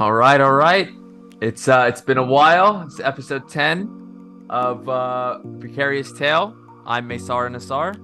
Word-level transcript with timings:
All 0.00 0.14
right, 0.14 0.40
all 0.40 0.54
right. 0.54 0.88
It's 1.42 1.68
uh 1.68 1.84
it's 1.86 2.00
been 2.00 2.16
a 2.16 2.24
while. 2.24 2.80
It's 2.86 3.00
episode 3.00 3.50
10 3.50 4.46
of 4.48 4.88
uh 4.88 5.40
Precarious 5.58 6.10
Tale. 6.10 6.56
I'm 6.86 7.06
Maysara 7.06 7.50
Nassar. 7.54 7.96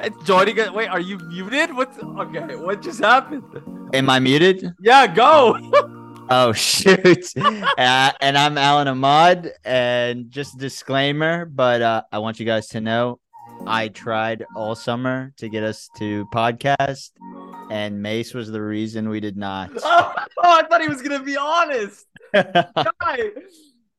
it's 0.02 0.26
joining 0.26 0.58
us. 0.58 0.70
Wait, 0.70 0.88
are 0.88 1.00
you 1.00 1.18
muted? 1.28 1.76
What's 1.76 1.98
okay? 1.98 2.56
What 2.56 2.80
just 2.80 3.00
happened? 3.00 3.44
Am 3.92 4.08
I 4.08 4.18
muted? 4.18 4.72
Yeah, 4.80 5.06
go. 5.06 5.58
Oh 6.30 6.54
shoot! 6.54 7.36
uh, 7.36 8.12
and 8.22 8.38
I'm 8.38 8.56
Allan 8.56 8.88
Ahmad. 8.88 9.52
And 9.62 10.30
just 10.30 10.54
a 10.54 10.58
disclaimer, 10.58 11.44
but 11.44 11.82
uh, 11.82 12.02
I 12.10 12.20
want 12.20 12.40
you 12.40 12.46
guys 12.46 12.68
to 12.68 12.80
know, 12.80 13.20
I 13.66 13.88
tried 13.88 14.44
all 14.54 14.74
summer 14.74 15.32
to 15.38 15.48
get 15.48 15.62
us 15.62 15.88
to 15.96 16.26
podcast, 16.34 17.10
and 17.70 18.02
Mace 18.02 18.34
was 18.34 18.50
the 18.50 18.62
reason 18.62 19.08
we 19.08 19.20
did 19.20 19.36
not. 19.36 19.70
oh, 19.84 20.12
I 20.42 20.62
thought 20.68 20.80
he 20.82 20.88
was 20.88 21.02
gonna 21.02 21.22
be 21.22 21.36
honest. 21.36 22.06
Guy, 22.34 23.30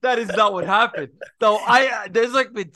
that 0.01 0.19
is 0.19 0.29
not 0.29 0.53
what 0.53 0.65
happened. 0.65 1.09
So 1.39 1.57
I 1.57 2.07
there's 2.11 2.33
like 2.33 2.53
been 2.53 2.71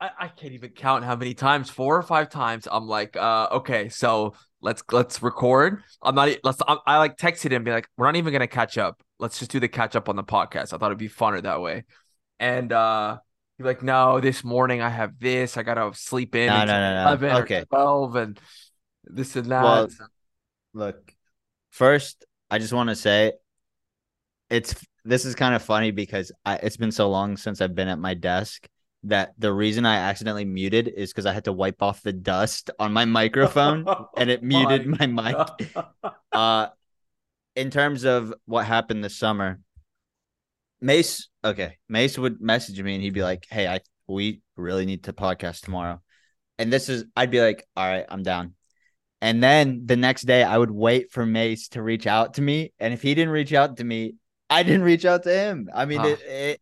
I 0.00 0.28
can't 0.28 0.52
even 0.52 0.70
count 0.70 1.04
how 1.04 1.14
many 1.14 1.34
times, 1.34 1.70
four 1.70 1.96
or 1.96 2.02
five 2.02 2.28
times. 2.28 2.66
I'm 2.70 2.88
like, 2.88 3.16
uh, 3.16 3.48
okay, 3.52 3.88
so 3.88 4.34
let's 4.60 4.82
let's 4.90 5.22
record. 5.22 5.82
I'm 6.02 6.14
not. 6.14 6.30
Let's. 6.42 6.60
I, 6.66 6.76
I 6.86 6.98
like 6.98 7.16
texted 7.16 7.52
him, 7.52 7.62
be 7.62 7.70
like, 7.70 7.88
we're 7.96 8.06
not 8.06 8.16
even 8.16 8.32
gonna 8.32 8.48
catch 8.48 8.78
up. 8.78 9.00
Let's 9.18 9.38
just 9.38 9.50
do 9.50 9.60
the 9.60 9.68
catch 9.68 9.94
up 9.94 10.08
on 10.08 10.16
the 10.16 10.24
podcast. 10.24 10.72
I 10.72 10.78
thought 10.78 10.86
it'd 10.86 10.98
be 10.98 11.08
funner 11.08 11.42
that 11.42 11.60
way. 11.60 11.84
And 12.40 12.72
uh, 12.72 13.18
he's 13.62 13.66
like, 13.66 13.82
no, 13.82 14.20
this 14.20 14.42
morning 14.42 14.82
I 14.82 14.88
have 14.88 15.18
this. 15.18 15.56
I 15.56 15.62
gotta 15.62 15.94
sleep 15.94 16.34
in. 16.34 16.50
No, 16.50 16.64
no, 16.64 16.66
no, 16.66 16.94
no. 16.94 17.08
11 17.08 17.30
or 17.30 17.42
Okay. 17.42 17.64
twelve 17.68 18.16
and 18.16 18.40
this 19.04 19.36
and 19.36 19.46
that. 19.46 19.62
Well, 19.62 19.88
Look, 20.74 21.12
first, 21.70 22.24
I 22.50 22.58
just 22.58 22.72
want 22.72 22.88
to 22.88 22.96
say, 22.96 23.32
it's 24.50 24.74
this 25.04 25.24
is 25.24 25.34
kind 25.34 25.54
of 25.54 25.62
funny 25.62 25.90
because 25.90 26.32
I, 26.44 26.56
it's 26.56 26.76
been 26.76 26.92
so 26.92 27.10
long 27.10 27.36
since 27.36 27.60
I've 27.60 27.74
been 27.74 27.88
at 27.88 27.98
my 27.98 28.14
desk 28.14 28.68
that 29.04 29.32
the 29.38 29.52
reason 29.52 29.84
I 29.84 29.96
accidentally 29.96 30.44
muted 30.44 30.88
is 30.88 31.10
because 31.10 31.26
I 31.26 31.32
had 31.32 31.44
to 31.44 31.52
wipe 31.52 31.82
off 31.82 32.02
the 32.02 32.12
dust 32.12 32.70
on 32.78 32.92
my 32.92 33.04
microphone 33.04 33.84
and 34.16 34.30
it 34.30 34.42
muted 34.42 34.86
my 34.86 35.06
mic. 35.06 35.74
Uh, 36.32 36.68
in 37.56 37.70
terms 37.70 38.04
of 38.04 38.32
what 38.46 38.64
happened 38.64 39.04
this 39.04 39.18
summer, 39.18 39.58
Mace, 40.80 41.28
okay, 41.44 41.78
Mace 41.88 42.18
would 42.18 42.40
message 42.40 42.80
me 42.80 42.94
and 42.94 43.02
he'd 43.02 43.14
be 43.14 43.22
like, 43.22 43.46
"Hey, 43.50 43.66
I 43.68 43.80
we 44.06 44.40
really 44.56 44.86
need 44.86 45.04
to 45.04 45.12
podcast 45.12 45.62
tomorrow," 45.62 46.00
and 46.58 46.72
this 46.72 46.88
is 46.88 47.04
I'd 47.16 47.30
be 47.30 47.40
like, 47.40 47.66
"All 47.76 47.86
right, 47.86 48.06
I'm 48.08 48.22
down." 48.22 48.54
And 49.20 49.42
then 49.42 49.82
the 49.86 49.96
next 49.96 50.22
day, 50.22 50.42
I 50.42 50.58
would 50.58 50.70
wait 50.70 51.12
for 51.12 51.24
Mace 51.24 51.68
to 51.68 51.82
reach 51.82 52.06
out 52.06 52.34
to 52.34 52.42
me, 52.42 52.72
and 52.80 52.92
if 52.92 53.02
he 53.02 53.14
didn't 53.14 53.32
reach 53.32 53.52
out 53.52 53.76
to 53.76 53.84
me, 53.84 54.16
I 54.50 54.62
didn't 54.64 54.82
reach 54.82 55.04
out 55.04 55.22
to 55.24 55.32
him. 55.32 55.68
I 55.72 55.84
mean, 55.84 56.04
it, 56.04 56.20
it 56.22 56.60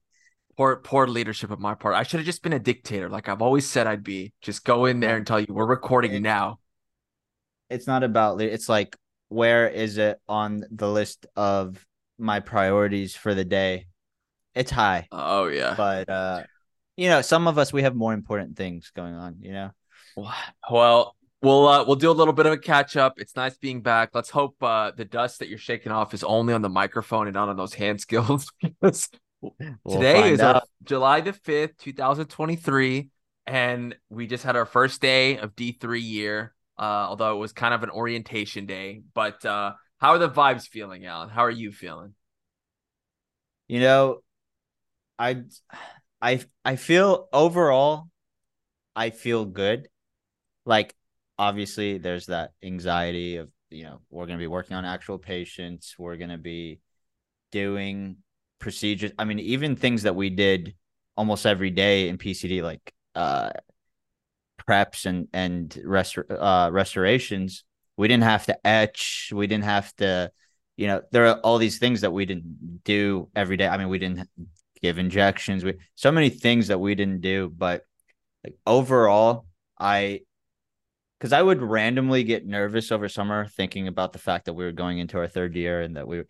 poor 0.56 0.76
poor 0.76 1.06
leadership 1.06 1.50
of 1.50 1.58
my 1.58 1.74
part. 1.74 1.94
I 1.94 2.02
should 2.02 2.20
have 2.20 2.26
just 2.26 2.42
been 2.42 2.52
a 2.52 2.58
dictator, 2.58 3.08
like 3.08 3.28
I've 3.28 3.42
always 3.42 3.68
said 3.68 3.86
I'd 3.86 4.04
be. 4.04 4.32
Just 4.42 4.64
go 4.64 4.84
in 4.84 5.00
there 5.00 5.16
and 5.16 5.26
tell 5.26 5.40
you 5.40 5.46
we're 5.48 5.64
recording 5.66 6.12
It- 6.12 6.20
now. 6.20 6.58
it's 7.70 7.86
not 7.86 8.02
about 8.02 8.40
it's 8.40 8.68
like 8.68 8.96
where 9.28 9.68
is 9.68 9.96
it 9.96 10.18
on 10.28 10.64
the 10.70 10.88
list 10.88 11.26
of 11.36 11.86
my 12.18 12.40
priorities 12.40 13.14
for 13.16 13.34
the 13.34 13.44
day? 13.44 13.86
It's 14.54 14.70
high. 14.70 15.06
Oh 15.12 15.46
yeah. 15.46 15.74
but 15.76 16.08
uh 16.08 16.42
you 16.96 17.08
know 17.08 17.22
some 17.22 17.48
of 17.48 17.56
us 17.58 17.72
we 17.72 17.82
have 17.82 17.94
more 17.94 18.12
important 18.12 18.56
things 18.56 18.90
going 18.94 19.14
on 19.14 19.36
you 19.40 19.52
know 19.52 19.70
Well, 20.70 21.14
we'll 21.42 21.66
uh, 21.66 21.84
we'll 21.84 21.96
do 21.96 22.10
a 22.10 22.12
little 22.12 22.34
bit 22.34 22.46
of 22.46 22.52
a 22.52 22.58
catch 22.58 22.96
up. 22.96 23.14
It's 23.16 23.36
nice 23.36 23.56
being 23.56 23.80
back. 23.80 24.10
Let's 24.12 24.30
hope 24.30 24.62
uh, 24.62 24.90
the 24.96 25.04
dust 25.04 25.38
that 25.38 25.48
you're 25.48 25.58
shaking 25.58 25.92
off 25.92 26.12
is 26.14 26.24
only 26.24 26.52
on 26.52 26.62
the 26.62 26.68
microphone 26.68 27.26
and 27.26 27.34
not 27.34 27.48
on 27.48 27.56
those 27.56 27.74
hand 27.74 28.00
skills. 28.06 28.50
because 28.60 29.08
We'll 29.40 29.54
today 29.88 30.32
is 30.32 30.40
our. 30.40 30.62
July 30.84 31.22
the 31.22 31.32
fifth, 31.32 31.78
two 31.78 31.92
thousand 31.94 32.26
twenty 32.26 32.56
three, 32.56 33.08
and 33.46 33.96
we 34.10 34.26
just 34.26 34.44
had 34.44 34.56
our 34.56 34.66
first 34.66 35.00
day 35.00 35.38
of 35.38 35.56
D 35.56 35.72
three 35.80 36.02
year. 36.02 36.54
Uh, 36.78 37.06
although 37.08 37.34
it 37.36 37.38
was 37.38 37.52
kind 37.52 37.72
of 37.72 37.82
an 37.82 37.90
orientation 37.90 38.66
day, 38.66 39.02
but 39.14 39.44
uh, 39.46 39.72
how 39.98 40.10
are 40.10 40.18
the 40.18 40.28
vibes 40.28 40.66
feeling, 40.66 41.06
Allan? 41.06 41.28
How 41.30 41.44
are 41.44 41.50
you 41.50 41.72
feeling? 41.72 42.14
you 43.68 43.78
know 43.80 44.18
i 45.20 45.42
i 46.22 46.40
i 46.64 46.76
feel 46.76 47.28
overall 47.32 48.08
i 48.96 49.10
feel 49.10 49.44
good. 49.44 49.88
Like 50.66 50.94
obviously 51.38 51.98
there's 51.98 52.26
that 52.26 52.52
anxiety 52.62 53.36
of 53.36 53.50
you 53.70 53.84
know 53.84 54.00
we're 54.10 54.26
going 54.26 54.38
to 54.38 54.42
be 54.42 54.46
working 54.46 54.76
on 54.76 54.84
actual 54.84 55.18
patients. 55.18 55.94
We're 55.98 56.16
going 56.16 56.30
to 56.30 56.38
be 56.38 56.80
doing 57.52 58.18
procedures. 58.58 59.12
I 59.18 59.24
mean 59.24 59.38
even 59.38 59.76
things 59.76 60.02
that 60.02 60.16
we 60.16 60.30
did 60.30 60.74
almost 61.16 61.44
every 61.44 61.70
day 61.70 62.08
in 62.08 62.16
pcd 62.16 62.62
like 62.62 62.94
uh 63.14 63.50
preps 64.58 65.06
and 65.06 65.28
and 65.32 65.70
restor- 65.84 66.24
uh 66.30 66.70
restorations 66.70 67.64
we 67.96 68.08
didn't 68.08 68.22
have 68.24 68.46
to 68.46 68.66
etch. 68.66 69.30
We 69.34 69.46
didn't 69.46 69.64
have 69.64 69.94
to 69.96 70.32
you 70.76 70.86
know 70.86 71.02
there 71.12 71.26
are 71.26 71.38
all 71.40 71.58
these 71.58 71.78
things 71.78 72.00
that 72.00 72.12
we 72.12 72.24
didn't 72.24 72.82
do 72.84 73.28
every 73.34 73.58
day. 73.58 73.68
I 73.68 73.76
mean 73.76 73.88
we 73.88 73.98
didn't 73.98 74.28
give 74.82 74.98
injections. 74.98 75.64
We 75.64 75.74
so 75.94 76.10
many 76.10 76.30
things 76.30 76.68
that 76.68 76.80
we 76.80 76.94
didn't 76.94 77.20
do 77.20 77.52
but 77.54 77.82
like 78.44 78.54
overall 78.66 79.46
i 79.78 80.20
because 81.18 81.32
i 81.32 81.42
would 81.42 81.62
randomly 81.62 82.24
get 82.24 82.46
nervous 82.46 82.92
over 82.92 83.08
summer 83.08 83.46
thinking 83.46 83.88
about 83.88 84.12
the 84.12 84.18
fact 84.18 84.46
that 84.46 84.54
we 84.54 84.64
were 84.64 84.72
going 84.72 84.98
into 84.98 85.18
our 85.18 85.28
third 85.28 85.54
year 85.56 85.82
and 85.82 85.96
that 85.96 86.06
we 86.06 86.22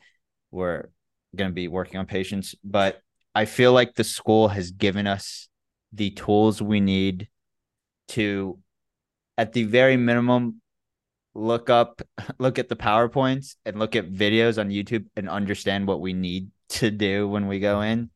were 0.50 0.90
going 1.36 1.50
to 1.50 1.54
be 1.54 1.68
working 1.68 1.98
on 1.98 2.06
patients 2.06 2.54
but 2.64 3.00
i 3.34 3.44
feel 3.44 3.72
like 3.72 3.94
the 3.94 4.04
school 4.04 4.48
has 4.48 4.70
given 4.70 5.06
us 5.06 5.48
the 5.92 6.10
tools 6.10 6.60
we 6.60 6.80
need 6.80 7.28
to 8.08 8.58
at 9.38 9.52
the 9.52 9.64
very 9.64 9.96
minimum 9.96 10.60
look 11.34 11.70
up 11.70 12.02
look 12.38 12.58
at 12.58 12.68
the 12.68 12.76
powerpoints 12.76 13.54
and 13.64 13.78
look 13.78 13.94
at 13.94 14.12
videos 14.12 14.58
on 14.58 14.68
youtube 14.68 15.06
and 15.16 15.28
understand 15.28 15.86
what 15.86 16.00
we 16.00 16.12
need 16.12 16.48
to 16.68 16.90
do 16.90 17.28
when 17.28 17.46
we 17.46 17.60
go 17.60 17.80
in 17.80 18.10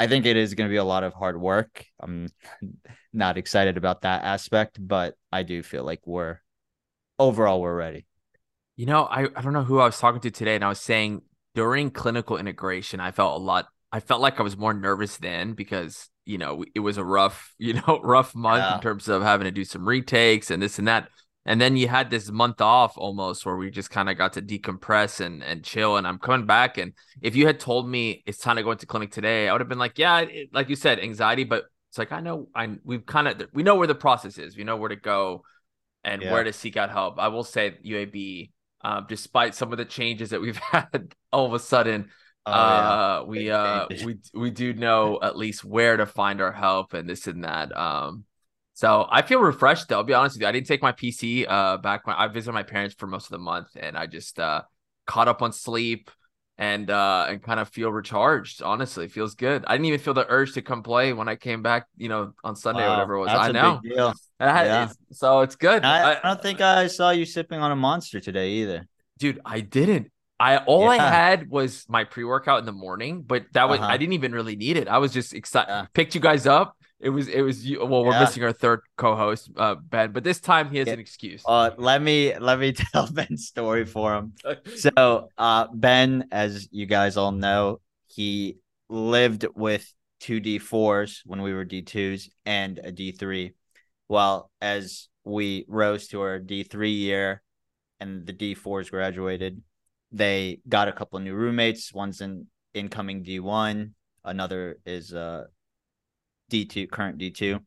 i 0.00 0.06
think 0.06 0.26
it 0.26 0.36
is 0.36 0.54
going 0.54 0.68
to 0.68 0.72
be 0.72 0.76
a 0.78 0.84
lot 0.84 1.04
of 1.04 1.12
hard 1.14 1.40
work 1.40 1.84
i'm 2.00 2.28
not 3.12 3.36
excited 3.38 3.76
about 3.76 4.02
that 4.02 4.24
aspect 4.24 4.78
but 4.80 5.14
i 5.32 5.42
do 5.42 5.62
feel 5.62 5.84
like 5.84 6.00
we're 6.06 6.38
overall 7.18 7.60
we're 7.60 7.76
ready 7.76 8.06
You 8.76 8.86
know, 8.86 9.04
I, 9.04 9.28
I 9.36 9.42
don't 9.42 9.52
know 9.52 9.64
who 9.64 9.78
I 9.78 9.84
was 9.86 9.98
talking 10.00 10.22
to 10.22 10.30
today, 10.30 10.54
and 10.56 10.64
I 10.64 10.70
was 10.72 10.80
saying 10.80 11.20
during 11.54 11.90
clinical 11.90 12.38
integration, 12.38 12.98
I 12.98 13.10
felt 13.12 13.36
a 13.40 13.44
lot. 13.44 13.66
I 13.92 14.00
felt 14.00 14.22
like 14.22 14.40
I 14.40 14.42
was 14.42 14.56
more 14.56 14.72
nervous 14.72 15.18
then 15.18 15.52
because 15.52 16.08
you 16.24 16.38
know 16.38 16.64
it 16.74 16.80
was 16.80 16.96
a 16.96 17.04
rough, 17.04 17.52
you 17.58 17.74
know, 17.74 18.00
rough 18.02 18.34
month 18.34 18.64
Yeah. 18.64 18.76
in 18.76 18.80
terms 18.80 19.08
of 19.08 19.20
having 19.22 19.44
to 19.44 19.50
do 19.50 19.64
some 19.66 19.84
retakes 19.86 20.50
and 20.50 20.62
this 20.62 20.78
and 20.78 20.88
that. 20.88 21.10
And 21.46 21.60
then 21.60 21.76
you 21.76 21.88
had 21.88 22.10
this 22.10 22.30
month 22.30 22.60
off 22.60 22.98
almost 22.98 23.46
where 23.46 23.56
we 23.56 23.70
just 23.70 23.90
kind 23.90 24.10
of 24.10 24.18
got 24.18 24.34
to 24.34 24.42
decompress 24.42 25.20
and 25.24 25.42
and 25.42 25.64
chill. 25.64 25.96
And 25.96 26.06
I'm 26.06 26.18
coming 26.18 26.46
back, 26.46 26.76
and 26.78 26.92
if 27.22 27.34
you 27.34 27.46
had 27.46 27.58
told 27.58 27.88
me 27.88 28.22
it's 28.26 28.38
time 28.38 28.56
to 28.56 28.62
go 28.62 28.72
into 28.72 28.86
clinic 28.86 29.10
today, 29.10 29.48
I 29.48 29.52
would 29.52 29.60
have 29.60 29.68
been 29.68 29.78
like, 29.78 29.98
yeah, 29.98 30.20
it, 30.20 30.50
like 30.52 30.68
you 30.68 30.76
said, 30.76 31.00
anxiety. 31.00 31.44
But 31.44 31.64
it's 31.88 31.98
like 31.98 32.12
I 32.12 32.20
know 32.20 32.48
I 32.54 32.76
we've 32.84 33.06
kind 33.06 33.26
of 33.26 33.42
we 33.52 33.62
know 33.62 33.76
where 33.76 33.86
the 33.86 33.94
process 33.94 34.38
is. 34.38 34.56
We 34.56 34.64
know 34.64 34.76
where 34.76 34.90
to 34.90 34.96
go 34.96 35.44
and 36.04 36.22
Yeah. 36.22 36.30
where 36.30 36.44
to 36.44 36.52
seek 36.52 36.76
out 36.76 36.90
help. 36.90 37.18
I 37.18 37.28
will 37.28 37.44
say 37.44 37.76
UAB 37.82 38.50
um, 38.82 39.06
despite 39.08 39.54
some 39.54 39.72
of 39.72 39.78
the 39.78 39.84
changes 39.84 40.30
that 40.30 40.40
we've 40.40 40.56
had 40.72 41.14
all 41.32 41.46
of 41.46 41.52
a 41.54 41.58
sudden 41.58 42.10
Oh, 42.46 42.50
yeah. 42.52 42.98
uh 42.98 43.22
we 43.26 43.50
uh 43.50 43.86
we 43.96 44.16
we 44.34 44.50
do 44.50 44.72
know 44.72 45.18
at 45.22 45.36
least 45.36 45.62
where 45.64 45.96
to 45.96 46.06
find 46.06 46.40
our 46.40 46.52
help 46.52 46.94
and 46.94 47.08
this 47.08 47.26
and 47.26 47.44
that 47.44 47.76
um 47.76 48.24
so 48.80 48.88
i 49.10 49.20
feel 49.28 49.40
refreshed 49.40 49.86
though 49.88 49.98
i'll 49.98 50.04
be 50.12 50.14
honest 50.20 50.34
with 50.36 50.42
you. 50.42 50.48
I 50.48 50.52
didn't 50.52 50.66
take 50.72 50.82
my 50.88 50.92
pc 51.00 51.20
uh 51.56 51.76
back 51.88 52.06
when 52.06 52.16
i 52.16 52.26
visited 52.36 52.52
my 52.60 52.62
parents 52.74 52.94
for 52.98 53.06
most 53.14 53.24
of 53.26 53.32
the 53.36 53.44
month 53.52 53.68
and 53.84 53.92
i 54.02 54.04
just 54.06 54.38
uh 54.48 54.62
caught 55.06 55.28
up 55.32 55.40
on 55.42 55.52
sleep 55.52 56.10
and 56.58 56.90
uh 56.90 57.26
and 57.30 57.42
kind 57.42 57.58
of 57.58 57.68
feel 57.70 57.90
recharged 57.90 58.62
honestly. 58.62 59.06
It 59.06 59.12
feels 59.12 59.34
good. 59.34 59.64
I 59.66 59.72
didn't 59.74 59.86
even 59.86 60.00
feel 60.00 60.12
the 60.12 60.26
urge 60.28 60.52
to 60.54 60.62
come 60.62 60.82
play 60.82 61.06
when 61.18 61.28
i 61.28 61.36
came 61.36 61.62
back 61.62 61.82
you 61.96 62.08
know 62.12 62.22
on 62.44 62.54
sunday 62.54 62.84
or 62.86 62.90
whatever 62.90 63.14
it 63.14 63.20
was. 63.20 63.30
i 63.30 63.50
know. 63.50 63.80
I 64.38 64.52
had- 64.56 64.66
Yeah. 64.66 64.82
it's- 64.84 64.96
so 65.22 65.40
it's 65.40 65.56
good. 65.56 65.80
I, 65.84 65.96
I- 66.14 66.20
don't 66.22 66.42
think 66.42 66.60
i 66.60 66.86
saw 66.86 67.10
you 67.10 67.24
sipping 67.24 67.60
on 67.60 67.70
a 67.72 67.76
monster 67.76 68.20
today 68.20 68.48
either. 68.60 68.86
Dude 69.18 69.40
i 69.44 69.60
didn't. 69.60 70.06
I 70.38 70.58
all 70.58 70.88
i 70.88 70.96
had 70.96 71.50
was 71.50 71.84
my 71.88 72.04
pre-workout 72.04 72.58
in 72.60 72.66
the 72.66 72.72
morning 72.86 73.22
but 73.32 73.42
that 73.52 73.68
was 73.68 73.80
Uh-huh. 73.80 73.88
i 73.94 73.96
didn't 73.96 74.12
even 74.20 74.32
really 74.32 74.56
need 74.56 74.76
it. 74.76 74.86
I 74.86 74.98
was 74.98 75.12
just 75.12 75.32
excited 75.34 75.70
Yeah. 75.70 75.86
picked 75.98 76.14
you 76.14 76.20
guys 76.20 76.46
up 76.46 76.76
it 77.00 77.10
was 77.10 77.28
it 77.28 77.40
was 77.40 77.64
you 77.66 77.84
well 77.84 78.04
we're 78.04 78.12
Yeah. 78.12 78.20
missing 78.20 78.44
our 78.44 78.52
third 78.52 78.80
co-host 78.96 79.50
uh 79.56 79.74
ben 79.74 80.12
but 80.12 80.22
this 80.24 80.40
time 80.40 80.70
he 80.70 80.78
has 80.78 80.88
Yeah. 80.88 80.94
an 80.94 81.00
excuse 81.00 81.42
uh 81.46 81.70
let 81.76 82.02
me 82.02 82.36
let 82.38 82.58
me 82.58 82.72
tell 82.92 83.10
ben's 83.10 83.46
story 83.46 83.84
for 83.84 84.14
him 84.14 84.32
So, 84.76 85.30
uh, 85.36 85.66
Ben, 85.74 86.28
as 86.32 86.68
you 86.70 86.86
guys 86.86 87.16
all 87.16 87.32
know, 87.32 87.80
he 88.06 88.58
lived 88.88 89.46
with 89.54 89.92
two 90.20 90.40
D4s 90.40 91.22
when 91.24 91.42
we 91.42 91.52
were 91.52 91.64
D2s 91.64 92.30
and 92.46 92.78
a 92.82 92.92
D3. 92.92 93.52
Well, 94.08 94.50
as 94.60 95.08
we 95.24 95.64
rose 95.68 96.08
to 96.08 96.20
our 96.22 96.38
D3 96.38 96.90
year 96.92 97.42
and 98.00 98.26
the 98.26 98.32
D4s 98.32 98.90
graduated, 98.90 99.62
they 100.12 100.60
got 100.68 100.88
a 100.88 100.92
couple 100.92 101.18
of 101.18 101.24
new 101.24 101.34
roommates. 101.34 101.92
One's 101.92 102.20
an 102.20 102.46
incoming 102.74 103.22
D1, 103.22 103.94
another 104.24 104.78
is 104.86 105.12
uh 105.12 105.44
D2, 106.50 106.90
current 106.90 107.18
D2. 107.18 107.60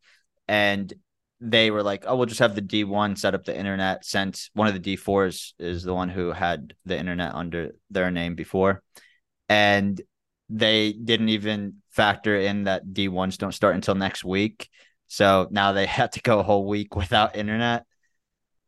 And 0.47 0.94
they 1.39 1.71
were 1.71 1.83
like, 1.83 2.06
oh, 2.07 2.15
we'll 2.15 2.25
just 2.25 2.39
have 2.39 2.56
the 2.56 2.62
D1 2.62 3.18
set 3.18 3.35
up 3.35 3.44
the 3.44 3.57
internet 3.57 4.06
since 4.06 4.50
one 4.53 4.68
of 4.68 4.74
the 4.74 4.95
D4s 4.95 5.53
is 5.59 5.83
the 5.83 5.94
one 5.94 6.09
who 6.09 6.31
had 6.31 6.74
the 6.85 6.97
internet 6.97 7.35
under 7.35 7.71
their 7.89 8.12
name 8.12 8.35
before. 8.35 8.81
And 9.50 10.01
they 10.50 10.94
didn't 10.94 11.30
even 11.30 11.77
factor 11.89 12.38
in 12.38 12.65
that 12.65 12.85
D1s 12.88 13.38
don't 13.38 13.51
start 13.51 13.75
until 13.75 13.95
next 13.95 14.24
week. 14.24 14.69
So 15.07 15.47
now 15.51 15.74
they 15.74 15.85
had 16.00 16.13
to 16.13 16.21
go 16.21 16.39
a 16.39 16.44
whole 16.44 16.65
week 16.65 16.95
without 16.95 17.35
internet, 17.35 17.85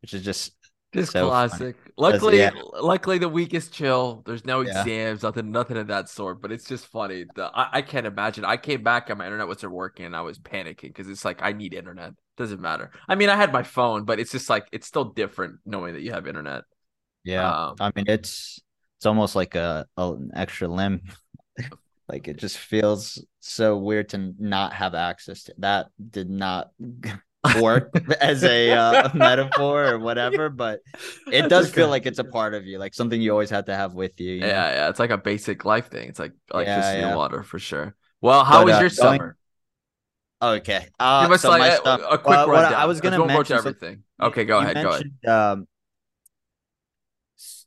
which 0.02 0.14
is 0.14 0.24
just 0.24 0.55
just 0.96 1.18
so 1.18 1.28
classic. 1.28 1.78
Luckily, 1.98 2.40
yeah. 2.40 2.52
luckily 2.74 3.18
the 3.20 3.30
week 3.30 3.54
is 3.54 3.70
chill. 3.70 4.24
There's 4.26 4.46
no 4.46 4.62
Yeah. 4.62 4.86
exams, 4.86 5.24
nothing, 5.24 5.52
nothing 5.52 5.78
of 5.78 5.88
that 5.88 6.10
sort. 6.10 6.42
But 6.42 6.52
it's 6.52 6.68
just 6.68 6.88
funny. 6.88 7.26
The, 7.36 7.46
I, 7.54 7.78
I 7.80 7.82
can't 7.82 8.08
imagine. 8.08 8.46
I 8.46 8.58
came 8.58 8.84
back 8.84 9.10
and 9.10 9.20
my 9.20 9.26
internet 9.26 9.48
wasn't 9.48 9.74
working, 9.74 10.06
and 10.06 10.16
I 10.16 10.22
was 10.22 10.40
panicking 10.40 10.84
because 10.90 11.10
it's 11.10 11.26
like 11.26 11.42
I 11.42 11.54
need 11.54 11.74
internet. 11.74 12.14
Doesn't 12.38 12.62
matter. 12.62 12.92
I 13.08 13.16
mean, 13.16 13.30
I 13.30 13.36
had 13.36 13.54
my 13.54 13.64
phone, 13.64 14.04
but 14.06 14.20
it's 14.20 14.32
just 14.32 14.50
like 14.50 14.68
it's 14.72 14.88
still 14.88 15.06
different 15.06 15.60
knowing 15.66 15.94
that 15.94 16.02
you 16.02 16.12
have 16.12 16.28
internet. 16.28 16.64
yeah. 17.24 17.68
Um, 17.70 17.76
I 17.80 17.92
mean, 17.96 18.06
it's 18.08 18.62
it's 18.98 19.06
almost 19.06 19.36
like 19.36 19.56
a, 19.56 19.86
a 19.98 20.12
an 20.14 20.32
extra 20.36 20.68
limb. 20.68 21.02
like 22.10 22.28
it 22.28 22.38
just 22.38 22.58
feels 22.58 23.24
so 23.40 23.78
weird 23.78 24.10
to 24.10 24.34
not 24.40 24.74
have 24.74 24.96
access 24.96 25.44
to 25.44 25.56
that. 25.60 25.88
Did 26.12 26.30
not 26.30 26.72
work 27.62 27.92
as 28.22 28.44
a 28.44 28.72
uh, 28.72 29.10
metaphor 29.14 29.86
or 29.88 30.00
whatever, 30.00 30.50
but 30.50 30.80
it 31.32 31.42
That's 31.44 31.48
does 31.50 31.72
feel 31.72 31.90
like 31.90 32.06
it's 32.06 32.20
a 32.20 32.24
part 32.24 32.54
of 32.54 32.66
you, 32.66 32.78
like 32.80 32.94
something 32.94 33.22
you 33.22 33.32
always 33.32 33.50
have 33.50 33.66
to 33.66 33.76
have 33.76 33.94
with 33.94 34.20
you. 34.20 34.34
you 34.34 34.42
know? 34.42 34.48
Yeah, 34.48 34.72
yeah. 34.72 34.90
It's 34.90 35.00
like 35.00 35.12
a 35.12 35.18
basic 35.18 35.66
life 35.66 35.90
thing. 35.90 36.10
It's 36.10 36.20
like 36.20 36.34
electricity 36.54 37.00
yeah. 37.00 37.08
and 37.08 37.18
water 37.18 37.44
for 37.44 37.60
sure. 37.60 37.96
Well, 38.22 38.44
how 38.44 38.60
But, 38.60 38.66
was 38.66 38.76
uh, 38.76 38.80
your 38.80 38.90
going- 38.90 39.20
summer? 39.20 39.38
Okay. 40.42 40.88
Uh, 41.00 41.28
Give 41.28 41.40
so 41.40 41.50
like 41.50 41.72
a, 41.72 41.76
stuff- 41.78 42.02
a 42.10 42.18
quick 42.18 42.28
well, 42.28 42.50
rundown. 42.50 42.74
I 42.74 42.86
was 42.86 43.02
gonna 43.02 43.18
Let's 43.18 43.32
go 43.32 43.34
over 43.36 43.44
to 43.44 43.54
mention 43.54 43.56
so- 43.56 43.70
everything. 43.70 44.04
Okay, 44.22 44.46
go 44.46 44.60
ahead. 44.60 44.76
Go 44.76 44.90
ahead. 44.90 45.28
Um, 45.28 45.68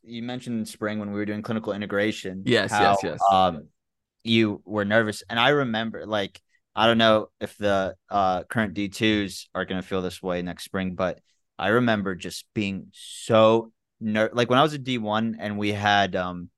you 0.03 0.23
mentioned 0.23 0.67
spring 0.67 0.99
when 0.99 1.11
we 1.11 1.19
were 1.19 1.25
doing 1.25 1.41
clinical 1.41 1.73
integration. 1.73 2.43
Yes, 2.45 2.71
how, 2.71 2.81
yes, 2.81 2.97
yes. 3.03 3.19
Um, 3.31 3.67
you 4.23 4.61
were 4.65 4.85
nervous, 4.85 5.23
and 5.29 5.39
I 5.39 5.49
remember, 5.49 6.05
like, 6.05 6.41
I 6.79 6.87
don't 6.87 6.97
know 6.97 7.27
if 7.41 7.57
the 7.57 7.93
uh 8.09 8.43
current 8.43 8.73
D 8.73 8.87
twos 8.87 9.49
are 9.53 9.65
gonna 9.65 9.81
feel 9.81 10.01
this 10.01 10.23
way 10.23 10.41
next 10.41 10.63
spring, 10.63 10.95
but 10.95 11.19
I 11.57 11.67
remember 11.67 12.15
just 12.15 12.45
being 12.55 12.87
so 12.93 13.73
ner 13.99 14.29
like 14.31 14.49
when 14.49 14.59
I 14.59 14.61
was 14.63 14.71
a 14.71 14.77
D 14.77 14.97
one 14.97 15.35
and 15.41 15.57
we 15.57 15.73
had 15.73 16.15
um 16.15 16.49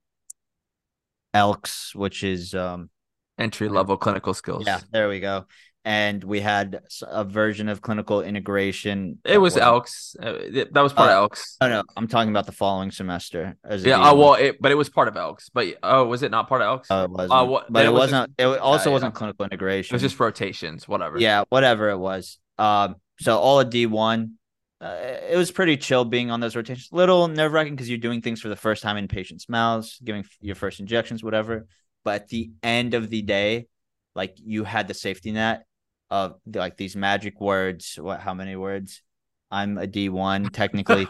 Elks, 1.33 1.95
which 1.95 2.23
is 2.23 2.53
um 2.53 2.91
Entry 3.39 3.67
level 3.67 3.97
clinical 3.97 4.35
skills. 4.35 4.67
yeah, 4.67 4.81
there 4.91 5.09
we 5.09 5.21
go. 5.21 5.45
And 5.83 6.23
we 6.23 6.41
had 6.41 6.81
a 7.07 7.23
version 7.23 7.67
of 7.67 7.81
clinical 7.81 8.21
integration. 8.21 9.17
It 9.25 9.39
was 9.39 9.53
wasn't- 9.55 9.65
Elks. 9.65 10.15
Uh, 10.21 10.33
that 10.71 10.81
was 10.81 10.93
part 10.93 11.09
of 11.09 11.15
Uh, 11.17 11.21
Elks. 11.21 11.57
Oh 11.59 11.69
no, 11.69 11.83
I'm 11.97 12.07
talking 12.07 12.29
about 12.29 12.45
the 12.45 12.51
following 12.51 12.91
semester. 12.91 13.55
As 13.63 13.83
Yeah. 13.83 13.97
D1. 13.97 14.11
Oh 14.11 14.15
well, 14.15 14.33
it, 14.35 14.61
but 14.61 14.71
it 14.71 14.75
was 14.75 14.89
part 14.89 15.07
of 15.07 15.17
Elks. 15.17 15.49
But 15.49 15.75
oh, 15.81 16.05
was 16.05 16.21
it 16.21 16.29
not 16.29 16.47
part 16.47 16.61
of 16.61 16.67
Elks? 16.67 16.87
Oh, 16.91 17.05
it 17.05 17.09
wasn't. 17.09 17.31
Uh, 17.31 17.45
what- 17.45 17.71
but 17.73 17.85
it, 17.85 17.89
was 17.89 18.11
wasn't. 18.11 18.33
it 18.37 18.45
also 18.45 18.89
yeah. 18.89 18.93
wasn't 18.93 19.15
clinical 19.15 19.43
integration. 19.43 19.93
it 19.93 19.95
was 19.95 20.03
just 20.03 20.19
rotations. 20.19 20.87
Whatever. 20.87 21.17
yeah, 21.19 21.45
whatever 21.49 21.89
it 21.89 21.97
was. 21.97 22.37
Um, 22.59 22.97
so 23.19 23.39
all 23.39 23.59
of 23.59 23.71
D 23.71 23.87
one, 23.87 24.33
uh, 24.81 24.95
it 25.31 25.35
was 25.35 25.49
pretty 25.51 25.77
chill 25.77 26.05
being 26.05 26.29
on 26.29 26.41
those 26.41 26.55
rotations. 26.55 26.89
Little 26.91 27.27
nerve 27.27 27.53
wracking 27.53 27.73
because 27.75 27.89
you're 27.89 27.97
doing 27.97 28.21
things 28.21 28.39
for 28.39 28.49
the 28.49 28.55
first 28.55 28.83
time 28.83 28.97
in 28.97 29.07
patients' 29.07 29.49
mouths, 29.49 29.99
giving 30.03 30.21
f- 30.21 30.37
your 30.41 30.55
first 30.55 30.79
injections, 30.79 31.23
whatever. 31.23 31.65
But 32.03 32.21
at 32.21 32.27
the 32.27 32.51
end 32.61 32.93
of 32.93 33.09
the 33.09 33.23
day, 33.23 33.65
like 34.13 34.35
you 34.43 34.63
had 34.63 34.87
the 34.87 34.93
safety 34.93 35.31
net 35.31 35.63
of 36.11 36.35
like 36.53 36.77
these 36.77 36.95
magic 36.95 37.39
words. 37.41 37.97
What? 37.99 38.19
How 38.19 38.33
many 38.35 38.55
words? 38.55 39.01
I'm 39.49 39.77
a 39.77 39.87
D 39.87 40.09
one, 40.09 40.49
technically 40.49 41.07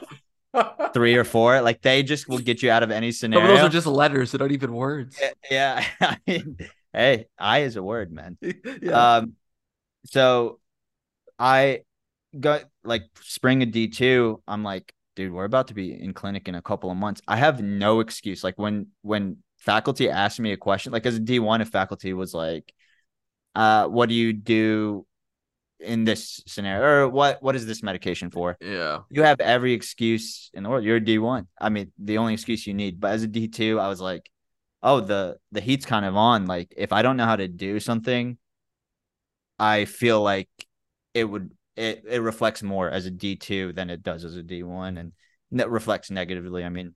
three 0.94 1.16
or 1.16 1.24
four. 1.24 1.62
Like 1.62 1.82
they 1.82 2.04
just 2.04 2.30
will 2.30 2.38
get 2.40 2.62
you 2.62 2.72
out 2.72 2.84
of 2.84 2.92
any 2.92 3.12
Some 3.12 3.34
of 3.34 3.38
scenario. 3.38 3.56
those 3.56 3.66
are 3.66 3.70
just 3.70 3.88
letters. 3.88 4.32
They're 4.32 4.40
not 4.40 4.52
even 4.52 4.74
words. 4.74 5.20
yeah. 5.50 5.84
I 6.02 6.18
mean, 6.26 6.58
hey, 6.94 7.26
I 7.38 7.60
is 7.64 7.76
a 7.76 7.84
word, 7.84 8.12
man. 8.12 8.38
yeah. 8.82 9.18
Um, 9.18 9.34
so 10.06 10.60
I 11.38 11.82
got 12.40 12.64
like 12.84 13.04
spring 13.22 13.64
of 13.64 13.72
D 13.72 13.88
two. 13.88 14.42
I'm 14.48 14.64
like, 14.64 14.94
dude, 15.16 15.34
we're 15.34 15.46
about 15.46 15.68
to 15.70 15.74
be 15.74 15.94
in 16.00 16.14
clinic 16.14 16.48
in 16.48 16.56
a 16.56 16.62
couple 16.62 16.92
of 16.92 16.98
months. 16.98 17.22
I 17.28 17.38
have 17.38 17.62
no 17.62 18.00
excuse. 18.02 18.44
Like 18.44 18.58
when 18.58 18.88
when 19.02 19.38
faculty 19.58 20.10
asked 20.10 20.40
me 20.40 20.52
a 20.52 20.58
question, 20.58 20.92
like 20.92 21.06
as 21.06 21.16
a 21.16 21.20
D 21.20 21.40
one, 21.40 21.62
if 21.62 21.70
faculty 21.70 22.14
was 22.14 22.34
like, 22.34 22.72
uh, 23.56 23.88
what 23.88 24.10
do 24.10 24.16
you 24.16 24.34
do 24.34 25.06
in 25.80 26.04
this 26.04 26.44
scenario, 26.48 27.06
or 27.06 27.10
what 27.10 27.42
what 27.42 27.56
is 27.56 27.66
this 27.66 27.84
medication 27.84 28.30
for? 28.30 28.58
yeah. 28.62 29.00
You 29.10 29.24
have 29.24 29.40
every 29.40 29.74
excuse 29.74 30.50
in 30.54 30.64
the 30.64 30.70
world. 30.70 30.84
You're 30.84 30.98
a 30.98 31.04
D 31.04 31.18
one. 31.18 31.48
I 31.60 31.70
mean, 31.70 31.92
the 31.98 32.18
only 32.18 32.34
excuse 32.34 32.66
you 32.68 32.74
need. 32.74 33.00
But 33.00 33.12
as 33.12 33.24
a 33.24 33.28
D 33.28 33.48
two, 33.48 33.80
I 33.80 33.88
was 33.88 34.00
like, 34.00 34.30
oh, 34.84 35.00
the 35.02 35.38
the 35.52 35.62
heat's 35.62 35.86
kind 35.86 36.06
of 36.06 36.16
on. 36.16 36.46
Like, 36.46 36.74
if 36.78 36.94
I 36.94 37.02
don't 37.02 37.18
know 37.18 37.26
how 37.26 37.36
to 37.36 37.48
do 37.48 37.80
something, 37.80 38.38
I 39.60 39.86
feel 39.86 40.22
like 40.22 40.50
it 41.14 41.26
would 41.26 41.52
it 41.76 42.04
it 42.08 42.22
reflects 42.22 42.64
more 42.64 42.90
as 42.90 43.06
a 43.06 43.12
D 43.12 43.36
two 43.36 43.74
than 43.74 43.90
it 43.90 44.04
does 44.04 44.24
as 44.24 44.36
a 44.36 44.44
D 44.44 44.64
one, 44.64 44.98
and 44.98 45.14
that 45.52 45.70
reflects 45.70 46.10
negatively. 46.10 46.64
I 46.64 46.70
mean, 46.70 46.96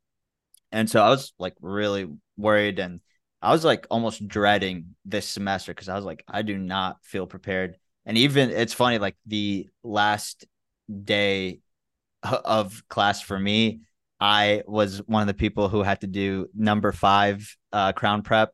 and 0.72 0.90
so 0.90 1.02
I 1.02 1.10
was 1.10 1.34
like 1.38 1.56
really 1.62 2.08
worried, 2.38 2.80
and 2.80 3.02
I 3.42 3.52
was 3.52 3.64
like 3.64 3.88
almost 3.92 4.28
dreading 4.28 4.96
this 5.06 5.28
semester 5.28 5.74
because 5.74 5.90
I 5.90 5.96
was 5.96 6.06
like, 6.06 6.24
I 6.28 6.42
do 6.42 6.58
not 6.58 6.98
feel 7.04 7.28
prepared. 7.28 7.78
And 8.06 8.18
even 8.18 8.50
it's 8.50 8.74
funny, 8.74 8.98
like 8.98 9.16
the 9.26 9.68
last 9.84 10.46
day 11.04 11.60
of 12.24 12.88
class 12.88 13.22
for 13.22 13.38
me, 13.38 13.82
I 14.20 14.64
was 14.66 15.00
one 15.06 15.22
of 15.22 15.28
the 15.28 15.34
people 15.34 15.70
who 15.70 15.84
had 15.84 16.02
to 16.02 16.08
do 16.08 16.48
number 16.56 16.92
five 16.92 17.56
uh, 17.74 17.92
crown 17.92 18.22
prep 18.22 18.54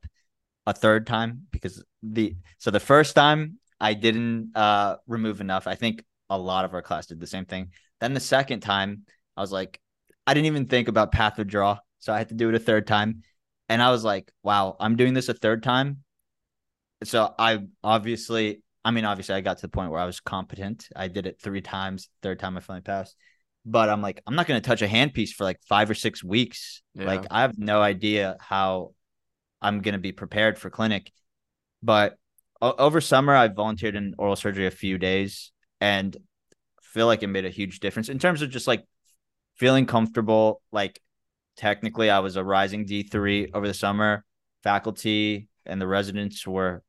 a 0.65 0.73
third 0.73 1.07
time 1.07 1.47
because 1.51 1.83
the 2.03 2.35
so 2.57 2.71
the 2.71 2.79
first 2.79 3.15
time 3.15 3.59
I 3.79 3.93
didn't 3.95 4.51
uh, 4.55 4.97
remove 5.07 5.41
enough. 5.41 5.67
I 5.67 5.75
think 5.75 6.03
a 6.29 6.37
lot 6.37 6.65
of 6.65 6.73
our 6.73 6.81
class 6.81 7.07
did 7.07 7.19
the 7.19 7.27
same 7.27 7.45
thing. 7.45 7.71
Then 7.99 8.13
the 8.13 8.19
second 8.19 8.61
time, 8.61 9.03
I 9.35 9.41
was 9.41 9.51
like, 9.51 9.79
I 10.27 10.33
didn't 10.33 10.45
even 10.47 10.67
think 10.67 10.87
about 10.87 11.11
path 11.11 11.39
draw, 11.47 11.79
so 11.99 12.13
I 12.13 12.19
had 12.19 12.29
to 12.29 12.35
do 12.35 12.49
it 12.49 12.55
a 12.55 12.59
third 12.59 12.85
time, 12.85 13.23
and 13.71 13.81
I 13.81 13.89
was 13.89 14.03
like, 14.03 14.29
wow, 14.43 14.75
I'm 14.81 14.97
doing 14.97 15.13
this 15.13 15.29
a 15.29 15.33
third 15.33 15.63
time. 15.63 16.03
So 17.05 17.33
I 17.39 17.59
obviously, 17.81 18.61
I 18.83 18.91
mean, 18.91 19.05
obviously, 19.05 19.33
I 19.35 19.39
got 19.39 19.57
to 19.57 19.61
the 19.61 19.69
point 19.69 19.91
where 19.91 19.99
I 20.01 20.05
was 20.05 20.19
competent. 20.19 20.89
I 20.93 21.07
did 21.07 21.25
it 21.25 21.39
three 21.41 21.61
times. 21.61 22.09
Third 22.21 22.37
time, 22.37 22.57
I 22.57 22.59
finally 22.59 22.81
passed. 22.81 23.15
But 23.65 23.89
I'm 23.89 24.01
like, 24.01 24.21
I'm 24.27 24.35
not 24.35 24.45
going 24.45 24.61
to 24.61 24.67
touch 24.67 24.81
a 24.81 24.87
handpiece 24.87 25.29
for 25.29 25.45
like 25.45 25.57
five 25.69 25.89
or 25.89 25.93
six 25.93 26.21
weeks. 26.21 26.81
Yeah. 26.95 27.05
Like, 27.05 27.25
I 27.31 27.43
have 27.43 27.57
no 27.57 27.81
idea 27.81 28.35
how 28.41 28.93
I'm 29.61 29.79
going 29.79 29.93
to 29.93 29.99
be 29.99 30.11
prepared 30.11 30.59
for 30.59 30.69
clinic. 30.69 31.09
But 31.81 32.17
o- 32.61 32.75
over 32.77 32.99
summer, 32.99 33.33
I 33.33 33.47
volunteered 33.47 33.95
in 33.95 34.15
oral 34.17 34.35
surgery 34.35 34.67
a 34.67 34.71
few 34.71 34.97
days 34.97 35.53
and 35.79 36.17
feel 36.81 37.05
like 37.05 37.23
it 37.23 37.27
made 37.27 37.45
a 37.45 37.49
huge 37.49 37.79
difference 37.79 38.09
in 38.09 38.19
terms 38.19 38.41
of 38.41 38.49
just 38.49 38.67
like 38.67 38.83
feeling 39.55 39.85
comfortable. 39.85 40.61
Like, 40.73 40.99
technically, 41.55 42.09
I 42.09 42.19
was 42.19 42.35
a 42.35 42.43
rising 42.43 42.85
D3 42.85 43.49
over 43.53 43.67
the 43.67 43.73
summer. 43.73 44.23
Faculty 44.63 45.47
and 45.65 45.81
the 45.81 45.87
residents 45.87 46.45
were 46.45 46.83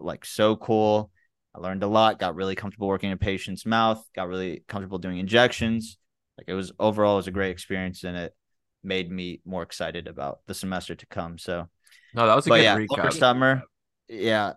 like 0.00 0.24
so 0.24 0.56
cool. 0.56 1.10
I 1.54 1.60
learned 1.60 1.82
a 1.82 1.86
lot, 1.86 2.18
got 2.18 2.34
really 2.34 2.54
comfortable 2.56 2.88
working 2.88 3.10
in 3.10 3.14
a 3.14 3.18
patient's 3.18 3.64
mouth, 3.64 4.04
got 4.14 4.28
really 4.28 4.64
comfortable 4.68 4.98
doing 4.98 5.18
injections. 5.18 5.98
Like 6.38 6.48
it 6.48 6.54
was 6.54 6.72
overall 6.80 7.14
it 7.14 7.18
was 7.18 7.26
a 7.28 7.32
great 7.32 7.50
experience 7.50 8.02
and 8.04 8.16
it 8.16 8.34
made 8.82 9.10
me 9.10 9.40
more 9.44 9.62
excited 9.62 10.08
about 10.08 10.40
the 10.46 10.54
semester 10.54 10.94
to 10.94 11.06
come. 11.06 11.38
So 11.38 11.68
No, 12.12 12.26
that 12.26 12.34
was 12.34 12.46
a 12.46 12.50
good 12.50 12.62
yeah, 12.62 12.76
recap. 12.76 13.12
summer, 13.12 13.62
yeah. 14.08 14.54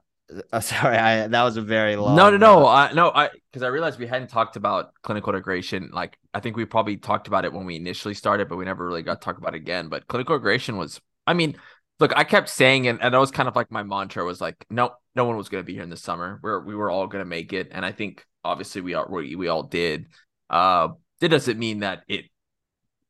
Uh, 0.51 0.60
sorry, 0.62 0.98
I 0.98 1.27
that 1.27 1.43
was 1.43 1.57
a 1.57 1.62
very 1.62 1.96
long. 1.96 2.15
No, 2.15 2.29
no, 2.29 2.38
no. 2.38 2.67
I 2.67 2.91
no, 2.93 3.12
I 3.13 3.29
because 3.51 3.63
I 3.63 3.67
realized 3.67 4.00
we 4.00 4.07
hadn't 4.07 4.29
talked 4.29 4.55
about 4.55 4.91
clinical 5.01 5.34
integration. 5.34 5.89
Like 5.93 6.17
I 6.34 6.39
think 6.39 6.57
we 6.57 6.65
probably 6.65 6.98
talked 6.98 7.27
about 7.27 7.46
it 7.46 7.53
when 7.53 7.65
we 7.65 7.75
initially 7.75 8.13
started, 8.13 8.50
but 8.50 8.57
we 8.57 8.65
never 8.65 8.86
really 8.86 9.03
got 9.03 9.22
to 9.22 9.25
talk 9.25 9.38
about 9.38 9.53
it 9.53 9.57
again. 9.57 9.89
But 9.89 10.07
clinical 10.07 10.36
integration 10.36 10.77
was, 10.77 11.00
I 11.25 11.34
mean, 11.34 11.57
look, 12.00 12.13
I 12.15 12.24
kept 12.24 12.50
saying, 12.50 12.88
and, 12.88 13.01
and 13.01 13.13
that 13.13 13.19
was 13.19 13.31
kind 13.31 13.48
of 13.48 13.55
like 13.55 13.72
my 13.72 13.84
mantra 13.84 14.25
was 14.25 14.41
like, 14.41 14.65
no, 14.69 14.93
no 15.15 15.25
one 15.25 15.38
was 15.38 15.50
going 15.50 15.63
to 15.63 15.65
be 15.65 15.74
here 15.74 15.84
in 15.84 15.89
the 15.89 15.98
summer. 15.98 16.39
We're 16.43 16.60
we 16.63 16.75
were 16.75 16.91
all 16.91 17.07
going 17.07 17.24
to 17.24 17.29
make 17.29 17.53
it, 17.53 17.69
and 17.72 17.86
I 17.86 17.91
think 17.91 18.25
obviously 18.43 18.81
we 18.81 18.93
all 18.93 19.07
we, 19.10 19.36
we 19.36 19.48
all 19.48 19.63
did. 19.63 20.07
Uh, 20.50 20.89
it 21.22 21.29
doesn't 21.29 21.57
mean 21.57 21.79
that 21.79 22.03
it 22.07 22.25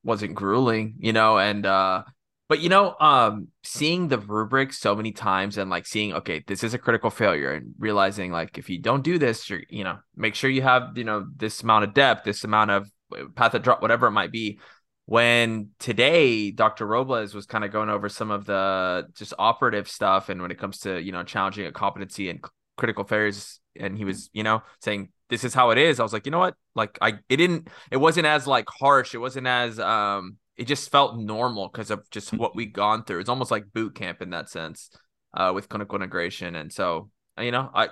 wasn't 0.03 0.35
grueling, 0.35 0.95
you 0.99 1.11
know, 1.11 1.37
and 1.37 1.65
uh 1.65 2.03
But 2.49 2.61
you 2.61 2.69
know, 2.69 2.95
um, 2.99 3.49
seeing 3.63 4.07
the 4.07 4.17
rubric 4.17 4.71
so 4.71 4.95
many 4.95 5.11
times 5.11 5.57
and 5.57 5.69
like 5.69 5.85
seeing, 5.85 6.13
okay, 6.13 6.43
this 6.47 6.63
is 6.63 6.73
a 6.73 6.77
critical 6.77 7.09
failure, 7.09 7.51
and 7.51 7.73
realizing 7.77 8.31
like 8.31 8.57
if 8.57 8.69
you 8.69 8.79
don't 8.79 9.03
do 9.03 9.17
this, 9.17 9.49
you're, 9.49 9.61
you 9.69 9.83
know, 9.83 9.99
make 10.15 10.33
sure 10.33 10.49
you 10.49 10.61
have, 10.61 10.97
you 10.97 11.03
know, 11.03 11.27
this 11.35 11.61
amount 11.61 11.83
of 11.83 11.93
depth, 11.93 12.23
this 12.23 12.45
amount 12.45 12.71
of 12.71 12.89
uh, 13.13 13.25
path 13.35 13.53
of 13.53 13.63
draw, 13.63 13.77
whatever 13.79 14.07
it 14.07 14.11
might 14.11 14.31
be. 14.31 14.59
When 15.05 15.69
today 15.79 16.51
Dr. 16.51 16.85
Robles 16.85 17.33
was 17.33 17.45
kind 17.45 17.63
of 17.63 17.71
going 17.71 17.89
over 17.89 18.09
some 18.09 18.29
of 18.29 18.45
the 18.45 19.07
just 19.15 19.33
operative 19.39 19.89
stuff, 19.89 20.29
and 20.29 20.41
when 20.41 20.51
it 20.51 20.59
comes 20.59 20.79
to 20.79 21.01
you 21.01 21.11
know 21.11 21.23
challenging 21.23 21.65
a 21.65 21.71
competency 21.71 22.29
and 22.29 22.43
critical 22.77 23.03
failures, 23.05 23.59
and 23.77 23.97
he 23.97 24.05
was 24.05 24.29
you 24.33 24.43
know 24.43 24.63
saying 24.81 25.09
this 25.29 25.43
is 25.43 25.53
how 25.53 25.71
it 25.71 25.77
is. 25.77 25.99
I 25.99 26.03
was 26.03 26.13
like, 26.13 26.25
you 26.25 26.31
know 26.31 26.39
what, 26.39 26.55
like 26.75 26.97
I 27.01 27.19
it 27.29 27.37
didn't, 27.37 27.69
it 27.91 27.97
wasn't 27.97 28.25
as 28.27 28.47
like 28.47 28.67
harsh, 28.69 29.13
it 29.13 29.19
wasn't 29.19 29.47
as 29.47 29.79
um 29.79 30.37
it 30.57 30.65
just 30.65 30.91
felt 30.91 31.17
normal 31.17 31.69
because 31.69 31.91
of 31.91 32.09
just 32.09 32.33
what 32.33 32.55
we've 32.55 32.73
gone 32.73 33.03
through. 33.03 33.19
It's 33.19 33.29
almost 33.29 33.51
like 33.51 33.71
boot 33.73 33.95
camp 33.95 34.21
in 34.21 34.31
that 34.31 34.49
sense, 34.49 34.89
uh, 35.33 35.51
with 35.53 35.69
clinical 35.69 35.95
integration. 35.95 36.55
And 36.55 36.73
so, 36.73 37.09
you 37.39 37.51
know, 37.51 37.69
I, 37.73 37.89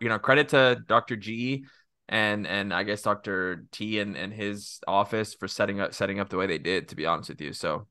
you 0.00 0.08
know, 0.08 0.18
credit 0.18 0.48
to 0.50 0.82
Dr. 0.86 1.16
G 1.16 1.64
and 2.08 2.46
and 2.46 2.72
I 2.72 2.84
guess 2.84 3.02
Dr. 3.02 3.66
T 3.70 4.00
and, 4.00 4.16
and 4.16 4.32
his 4.32 4.80
office 4.88 5.34
for 5.34 5.46
setting 5.46 5.80
up 5.80 5.92
setting 5.92 6.18
up 6.18 6.30
the 6.30 6.38
way 6.38 6.46
they 6.46 6.58
did, 6.58 6.88
to 6.88 6.96
be 6.96 7.04
honest 7.04 7.28
with 7.28 7.40
you. 7.40 7.52
So 7.52 7.86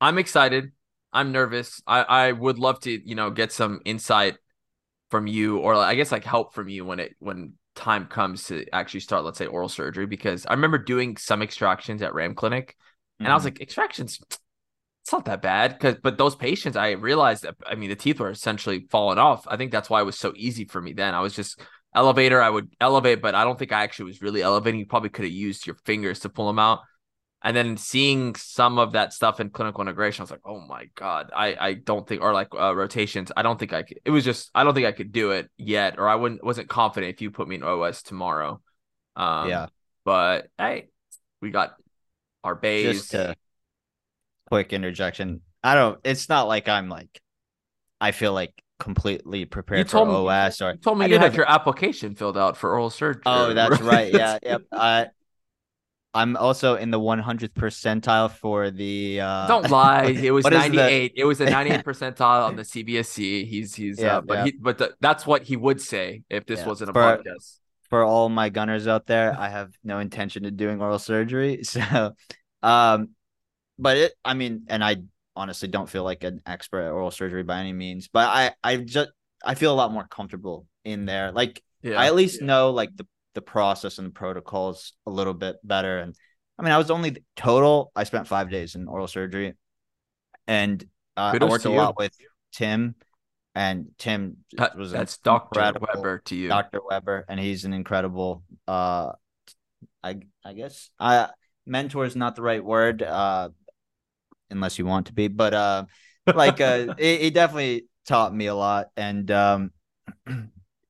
I'm 0.00 0.18
excited. 0.18 0.72
I'm 1.12 1.32
nervous. 1.32 1.82
I, 1.86 2.02
I 2.02 2.32
would 2.32 2.58
love 2.58 2.80
to, 2.80 2.90
you 2.90 3.14
know, 3.14 3.30
get 3.30 3.50
some 3.50 3.80
insight 3.84 4.36
from 5.10 5.26
you 5.26 5.58
or 5.58 5.74
I 5.74 5.94
guess 5.94 6.12
like 6.12 6.24
help 6.24 6.54
from 6.54 6.68
you 6.68 6.84
when 6.84 7.00
it 7.00 7.16
when 7.18 7.54
time 7.78 8.06
comes 8.06 8.44
to 8.48 8.66
actually 8.72 9.00
start, 9.00 9.24
let's 9.24 9.38
say, 9.38 9.46
oral 9.46 9.68
surgery, 9.70 10.06
because 10.06 10.44
I 10.44 10.52
remember 10.52 10.76
doing 10.76 11.16
some 11.16 11.40
extractions 11.40 12.02
at 12.02 12.12
Ram 12.12 12.34
Clinic, 12.34 12.76
and 13.18 13.24
mm-hmm. 13.24 13.32
I 13.32 13.34
was 13.34 13.44
mm-hmm. 13.44 13.54
like, 13.54 13.62
extractions, 13.62 14.20
it's 14.28 15.12
not 15.12 15.24
that 15.24 15.40
bad. 15.40 15.72
Because, 15.72 15.96
but 16.02 16.18
those 16.18 16.36
patients, 16.36 16.76
I 16.76 16.90
realized 16.90 17.44
that, 17.44 17.54
I 17.66 17.76
mean, 17.76 17.88
the 17.88 17.96
teeth 17.96 18.20
were 18.20 18.30
essentially 18.30 18.86
falling 18.90 19.18
off. 19.18 19.46
I 19.48 19.56
think 19.56 19.72
that's 19.72 19.88
why 19.88 20.00
it 20.00 20.06
was 20.06 20.18
so 20.18 20.34
easy 20.36 20.66
for 20.66 20.82
me 20.82 20.92
then. 20.92 21.14
I 21.14 21.20
was 21.20 21.34
just 21.34 21.60
elevator, 21.94 22.42
I 22.42 22.50
would 22.50 22.68
elevate, 22.80 23.22
but 23.22 23.34
I 23.34 23.44
don't 23.44 23.58
think 23.58 23.72
I 23.72 23.82
actually 23.82 24.06
was 24.06 24.20
really 24.20 24.42
elevating. 24.42 24.80
You 24.80 24.86
probably 24.86 25.08
could 25.08 25.24
have 25.24 25.32
used 25.32 25.66
your 25.66 25.76
fingers 25.86 26.20
to 26.20 26.28
pull 26.28 26.46
them 26.48 26.58
out 26.58 26.80
and 27.42 27.56
then 27.56 27.76
seeing 27.76 28.34
some 28.34 28.78
of 28.78 28.92
that 28.92 29.12
stuff 29.12 29.40
in 29.40 29.50
clinical 29.50 29.82
integration, 29.82 30.22
I 30.22 30.24
was 30.24 30.30
like, 30.30 30.40
oh 30.44 30.60
my 30.60 30.86
god, 30.96 31.30
I 31.34 31.56
I 31.58 31.74
don't 31.74 32.06
think 32.06 32.22
or 32.22 32.32
like 32.32 32.48
uh, 32.58 32.74
rotations, 32.74 33.30
I 33.36 33.42
don't 33.42 33.58
think 33.58 33.72
I 33.72 33.82
could. 33.82 34.00
It 34.04 34.10
was 34.10 34.24
just 34.24 34.50
I 34.54 34.64
don't 34.64 34.74
think 34.74 34.86
I 34.86 34.92
could 34.92 35.12
do 35.12 35.30
it 35.30 35.48
yet, 35.56 35.98
or 35.98 36.08
I 36.08 36.16
wouldn't 36.16 36.42
wasn't 36.44 36.68
confident 36.68 37.14
if 37.14 37.22
you 37.22 37.30
put 37.30 37.48
me 37.48 37.56
in 37.56 37.62
OS 37.62 38.02
tomorrow. 38.02 38.60
Um, 39.14 39.48
yeah, 39.48 39.66
but 40.04 40.48
hey, 40.58 40.88
we 41.40 41.50
got 41.50 41.76
our 42.42 42.54
base. 42.54 43.00
Just 43.00 43.14
a 43.14 43.36
quick 44.48 44.72
interjection. 44.72 45.42
I 45.62 45.74
don't. 45.74 45.98
It's 46.04 46.28
not 46.28 46.48
like 46.48 46.68
I'm 46.68 46.88
like. 46.88 47.20
I 48.00 48.12
feel 48.12 48.32
like 48.32 48.54
completely 48.78 49.44
prepared 49.44 49.90
for 49.90 50.06
me, 50.06 50.12
OS 50.12 50.62
or 50.62 50.72
you 50.72 50.78
told 50.78 50.98
me 50.98 51.06
I 51.06 51.08
you 51.08 51.18
had 51.18 51.34
your 51.34 51.50
application 51.50 52.14
filled 52.14 52.38
out 52.38 52.56
for 52.56 52.70
oral 52.70 52.90
surgery. 52.90 53.22
Oh, 53.26 53.52
that's 53.52 53.80
right. 53.80 54.12
Yeah, 54.12 54.38
yep. 54.42 54.62
I 54.72 55.08
I'm 56.14 56.36
also 56.36 56.76
in 56.76 56.90
the 56.90 56.98
100th 56.98 57.50
percentile 57.50 58.30
for 58.30 58.70
the. 58.70 59.20
Uh... 59.20 59.46
Don't 59.46 59.70
lie. 59.70 60.06
It 60.06 60.30
was 60.30 60.44
98. 60.50 61.14
The... 61.14 61.20
It 61.20 61.24
was 61.24 61.40
a 61.40 61.50
98 61.50 61.84
percentile 61.84 62.46
on 62.46 62.56
the 62.56 62.62
CBSE. 62.62 63.46
He's 63.46 63.74
he's. 63.74 64.00
Yeah, 64.00 64.18
uh, 64.18 64.20
but 64.22 64.34
yeah. 64.34 64.44
he 64.44 64.52
but 64.52 64.78
the, 64.78 64.94
that's 65.00 65.26
what 65.26 65.42
he 65.42 65.56
would 65.56 65.80
say 65.80 66.22
if 66.30 66.46
this 66.46 66.60
yeah. 66.60 66.66
wasn't 66.66 66.90
a 66.90 66.92
for, 66.92 67.02
podcast. 67.02 67.58
For 67.90 68.04
all 68.04 68.28
my 68.28 68.48
gunners 68.48 68.86
out 68.86 69.06
there, 69.06 69.34
I 69.38 69.48
have 69.48 69.72
no 69.84 69.98
intention 69.98 70.44
of 70.44 70.56
doing 70.56 70.80
oral 70.80 70.98
surgery. 70.98 71.62
So, 71.64 72.12
um, 72.62 73.10
but 73.78 73.96
it. 73.96 74.12
I 74.24 74.34
mean, 74.34 74.64
and 74.68 74.82
I 74.82 74.96
honestly 75.36 75.68
don't 75.68 75.88
feel 75.88 76.04
like 76.04 76.24
an 76.24 76.40
expert 76.46 76.82
at 76.82 76.90
oral 76.90 77.10
surgery 77.10 77.42
by 77.42 77.60
any 77.60 77.72
means, 77.72 78.08
but 78.08 78.28
I 78.28 78.52
I 78.64 78.76
just 78.78 79.10
I 79.44 79.54
feel 79.54 79.72
a 79.72 79.76
lot 79.76 79.92
more 79.92 80.06
comfortable 80.08 80.66
in 80.84 81.04
there. 81.04 81.32
Like 81.32 81.62
yeah, 81.82 82.00
I 82.00 82.06
at 82.06 82.14
least 82.14 82.40
know 82.40 82.70
like 82.70 82.96
the 82.96 83.06
the 83.38 83.42
process 83.42 83.98
and 83.98 84.08
the 84.08 84.12
protocols 84.12 84.94
a 85.06 85.10
little 85.10 85.32
bit 85.32 85.56
better. 85.62 86.00
And 86.00 86.12
I 86.58 86.64
mean, 86.64 86.72
I 86.72 86.78
was 86.78 86.90
only 86.90 87.18
total. 87.36 87.92
I 87.94 88.02
spent 88.02 88.26
five 88.26 88.50
days 88.50 88.74
in 88.74 88.88
oral 88.88 89.06
surgery, 89.06 89.54
and 90.48 90.82
uh, 91.16 91.38
I 91.40 91.44
worked 91.44 91.64
a 91.64 91.70
lot 91.70 91.96
with 91.96 92.12
Tim, 92.52 92.96
and 93.54 93.90
Tim 93.96 94.38
was 94.76 94.90
that's 94.90 95.18
Doctor 95.18 95.72
Weber 95.80 96.22
to 96.24 96.34
you, 96.34 96.48
Doctor 96.48 96.80
Weber, 96.84 97.26
and 97.28 97.38
he's 97.38 97.64
an 97.64 97.72
incredible. 97.72 98.42
Uh, 98.66 99.12
I 100.02 100.16
I 100.44 100.52
guess 100.54 100.90
I 100.98 101.28
mentor 101.64 102.04
is 102.04 102.16
not 102.16 102.34
the 102.34 102.42
right 102.42 102.64
word, 102.64 103.04
uh, 103.04 103.50
unless 104.50 104.80
you 104.80 104.84
want 104.84 105.06
to 105.06 105.12
be, 105.12 105.28
but 105.28 105.54
uh, 105.54 105.84
like 106.26 106.60
uh, 106.60 106.94
he 106.98 107.30
definitely 107.30 107.86
taught 108.04 108.34
me 108.34 108.46
a 108.46 108.54
lot, 108.54 108.88
and 108.96 109.30
um. 109.30 109.70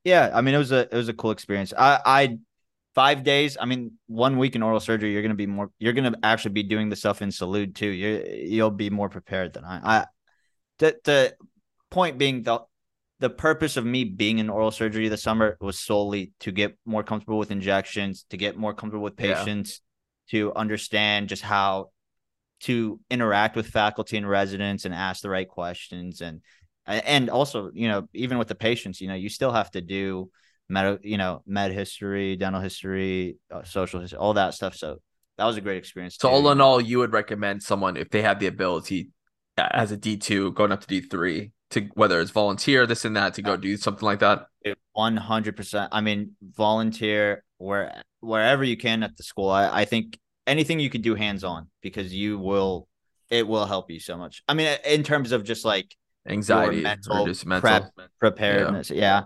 Yeah, 0.05 0.31
I 0.33 0.41
mean 0.41 0.55
it 0.55 0.59
was 0.59 0.73
a 0.73 0.81
it 0.81 0.95
was 0.95 1.09
a 1.09 1.15
cool 1.15 1.31
experience. 1.31 1.73
I 1.77 2.01
I 2.05 2.39
five 2.95 3.23
days. 3.23 3.57
I 3.61 3.65
mean, 3.65 3.93
one 4.07 4.39
week 4.39 4.57
in 4.57 4.63
oral 4.63 4.81
surgery, 4.81 5.13
you're 5.13 5.23
gonna 5.23 5.35
be 5.35 5.47
more. 5.47 5.71
You're 5.79 5.93
gonna 5.93 6.15
actually 6.23 6.53
be 6.53 6.63
doing 6.63 6.89
the 6.89 6.97
stuff 6.97 7.23
in 7.23 7.29
Salud 7.29 7.75
too. 7.75 7.89
You 7.89 8.25
you'll 8.45 8.71
be 8.71 8.91
more 8.91 9.09
prepared 9.09 9.53
than 9.53 9.65
I. 9.65 10.01
I 10.01 10.07
the 10.79 10.97
the 11.05 11.35
point 11.91 12.19
being 12.19 12.43
the 12.43 12.61
the 13.21 13.31
purpose 13.31 13.77
of 13.77 13.85
me 13.85 14.05
being 14.05 14.39
in 14.39 14.49
oral 14.49 14.71
surgery 14.71 15.09
this 15.09 15.23
summer 15.23 15.57
was 15.61 15.79
solely 15.79 16.33
to 16.41 16.53
get 16.53 16.77
more 16.85 17.03
comfortable 17.03 17.39
with 17.39 17.51
injections, 17.51 18.25
to 18.31 18.37
get 18.37 18.57
more 18.57 18.75
comfortable 18.75 19.05
with 19.05 19.17
patients, 19.17 19.81
yeah. 20.31 20.41
to 20.41 20.55
understand 20.55 21.29
just 21.29 21.43
how 21.43 21.91
to 22.61 23.01
interact 23.11 23.57
with 23.57 23.67
faculty 23.67 24.17
and 24.17 24.29
residents 24.29 24.85
and 24.85 24.95
ask 24.95 25.23
the 25.23 25.31
right 25.31 25.49
questions 25.49 26.21
and 26.21 26.43
and 26.89 27.31
also 27.31 27.71
you 27.75 27.89
know 27.89 28.09
even 28.15 28.39
with 28.39 28.49
the 28.49 28.55
patients 28.55 29.01
you 29.01 29.09
know 29.09 29.15
you 29.15 29.29
still 29.29 29.53
have 29.53 29.71
to 29.71 29.81
do 29.81 30.31
med 30.69 30.99
you 31.03 31.19
know 31.19 31.43
med 31.47 31.73
history 31.73 32.37
dental 32.37 32.61
history 32.61 33.37
uh, 33.51 33.63
social 33.63 34.01
history 34.01 34.19
all 34.19 34.35
that 34.35 34.55
stuff. 34.55 34.75
So 34.75 34.99
that 35.37 35.45
was 35.45 35.57
a 35.57 35.61
great 35.61 35.79
experience 35.79 36.17
so 36.19 36.29
too. 36.29 36.35
all 36.35 36.51
in 36.51 36.61
all 36.61 36.81
you 36.81 36.99
would 36.99 37.13
recommend 37.13 37.63
someone 37.63 37.97
if 37.97 38.11
they 38.11 38.23
have 38.23 38.41
the 38.41 38.47
ability 38.47 39.11
as 39.57 39.93
a 39.93 39.97
d2 39.97 40.55
going 40.55 40.73
up 40.73 40.81
to 40.85 40.87
d3 40.87 41.51
to 41.71 41.89
whether 41.95 42.21
it's 42.21 42.31
volunteer 42.31 42.87
this 42.87 43.05
and 43.05 43.17
that 43.17 43.35
to 43.35 43.43
go 43.43 43.57
do 43.57 43.77
something 43.77 44.07
like 44.07 44.21
that? 44.21 44.47
100% 44.97 45.89
i 45.93 46.01
mean 46.01 46.33
volunteer 46.43 47.45
where 47.59 48.03
wherever 48.21 48.65
you 48.65 48.77
can 48.77 49.03
at 49.03 49.17
the 49.17 49.23
school 49.23 49.49
i, 49.49 49.83
I 49.83 49.85
think 49.85 50.19
anything 50.49 50.81
you 50.81 50.91
could 50.91 51.03
do 51.03 51.15
hands 51.15 51.45
on 51.45 51.69
because 51.83 52.13
you 52.13 52.39
will 52.39 52.89
it 53.31 53.47
will 53.47 53.67
help 53.67 53.91
you 53.91 54.01
so 54.01 54.17
much. 54.17 54.43
I 54.49 54.55
mean 54.55 54.77
in 54.85 55.03
terms 55.03 55.33
of 55.33 55.45
just 55.45 55.65
like 55.65 55.95
anxiety 56.29 56.83
mental, 56.83 57.27
just 57.27 57.47
mental 57.47 57.69
prep, 57.69 57.93
preparedness. 58.19 58.91
Yeah. 58.91 58.97
yeah. 58.97 59.23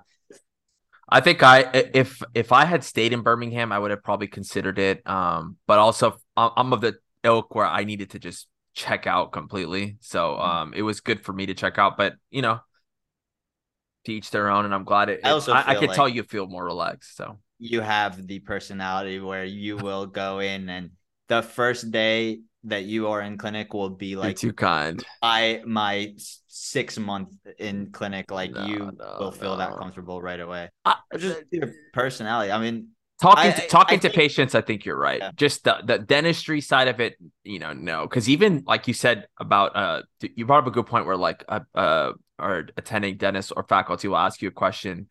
I 1.08 1.20
think 1.20 1.42
I 1.42 1.70
if 1.92 2.22
if 2.34 2.52
I 2.52 2.64
had 2.64 2.82
stayed 2.82 3.12
in 3.12 3.20
Birmingham, 3.20 3.70
I 3.70 3.78
would 3.78 3.90
have 3.90 4.02
probably 4.02 4.28
considered 4.28 4.78
it. 4.78 5.06
Um, 5.06 5.56
but 5.66 5.78
also 5.78 6.18
I'm 6.36 6.72
of 6.72 6.80
the 6.80 6.94
ilk 7.22 7.54
where 7.54 7.66
I 7.66 7.84
needed 7.84 8.10
to 8.10 8.18
just 8.18 8.48
check 8.74 9.06
out 9.06 9.32
completely. 9.32 9.98
So 10.00 10.30
mm-hmm. 10.30 10.42
um, 10.42 10.74
it 10.74 10.82
was 10.82 11.00
good 11.00 11.20
for 11.20 11.32
me 11.32 11.46
to 11.46 11.54
check 11.54 11.78
out. 11.78 11.98
But 11.98 12.14
you 12.30 12.40
know, 12.40 12.60
to 14.06 14.12
each 14.12 14.30
their 14.30 14.48
own, 14.48 14.64
and 14.64 14.74
I'm 14.74 14.84
glad 14.84 15.10
it. 15.10 15.20
I 15.22 15.30
also 15.30 15.52
I, 15.52 15.72
I 15.72 15.74
could 15.74 15.88
like 15.88 15.96
tell 15.96 16.08
you 16.08 16.22
feel 16.22 16.46
more 16.46 16.64
relaxed. 16.64 17.16
So 17.16 17.38
you 17.58 17.80
have 17.80 18.26
the 18.26 18.38
personality 18.40 19.20
where 19.20 19.44
you 19.44 19.76
will 19.76 20.06
go 20.06 20.38
in 20.38 20.68
and 20.68 20.90
the 21.28 21.42
first 21.42 21.90
day 21.90 22.40
that 22.64 22.84
you 22.84 23.08
are 23.08 23.20
in 23.20 23.38
clinic 23.38 23.74
will 23.74 23.90
be 23.90 24.16
like 24.16 24.42
You're 24.42 24.52
too 24.52 24.54
kind. 24.54 25.04
I 25.20 25.62
my 25.66 26.14
six 26.46 26.98
month 26.98 27.30
in 27.58 27.90
clinic, 27.90 28.30
like 28.30 28.52
no, 28.52 28.66
you 28.66 28.78
no, 28.78 29.16
will 29.18 29.32
feel 29.32 29.52
no. 29.52 29.58
that 29.58 29.76
comfortable 29.76 30.22
right 30.22 30.40
away. 30.40 30.68
I, 30.84 30.96
just 31.16 31.42
your 31.50 31.72
personality. 31.92 32.52
I 32.52 32.58
mean, 32.58 32.88
talking 33.20 33.50
I, 33.50 33.52
to, 33.52 33.66
talking 33.68 33.94
I, 33.94 34.02
to 34.02 34.08
think, 34.08 34.14
patients, 34.14 34.54
I 34.54 34.60
think 34.60 34.84
you're 34.84 34.98
right. 34.98 35.20
Yeah. 35.20 35.30
Just 35.34 35.64
the 35.64 35.78
the 35.84 35.98
dentistry 35.98 36.60
side 36.60 36.88
of 36.88 37.00
it, 37.00 37.16
you 37.42 37.58
know, 37.58 37.72
no, 37.72 38.02
because 38.02 38.28
even 38.28 38.62
like 38.66 38.86
you 38.86 38.94
said 38.94 39.26
about 39.40 39.74
uh, 39.74 40.02
you 40.20 40.46
brought 40.46 40.60
up 40.60 40.66
a 40.66 40.70
good 40.70 40.86
point 40.86 41.06
where 41.06 41.16
like 41.16 41.44
uh, 41.48 41.60
uh 41.74 42.12
or 42.38 42.68
attending 42.76 43.16
dentist 43.16 43.52
or 43.56 43.64
faculty 43.64 44.08
will 44.08 44.16
ask 44.16 44.40
you 44.40 44.48
a 44.48 44.52
question, 44.52 45.08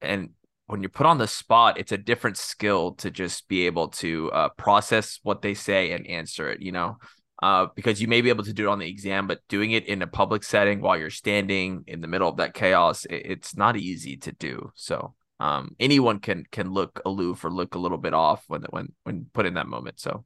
and 0.00 0.30
when 0.66 0.82
you're 0.82 0.90
put 0.90 1.06
on 1.06 1.18
the 1.18 1.28
spot, 1.28 1.78
it's 1.78 1.92
a 1.92 1.98
different 1.98 2.36
skill 2.36 2.92
to 2.94 3.10
just 3.10 3.48
be 3.48 3.66
able 3.66 3.88
to 3.88 4.30
uh, 4.32 4.48
process 4.50 5.20
what 5.22 5.42
they 5.42 5.54
say 5.54 5.92
and 5.92 6.06
answer 6.06 6.50
it, 6.50 6.60
you 6.60 6.72
know, 6.72 6.96
uh, 7.42 7.66
because 7.74 8.00
you 8.00 8.08
may 8.08 8.20
be 8.20 8.30
able 8.30 8.44
to 8.44 8.52
do 8.52 8.66
it 8.66 8.70
on 8.70 8.78
the 8.78 8.88
exam, 8.88 9.26
but 9.26 9.40
doing 9.48 9.70
it 9.72 9.86
in 9.86 10.02
a 10.02 10.06
public 10.06 10.42
setting 10.42 10.80
while 10.80 10.98
you're 10.98 11.10
standing 11.10 11.84
in 11.86 12.00
the 12.00 12.08
middle 12.08 12.28
of 12.28 12.38
that 12.38 12.54
chaos, 12.54 13.04
it, 13.04 13.22
it's 13.26 13.56
not 13.56 13.76
easy 13.76 14.16
to 14.16 14.32
do. 14.32 14.70
So 14.74 15.14
um, 15.38 15.76
anyone 15.78 16.18
can 16.18 16.44
can 16.50 16.72
look 16.72 17.00
aloof 17.04 17.44
or 17.44 17.50
look 17.50 17.74
a 17.74 17.78
little 17.78 17.98
bit 17.98 18.14
off 18.14 18.42
when 18.48 18.62
when 18.70 18.92
when 19.04 19.26
put 19.32 19.46
in 19.46 19.54
that 19.54 19.68
moment. 19.68 20.00
So 20.00 20.24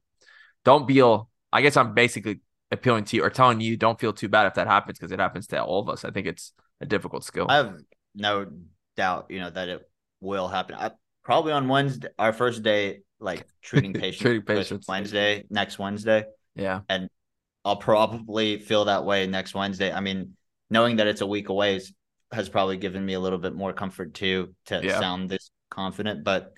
don't 0.65 0.87
feel. 0.87 1.29
I 1.53 1.63
guess 1.63 1.77
I'm 1.77 1.95
basically 1.95 2.41
appealing 2.71 3.05
to 3.05 3.17
you 3.17 3.25
or 3.25 3.31
telling 3.31 3.61
you 3.61 3.77
don't 3.77 3.99
feel 3.99 4.13
too 4.13 4.29
bad 4.29 4.47
if 4.47 4.55
that 4.55 4.69
happens 4.69 4.99
because 4.99 5.11
it 5.11 5.19
happens 5.19 5.49
to 5.49 5.63
all 5.63 5.81
of 5.81 5.89
us. 5.89 6.05
I 6.05 6.13
think 6.13 6.29
it's 6.29 6.53
a 6.81 6.87
difficult 6.87 7.25
skill. 7.25 7.47
I 7.49 7.57
have 7.57 7.75
no 8.15 8.47
doubt, 8.97 9.27
you 9.31 9.41
know, 9.41 9.51
that 9.51 9.69
it 9.69 9.90
will 10.21 10.49
happen. 10.49 10.77
I, 10.77 10.91
probably 11.25 11.53
on 11.53 11.69
Wednesday, 11.69 12.09
our 12.19 12.33
first 12.33 12.63
day, 12.63 13.01
like 13.19 13.47
treating 13.63 13.93
patients. 13.93 14.23
treating 14.23 14.43
patients 14.43 14.89
Wednesday, 14.89 15.45
next 15.51 15.79
Wednesday. 15.79 16.25
Yeah, 16.55 16.81
and 16.89 17.09
I'll 17.65 17.77
probably 17.77 18.59
feel 18.59 18.87
that 18.87 19.05
way 19.05 19.27
next 19.27 19.55
Wednesday. 19.55 19.93
I 19.93 20.01
mean, 20.01 20.37
knowing 20.71 20.97
that 20.97 21.07
it's 21.07 21.21
a 21.21 21.27
week 21.27 21.49
away 21.49 21.77
is, 21.77 21.93
has 22.33 22.49
probably 22.49 22.77
given 22.77 23.05
me 23.05 23.15
a 23.15 23.21
little 23.21 23.39
bit 23.39 23.55
more 23.55 23.73
comfort 23.73 24.15
too 24.15 24.55
to 24.67 24.83
Yeah. 24.85 24.99
sound 25.01 25.29
this 25.29 25.51
confident. 25.71 26.25
But 26.25 26.53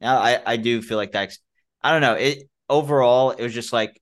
yeah, 0.00 0.18
I 0.18 0.40
I 0.44 0.56
do 0.56 0.82
feel 0.82 0.96
like 0.96 1.12
that's 1.12 1.38
I 1.82 1.92
don't 1.92 2.00
know. 2.00 2.14
It 2.14 2.48
overall 2.68 3.30
it 3.30 3.42
was 3.42 3.54
just 3.54 3.72
like 3.72 4.00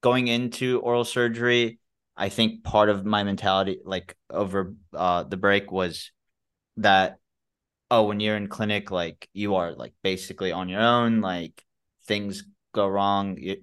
going 0.00 0.28
into 0.28 0.80
oral 0.80 1.04
surgery. 1.04 1.78
I 2.16 2.28
think 2.30 2.64
part 2.64 2.88
of 2.88 3.04
my 3.04 3.24
mentality, 3.24 3.80
like 3.84 4.16
over 4.30 4.74
uh 4.94 5.24
the 5.24 5.36
break, 5.36 5.70
was 5.70 6.10
that 6.78 7.18
oh, 7.90 8.04
when 8.04 8.20
you're 8.20 8.36
in 8.36 8.48
clinic, 8.48 8.90
like 8.90 9.28
you 9.32 9.56
are 9.56 9.72
like 9.72 9.94
basically 10.02 10.52
on 10.52 10.68
your 10.68 10.80
own. 10.80 11.20
Like 11.20 11.64
things 12.06 12.44
go 12.72 12.86
wrong, 12.86 13.36
you 13.38 13.62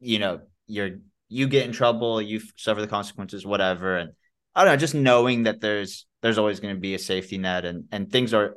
you 0.00 0.18
know 0.18 0.40
you're 0.66 0.98
you 1.28 1.48
get 1.48 1.66
in 1.66 1.72
trouble, 1.72 2.20
you 2.20 2.40
suffer 2.56 2.80
the 2.80 2.86
consequences, 2.86 3.46
whatever. 3.46 3.96
And 3.96 4.12
I 4.54 4.64
don't 4.64 4.72
know, 4.72 4.76
just 4.76 4.94
knowing 4.94 5.44
that 5.44 5.60
there's 5.60 6.06
there's 6.22 6.38
always 6.38 6.60
going 6.60 6.74
to 6.74 6.80
be 6.80 6.94
a 6.94 6.98
safety 6.98 7.38
net, 7.38 7.64
and 7.64 7.84
and 7.92 8.10
things 8.10 8.34
are 8.34 8.56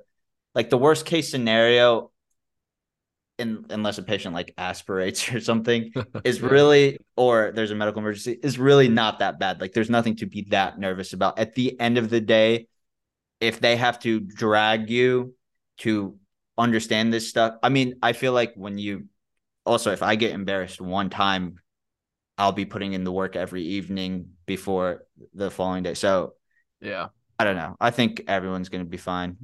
like 0.55 0.69
the 0.69 0.77
worst 0.77 1.05
case 1.05 1.29
scenario. 1.29 2.09
In, 3.39 3.65
unless 3.71 3.97
a 3.97 4.03
patient 4.03 4.35
like 4.35 4.53
aspirates 4.59 5.27
or 5.33 5.39
something 5.39 5.91
is 6.23 6.39
really 6.39 6.99
or 7.17 7.51
there's 7.55 7.71
a 7.71 7.75
medical 7.75 7.99
emergency 7.99 8.37
is 8.43 8.59
really 8.59 8.87
not 8.87 9.19
that 9.19 9.39
bad 9.39 9.59
like 9.59 9.73
there's 9.73 9.89
nothing 9.89 10.15
to 10.17 10.27
be 10.27 10.45
that 10.51 10.77
nervous 10.77 11.13
about 11.13 11.39
at 11.39 11.55
the 11.55 11.77
end 11.79 11.97
of 11.97 12.11
the 12.11 12.21
day 12.21 12.67
if 13.43 13.59
they 13.59 13.75
have 13.75 13.99
to 13.99 14.19
drag 14.19 14.89
you 14.89 15.33
to 15.79 16.15
understand 16.57 17.11
this 17.11 17.29
stuff 17.29 17.55
i 17.63 17.69
mean 17.69 17.95
i 18.03 18.13
feel 18.13 18.33
like 18.33 18.53
when 18.55 18.77
you 18.77 19.05
also 19.65 19.91
if 19.91 20.03
i 20.03 20.15
get 20.15 20.31
embarrassed 20.31 20.79
one 20.81 21.09
time 21.09 21.57
i'll 22.37 22.51
be 22.51 22.65
putting 22.65 22.93
in 22.93 23.03
the 23.03 23.11
work 23.11 23.35
every 23.35 23.63
evening 23.63 24.29
before 24.45 25.03
the 25.33 25.49
following 25.49 25.83
day 25.83 25.93
so 25.93 26.33
Yeah. 26.81 27.07
i 27.39 27.43
don't 27.43 27.55
know 27.55 27.75
i 27.79 27.91
think 27.91 28.23
everyone's 28.27 28.69
going 28.69 28.83
to 28.83 28.89
be 28.89 28.97
fine 28.97 29.37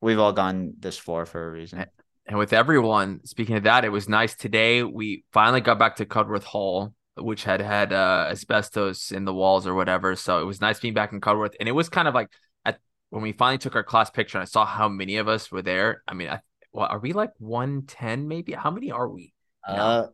we've 0.00 0.18
all 0.18 0.32
gone 0.32 0.74
this 0.78 0.98
far 0.98 1.26
for 1.26 1.48
a 1.48 1.50
reason 1.50 1.86
And 2.26 2.38
with 2.38 2.52
everyone, 2.52 3.20
speaking 3.24 3.56
of 3.56 3.64
that, 3.64 3.84
it 3.84 3.88
was 3.90 4.08
nice 4.08 4.36
today. 4.36 4.84
We 4.84 5.24
finally 5.32 5.60
got 5.60 5.80
back 5.80 5.96
to 5.96 6.06
Cudworth 6.06 6.44
Hall, 6.44 6.94
which 7.16 7.42
had 7.42 7.60
had 7.60 7.92
uh, 7.92 8.28
asbestos 8.30 9.10
in 9.10 9.24
the 9.24 9.34
walls 9.34 9.66
or 9.66 9.74
whatever. 9.74 10.14
So 10.14 10.40
it 10.40 10.44
was 10.46 10.60
nice 10.60 10.78
being 10.78 10.94
back 10.94 11.12
in 11.12 11.20
Cudworth. 11.20 11.54
And 11.58 11.68
it 11.68 11.72
was 11.72 11.88
kind 11.88 12.06
of 12.06 12.14
like 12.14 12.30
when 13.12 13.22
we 13.22 13.32
finally 13.32 13.58
took 13.58 13.76
our 13.76 13.84
class 13.84 14.08
picture 14.08 14.38
and 14.38 14.42
I 14.42 14.46
saw 14.46 14.64
how 14.64 14.88
many 14.88 15.18
of 15.18 15.28
us 15.28 15.52
were 15.52 15.60
there. 15.60 16.02
I 16.08 16.14
mean, 16.14 16.30
I, 16.30 16.40
well, 16.72 16.88
are 16.88 16.98
we 16.98 17.12
like 17.12 17.32
110 17.38 18.26
maybe? 18.26 18.52
How 18.52 18.70
many 18.70 18.90
are 18.90 19.06
we? 19.06 19.34
uh 19.68 20.06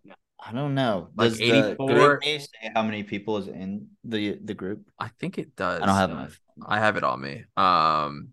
i 0.44 0.52
don't 0.52 0.74
know 0.74 1.08
Like 1.16 1.30
Does 1.30 1.38
the 1.38 1.50
84 1.50 1.88
group 1.88 2.22
say 2.22 2.40
how 2.74 2.82
many 2.82 3.02
people 3.02 3.38
is 3.38 3.48
in 3.48 3.86
the 4.04 4.38
the 4.44 4.52
group 4.52 4.82
I 4.98 5.08
think 5.18 5.38
it 5.38 5.56
does. 5.56 5.80
i 5.80 5.86
don't 5.86 5.94
have 5.94 6.10
uh. 6.10 6.26
I 6.66 6.80
have 6.80 6.96
it 6.96 7.04
on 7.04 7.20
me. 7.20 7.44
Um, 7.56 8.30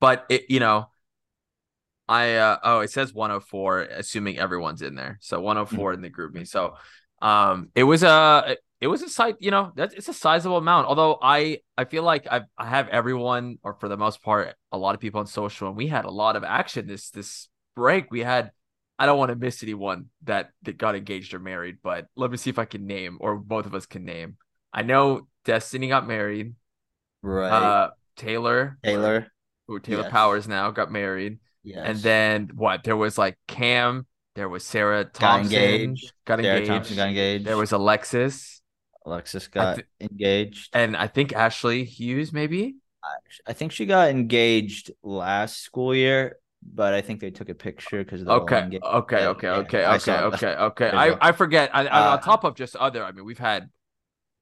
but 0.00 0.26
it, 0.28 0.46
you 0.50 0.58
know, 0.60 0.90
I 2.08 2.34
uh, 2.34 2.58
oh, 2.64 2.80
it 2.80 2.90
says 2.90 3.14
104, 3.14 3.82
assuming 3.82 4.38
everyone's 4.38 4.82
in 4.82 4.96
there. 4.96 5.18
So 5.20 5.40
104 5.40 5.92
in 5.92 6.02
the 6.02 6.10
GroupMe. 6.10 6.46
So, 6.46 6.74
um, 7.20 7.70
it 7.76 7.84
was 7.84 8.02
a 8.02 8.56
it 8.82 8.88
was 8.88 9.00
a 9.02 9.08
site. 9.08 9.36
You 9.38 9.52
know, 9.52 9.72
that's 9.76 9.94
it's 9.94 10.08
a 10.08 10.12
sizable 10.12 10.56
amount. 10.56 10.88
Although 10.88 11.16
I 11.22 11.60
I 11.78 11.84
feel 11.84 12.02
like 12.02 12.26
I've, 12.28 12.42
I 12.58 12.66
have 12.66 12.88
everyone, 12.88 13.58
or 13.62 13.74
for 13.74 13.88
the 13.88 13.96
most 13.96 14.22
part, 14.22 14.56
a 14.72 14.76
lot 14.76 14.96
of 14.96 15.00
people 15.00 15.20
on 15.20 15.26
social, 15.26 15.68
and 15.68 15.76
we 15.76 15.86
had 15.86 16.04
a 16.04 16.10
lot 16.10 16.34
of 16.34 16.42
action 16.42 16.88
this 16.88 17.10
this 17.10 17.48
break. 17.76 18.10
We 18.10 18.20
had. 18.20 18.50
I 18.98 19.06
don't 19.06 19.18
want 19.18 19.30
to 19.30 19.36
miss 19.36 19.62
anyone 19.62 20.06
that 20.24 20.50
that 20.62 20.78
got 20.78 20.96
engaged 20.96 21.32
or 21.32 21.38
married, 21.38 21.78
but 21.82 22.06
let 22.16 22.30
me 22.30 22.36
see 22.36 22.50
if 22.50 22.58
I 22.58 22.64
can 22.64 22.86
name, 22.86 23.18
or 23.20 23.36
both 23.36 23.66
of 23.66 23.74
us 23.74 23.86
can 23.86 24.04
name. 24.04 24.36
I 24.72 24.82
know 24.82 25.28
Destiny 25.44 25.88
got 25.88 26.06
married. 26.06 26.54
right 27.22 27.50
Uh, 27.50 27.90
Taylor, 28.16 28.78
taylor 28.84 29.28
who 29.66 29.80
Taylor 29.80 30.02
Yes. 30.02 30.10
Powers 30.10 30.48
now 30.48 30.70
got 30.70 30.90
married, 30.90 31.38
yes 31.62 31.82
and 31.84 31.98
then 31.98 32.50
what? 32.54 32.84
There 32.84 32.96
was 32.96 33.16
like 33.16 33.38
Cam, 33.46 34.06
there 34.34 34.48
was 34.48 34.64
Sarah 34.64 35.04
got 35.04 35.40
engaged 35.40 36.12
got 36.24 36.40
engaged. 36.40 36.68
Thompson 36.68 36.96
got 36.96 37.08
engaged. 37.08 37.44
There 37.44 37.56
was 37.56 37.72
Alexis, 37.72 38.61
Alexis 39.04 39.48
got 39.48 39.76
thi- 39.76 39.82
engaged. 40.00 40.70
and 40.74 40.96
I 40.96 41.06
think 41.06 41.32
Ashley 41.32 41.84
Hughes, 41.84 42.32
maybe. 42.32 42.76
I 43.46 43.52
think 43.52 43.72
she 43.72 43.86
got 43.86 44.10
engaged 44.10 44.92
last 45.02 45.60
school 45.60 45.94
year, 45.94 46.38
but 46.62 46.94
I 46.94 47.00
think 47.00 47.20
they 47.20 47.30
took 47.32 47.48
a 47.48 47.54
picture 47.54 48.04
because 48.04 48.24
they're 48.24 48.32
all 48.32 48.42
Okay, 48.42 48.78
okay, 48.82 49.26
okay, 49.26 49.46
yeah, 49.48 49.56
okay, 49.56 49.84
I 49.84 49.96
okay, 49.96 50.12
okay, 50.12 50.54
okay. 50.54 50.90
I. 50.90 51.28
I 51.28 51.32
forget. 51.32 51.74
I, 51.74 51.86
Uh, 51.86 52.12
on 52.12 52.22
top 52.22 52.44
of 52.44 52.54
just 52.54 52.76
other, 52.76 53.02
I 53.04 53.10
mean, 53.10 53.24
we've 53.24 53.38
had 53.38 53.70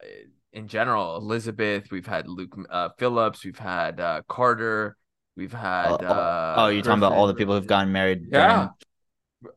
uh, 0.03 0.07
in 0.53 0.68
general 0.68 1.16
Elizabeth, 1.16 1.90
we've 1.90 2.07
had 2.07 2.29
Luke 2.29 2.55
uh, 2.68 2.90
Phillips, 2.99 3.44
we've 3.44 3.59
had 3.59 3.99
uh, 3.99 4.23
Carter, 4.29 4.96
we've 5.37 5.53
had. 5.55 5.92
Oh, 5.92 5.99
oh, 6.03 6.07
uh, 6.07 6.55
oh, 6.59 6.66
you're 6.68 6.83
talking 6.83 6.99
about 6.99 7.12
all 7.12 7.27
the 7.29 7.35
people 7.35 7.55
who've 7.55 7.66
gotten 7.66 7.92
married. 7.92 8.27
Yeah. 8.31 8.68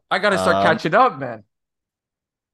I 0.10 0.20
gotta 0.20 0.38
start 0.38 0.56
Um, 0.56 0.64
catching 0.66 0.96
up, 0.96 1.20
man. 1.20 1.44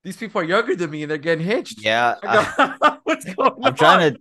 These 0.10 0.18
people 0.18 0.42
are 0.42 0.44
younger 0.44 0.76
than 0.76 0.90
me 0.90 1.04
and 1.04 1.12
they're 1.12 1.20
getting 1.20 1.46
hitched. 1.46 1.84
Yeah. 1.86 2.16
I 2.24 2.76
got- 2.82 3.02
What's 3.04 3.26
going 3.26 3.52
on? 3.52 3.64
I'm 3.64 3.76
trying 3.76 4.16
to. 4.16 4.20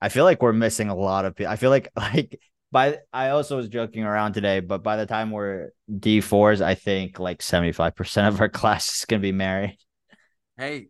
I 0.00 0.10
feel 0.10 0.22
like 0.22 0.40
we're 0.40 0.52
missing 0.52 0.90
a 0.90 0.94
lot 0.94 1.24
of 1.24 1.34
people. 1.34 1.50
I 1.52 1.56
feel 1.56 1.70
like 1.70 1.88
like 1.96 2.38
by 2.70 2.98
I 3.12 3.30
also 3.30 3.56
was 3.56 3.68
joking 3.68 4.04
around 4.04 4.34
today, 4.34 4.60
but 4.60 4.84
by 4.84 4.94
the 4.94 5.06
time 5.06 5.32
we're 5.32 5.70
D 5.98 6.20
fours, 6.20 6.60
I 6.60 6.76
think 6.76 7.18
like 7.18 7.42
75 7.42 7.96
percent 7.96 8.32
of 8.32 8.40
our 8.40 8.48
class 8.60 8.94
is 8.94 9.06
gonna 9.06 9.18
be 9.18 9.32
married. 9.32 9.76
Hey, 10.56 10.86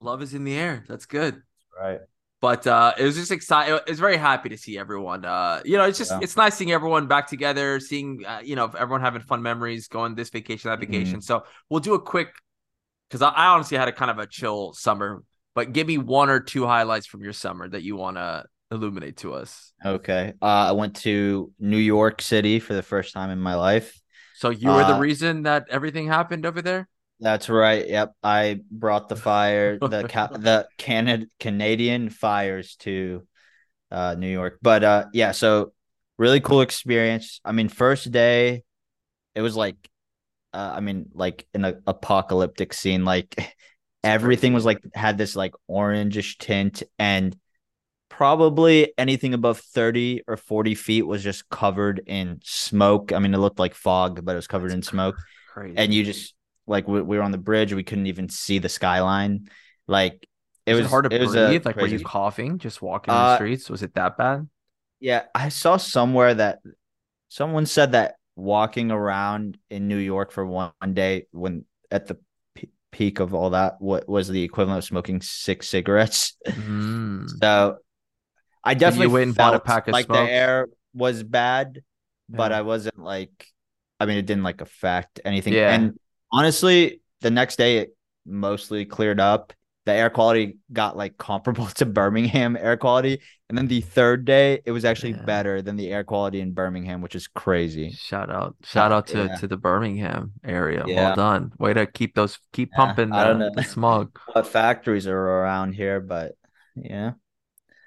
love 0.00 0.22
is 0.22 0.34
in 0.34 0.44
the 0.44 0.54
air. 0.54 0.84
That's 0.88 1.06
good. 1.06 1.42
Right. 1.76 1.98
But 2.40 2.64
uh, 2.64 2.92
it 2.96 3.02
was 3.02 3.16
just 3.16 3.32
exciting. 3.32 3.80
It's 3.88 3.98
very 3.98 4.18
happy 4.18 4.50
to 4.50 4.56
see 4.56 4.78
everyone. 4.78 5.24
Uh, 5.24 5.62
you 5.64 5.76
know, 5.76 5.82
it's 5.86 5.98
just 5.98 6.12
Yeah. 6.12 6.20
it's 6.22 6.36
nice 6.36 6.54
seeing 6.54 6.70
everyone 6.70 7.08
back 7.08 7.26
together, 7.26 7.80
seeing 7.80 8.22
uh, 8.24 8.38
you 8.44 8.54
know 8.54 8.66
everyone 8.78 9.00
having 9.00 9.22
fun 9.22 9.42
memories, 9.42 9.88
going 9.88 10.14
this 10.14 10.30
vacation, 10.30 10.70
that 10.70 10.78
Mm-hmm. 10.78 10.92
vacation. 10.92 11.20
So 11.22 11.42
we'll 11.68 11.80
do 11.80 11.94
a 11.94 12.00
quick 12.00 12.28
because 13.08 13.22
I, 13.22 13.28
I 13.30 13.46
honestly 13.48 13.78
had 13.78 13.88
a 13.88 13.92
kind 13.92 14.10
of 14.10 14.18
a 14.18 14.26
chill 14.26 14.72
summer. 14.72 15.22
But 15.54 15.72
give 15.72 15.86
me 15.86 15.98
one 15.98 16.30
or 16.30 16.40
two 16.40 16.66
highlights 16.66 17.06
from 17.06 17.22
your 17.22 17.32
summer 17.32 17.68
that 17.68 17.82
you 17.82 17.96
want 17.96 18.16
to 18.16 18.44
illuminate 18.70 19.16
to 19.18 19.34
us. 19.34 19.72
Okay. 19.84 20.34
Uh, 20.40 20.44
I 20.44 20.72
went 20.72 20.96
to 20.96 21.50
New 21.58 21.78
York 21.78 22.22
City 22.22 22.60
for 22.60 22.74
the 22.74 22.82
first 22.82 23.12
time 23.12 23.30
in 23.30 23.40
my 23.40 23.54
life. 23.54 23.98
So 24.36 24.50
you 24.50 24.68
were 24.68 24.84
the 24.84 24.94
Uh, 24.94 24.98
reason 24.98 25.42
that 25.44 25.66
everything 25.70 26.06
happened 26.06 26.46
over 26.46 26.62
there. 26.62 26.88
That's 27.20 27.48
right. 27.48 27.88
Yep. 27.88 28.12
I 28.22 28.60
brought 28.70 29.08
the 29.08 29.16
fire, 29.16 29.78
the 29.78 30.04
ca- 30.08 30.28
the 30.28 30.68
Canada 30.76 31.26
Canadian 31.40 32.10
fires 32.10 32.76
to 32.80 33.26
uh 33.90 34.14
New 34.16 34.28
York. 34.30 34.58
But 34.62 34.84
uh 34.84 35.04
yeah, 35.12 35.32
so 35.32 35.72
really 36.18 36.40
cool 36.40 36.60
experience. 36.60 37.40
I 37.44 37.52
mean, 37.52 37.68
first 37.68 38.12
day 38.12 38.62
it 39.34 39.42
was 39.42 39.56
like 39.56 39.76
uh 40.52 40.72
I 40.76 40.80
mean 40.80 41.10
like 41.14 41.46
an 41.54 41.64
a- 41.64 41.80
apocalyptic 41.86 42.72
scene 42.72 43.04
like 43.04 43.54
everything 44.04 44.54
was 44.54 44.64
like 44.64 44.80
had 44.94 45.18
this 45.18 45.36
like 45.36 45.54
orangish 45.70 46.38
tint 46.38 46.82
and 46.98 47.36
probably 48.08 48.92
anything 48.98 49.34
above 49.34 49.58
30 49.60 50.22
or 50.26 50.36
40 50.36 50.74
feet 50.74 51.02
was 51.02 51.22
just 51.22 51.48
covered 51.50 52.00
in 52.06 52.40
smoke. 52.44 53.12
I 53.12 53.18
mean, 53.18 53.34
it 53.34 53.38
looked 53.38 53.58
like 53.58 53.74
fog, 53.74 54.24
but 54.24 54.32
it 54.32 54.36
was 54.36 54.46
covered 54.46 54.72
in 54.72 54.82
smoke 54.82 55.20
Crazy. 55.46 55.76
and 55.76 55.92
you 55.94 56.04
just 56.04 56.34
like 56.66 56.88
we, 56.88 57.00
we 57.02 57.16
were 57.18 57.22
on 57.22 57.32
the 57.32 57.38
bridge 57.38 57.72
we 57.72 57.84
couldn't 57.84 58.06
even 58.06 58.28
see 58.28 58.58
the 58.58 58.68
skyline 58.68 59.48
like 59.86 60.28
it 60.66 60.74
was, 60.74 60.80
was 60.80 60.86
it 60.86 60.90
hard 60.90 61.04
to 61.04 61.10
it 61.10 61.20
was 61.20 61.34
a 61.34 61.48
breathe? 61.48 61.64
Like, 61.66 61.80
were 61.80 61.86
you 61.86 62.00
coughing 62.00 62.58
just 62.58 62.82
walking 62.82 63.18
the 63.18 63.26
Uh, 63.26 63.34
streets? 63.34 63.70
Was 63.70 63.82
it 63.82 63.94
that 63.94 64.16
bad? 64.18 64.48
yeah 65.00 65.24
i 65.34 65.48
saw 65.48 65.76
somewhere 65.76 66.34
that 66.34 66.58
someone 67.30 67.66
said 67.66 67.92
that 67.92 68.16
walking 68.38 68.90
around 68.90 69.58
in 69.68 69.88
new 69.88 69.96
york 69.98 70.30
for 70.30 70.46
one, 70.46 70.72
day 70.92 71.26
when 71.32 71.64
at 71.90 72.06
the 72.06 72.16
pe- 72.54 72.68
peak 72.92 73.18
of 73.20 73.34
all 73.34 73.50
that 73.50 73.80
what 73.80 74.08
was 74.08 74.28
the 74.28 74.42
equivalent 74.42 74.78
of 74.78 74.84
smoking 74.84 75.20
six 75.20 75.68
cigarettes 75.68 76.36
Mm. 76.46 77.28
so 77.40 77.78
i 78.62 78.74
definitely 78.74 79.08
went 79.08 79.26
and 79.26 79.34
bought 79.36 79.54
a 79.54 79.60
pack 79.60 79.88
of 79.88 79.92
like 79.92 80.06
smokes? 80.06 80.20
the 80.28 80.32
air 80.32 80.68
was 80.94 81.22
bad 81.22 81.82
but 82.28 82.52
I 82.52 82.62
wasn't 82.62 82.98
like 82.98 83.46
I 83.98 84.06
mean 84.06 84.18
it 84.18 84.26
didn't 84.26 84.42
like 84.44 84.60
affect 84.60 85.20
anything. 85.24 85.54
Yeah. 85.54 85.72
And 85.72 85.98
honestly, 86.30 87.00
the 87.20 87.30
next 87.30 87.56
day 87.56 87.78
it 87.78 87.96
mostly 88.26 88.84
cleared 88.84 89.18
up. 89.18 89.52
The 89.88 89.94
air 89.94 90.10
quality 90.10 90.58
got 90.72 90.96
like 90.96 91.16
comparable 91.18 91.66
to 91.80 91.86
Birmingham 91.86 92.56
air 92.56 92.76
quality. 92.76 93.20
And 93.48 93.56
then 93.56 93.66
the 93.68 93.80
third 93.80 94.24
day 94.24 94.60
it 94.66 94.72
was 94.72 94.84
actually 94.84 95.14
Yeah. 95.14 95.22
better 95.24 95.62
than 95.62 95.76
the 95.76 95.88
air 95.90 96.04
quality 96.04 96.40
in 96.40 96.52
Birmingham, 96.52 97.00
which 97.00 97.14
is 97.16 97.26
crazy. 97.26 97.90
Shout 97.92 98.30
out, 98.30 98.54
shout 98.64 98.92
out 98.92 99.06
to, 99.08 99.18
yeah. 99.18 99.36
to 99.36 99.46
the 99.48 99.56
Birmingham 99.56 100.32
area. 100.44 100.84
Well 100.86 101.14
done. 101.16 101.52
Way 101.58 101.72
to 101.74 101.86
keep 101.86 102.14
those, 102.14 102.38
keep 102.52 102.70
Yeah, 102.72 102.76
pumping 102.76 103.12
I 103.12 103.24
don't 103.24 103.38
the, 103.38 103.46
know. 103.48 103.50
the 103.56 103.64
smog. 103.64 104.18
What 104.32 104.46
factories 104.46 105.06
are 105.06 105.16
around 105.18 105.72
here, 105.74 106.00
but 106.00 106.36
yeah. 106.76 107.12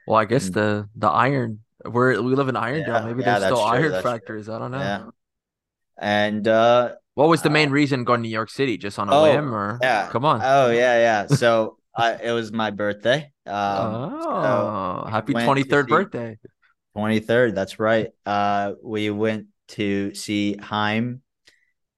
Well, 0.07 0.17
I 0.19 0.25
guess 0.25 0.49
the 0.49 0.89
the 0.95 1.07
iron. 1.09 1.63
We're 1.85 2.21
we 2.21 2.35
live 2.35 2.49
in 2.49 2.55
Irondale. 2.55 2.87
Yeah, 2.87 3.05
Maybe 3.05 3.23
yeah, 3.23 3.39
there's 3.39 3.43
still 3.43 3.57
true, 3.57 3.65
iron 3.65 3.91
that's 3.91 4.01
true. 4.01 4.11
factories. 4.11 4.49
I 4.49 4.59
don't 4.59 4.71
know. 4.71 4.79
Yeah. 4.79 5.09
And 5.99 6.47
uh 6.47 6.95
What 7.13 7.29
was 7.29 7.41
the 7.41 7.49
main 7.49 7.69
Uh, 7.69 7.71
reason 7.71 8.03
going 8.03 8.19
to 8.19 8.27
New 8.27 8.33
York 8.33 8.49
City? 8.49 8.77
Just 8.77 8.99
on 8.99 9.09
a 9.09 9.13
oh, 9.13 9.23
whim, 9.23 9.53
or 9.53 9.77
yeah. 9.81 10.09
come 10.09 10.25
on? 10.25 10.41
Oh 10.43 10.69
yeah, 10.71 10.97
yeah. 10.99 11.27
So 11.27 11.77
I, 11.95 12.13
it 12.23 12.31
was 12.31 12.51
my 12.51 12.69
birthday. 12.71 13.31
Um, 13.45 13.53
oh, 14.23 15.05
happy 15.09 15.33
to 15.33 15.63
third 15.63 15.85
see- 15.87 15.89
birthday! 15.91 16.37
twenty 16.95 17.19
third. 17.19 17.55
That's 17.55 17.79
right. 17.79 18.09
Uh, 18.25 18.73
we 18.83 19.09
went 19.09 19.47
to 19.69 20.13
see 20.13 20.57
Haim. 20.57 21.21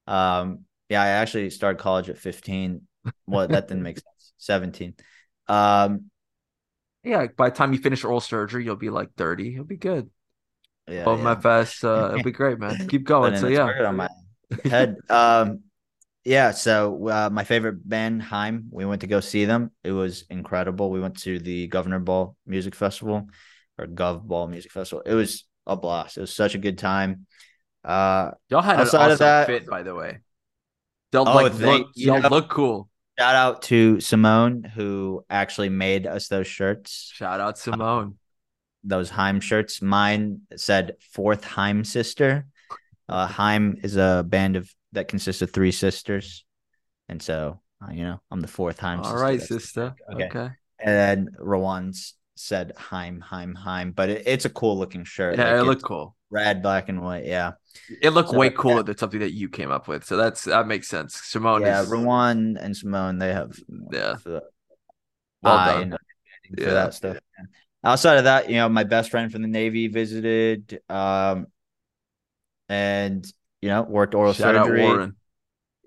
Um, 0.08 0.66
yeah, 0.90 1.02
I 1.02 1.08
actually 1.08 1.50
started 1.50 1.80
college 1.80 2.10
at 2.10 2.18
fifteen. 2.18 2.88
Well, 3.28 3.48
that 3.48 3.68
didn't 3.68 3.84
make 3.84 3.98
sense. 3.98 4.34
Seventeen. 4.38 4.96
Um, 5.48 6.10
Yeah, 7.04 7.28
by 7.36 7.50
the 7.50 7.56
time 7.56 7.74
you 7.74 7.80
finish 7.80 8.04
oral 8.04 8.22
surgery, 8.22 8.64
you'll 8.66 8.76
be 8.76 8.90
like 8.90 9.14
thirty. 9.16 9.50
You'll 9.50 9.66
be 9.66 9.78
good. 9.78 10.10
yeah, 10.88 11.04
Oh, 11.06 11.18
yeah. 11.18 11.32
FS, 11.32 11.84
uh, 11.84 12.10
it'll 12.14 12.24
be 12.24 12.32
great, 12.42 12.60
man. 12.60 12.88
Keep 12.88 13.04
going. 13.04 13.38
So 13.38 13.48
yeah, 13.48 13.66
on 13.88 13.96
my 13.98 14.10
head. 14.64 14.96
Um, 15.10 15.62
yeah. 16.26 16.52
So 16.52 17.08
uh, 17.10 17.30
my 17.32 17.44
favorite 17.44 17.88
band, 17.88 18.22
Haim. 18.24 18.68
We 18.72 18.86
went 18.86 19.02
to 19.02 19.08
go 19.08 19.20
see 19.20 19.46
them. 19.46 19.72
It 19.84 19.92
was 19.92 20.26
incredible. 20.30 20.90
We 20.92 21.00
went 21.02 21.20
to 21.22 21.40
the 21.40 21.68
Governor 21.68 22.00
Ball 22.00 22.36
Music 22.46 22.76
Festival, 22.76 23.28
or 23.78 23.88
Gov 23.88 24.24
Ball 24.24 24.48
Music 24.48 24.72
Festival. 24.72 25.04
It 25.06 25.14
was 25.14 25.46
a 25.68 25.76
blast. 25.76 26.18
It 26.18 26.22
was 26.22 26.36
such 26.36 26.56
a 26.56 26.60
good 26.60 26.78
time. 26.78 27.26
Uh, 27.84 28.32
y'all 28.50 28.62
had 28.62 28.76
an 28.76 28.82
outside 28.82 28.98
awesome 29.00 29.12
of 29.14 29.20
that- 29.20 29.48
fit, 29.48 29.68
by 29.68 29.84
the 29.84 29.94
way. 29.96 30.20
They'll 31.12 31.28
Oh, 31.28 31.36
like 31.36 31.54
thank 31.54 31.86
look, 31.86 31.92
y'all 31.96 32.30
look 32.30 32.50
cool. 32.50 32.90
shout 33.20 33.36
out 33.36 33.62
to 33.64 34.00
Simone 34.00 34.64
who 34.64 35.24
actually 35.30 35.70
made 35.70 36.08
us 36.08 36.28
those 36.28 36.48
shirts. 36.48 37.12
Shout 37.14 37.40
out 37.40 37.58
Simone. 37.60 38.18
those 38.84 39.12
Haim 39.12 39.40
shirts. 39.40 39.80
Mine 39.82 40.42
said 40.56 40.96
fourth 41.12 41.44
Haim 41.44 41.84
sister. 41.84 42.48
Uh, 43.08 43.28
Haim 43.28 43.78
is 43.84 43.96
a 43.96 44.26
band 44.28 44.56
of 44.56 44.74
that 44.94 45.08
consists 45.08 45.42
of 45.42 45.52
three 45.52 45.72
sisters, 45.72 46.46
and 47.10 47.22
so 47.22 47.60
uh, 47.86 47.92
you 47.92 48.04
know 48.04 48.20
I'm 48.32 48.42
the 48.42 48.48
fourth 48.48 48.80
Haim. 48.80 49.00
All 49.00 49.06
sister. 49.06 49.18
right, 49.22 49.42
sister. 49.42 49.96
Okay. 50.14 50.26
Okay. 50.26 50.50
And 50.80 50.96
then 51.28 51.28
Rawan's 51.40 52.16
said 52.36 52.74
Haim, 52.78 53.22
Haim, 53.22 53.56
Haim, 53.56 53.92
but 53.92 54.10
it, 54.10 54.24
it's 54.26 54.46
a 54.46 54.50
cool 54.50 54.78
looking 54.78 55.04
shirt. 55.04 55.38
Yeah, 55.38 55.52
Like, 55.54 55.62
it 55.62 55.64
looked 55.66 55.84
cool. 55.84 56.16
red, 56.30 56.62
black, 56.62 56.90
and 56.90 57.02
white. 57.02 57.26
Yeah, 57.26 57.52
It 58.02 58.10
looked 58.10 58.30
So, 58.32 58.38
way 58.38 58.48
yeah. 58.48 58.54
cooler 58.58 58.84
than 58.84 58.98
something 58.98 59.20
that 59.20 59.34
you 59.34 59.50
came 59.50 59.72
up 59.72 59.88
with. 59.88 60.04
So 60.04 60.18
that's 60.18 60.44
that 60.46 60.68
makes 60.68 60.88
sense. 60.88 61.16
Simone 61.16 61.62
yeah. 61.62 61.82
is 61.82 61.90
Rawan 61.90 62.58
and 62.60 62.76
Simone 62.76 63.20
they 63.20 63.32
have 63.34 63.58
Yeah. 63.92 64.16
Well 65.42 65.66
done. 65.66 65.98
Yeah. 66.58 66.70
that 66.72 66.94
stuff. 66.94 67.18
Outside 67.84 68.18
of 68.18 68.24
that, 68.26 68.50
you 68.50 68.56
know, 68.56 68.70
my 68.70 68.84
best 68.84 69.12
friend 69.12 69.32
from 69.32 69.42
the 69.42 69.48
Navy 69.48 69.88
visited, 69.88 70.80
um, 70.90 71.48
and 72.70 73.26
you 73.64 73.70
know, 73.70 73.82
worked 73.84 74.14
oral 74.14 74.34
shout 74.34 74.56
out 74.56 74.66
surgery. 74.66 74.82
Warren. 74.84 75.16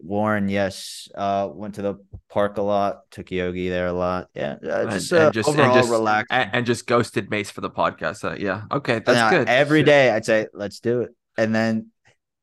Warren, 0.00 0.48
yes. 0.48 1.08
Uh, 1.14 1.48
went 1.52 1.74
to 1.76 1.82
the 1.82 1.94
park 2.30 2.56
a 2.56 2.62
lot. 2.62 3.02
Took 3.10 3.30
Yogi 3.30 3.68
there 3.68 3.86
a 3.86 3.92
lot. 3.92 4.28
Yeah, 4.34 4.56
uh, 4.64 4.80
And- 4.82 4.90
just, 4.92 5.12
and 5.12 5.20
uh, 5.22 5.30
just- 5.30 5.48
and 5.50 5.60
overall 5.60 5.74
just- 5.74 5.90
relaxed. 5.90 6.32
And, 6.32 6.50
and 6.54 6.66
just 6.66 6.86
ghosted 6.86 7.30
Mace 7.30 7.50
for 7.50 7.60
the 7.60 7.70
podcast. 7.70 8.38
Yeah. 8.40 8.62
Okay, 8.72 8.94
that's 9.00 9.08
And, 9.10 9.18
uh, 9.18 9.30
good. 9.30 9.48
Every 9.48 9.82
day, 9.82 10.10
I'd 10.10 10.24
say, 10.24 10.46
"Let's 10.54 10.80
do 10.80 11.00
it," 11.02 11.10
and 11.36 11.54
then, 11.54 11.88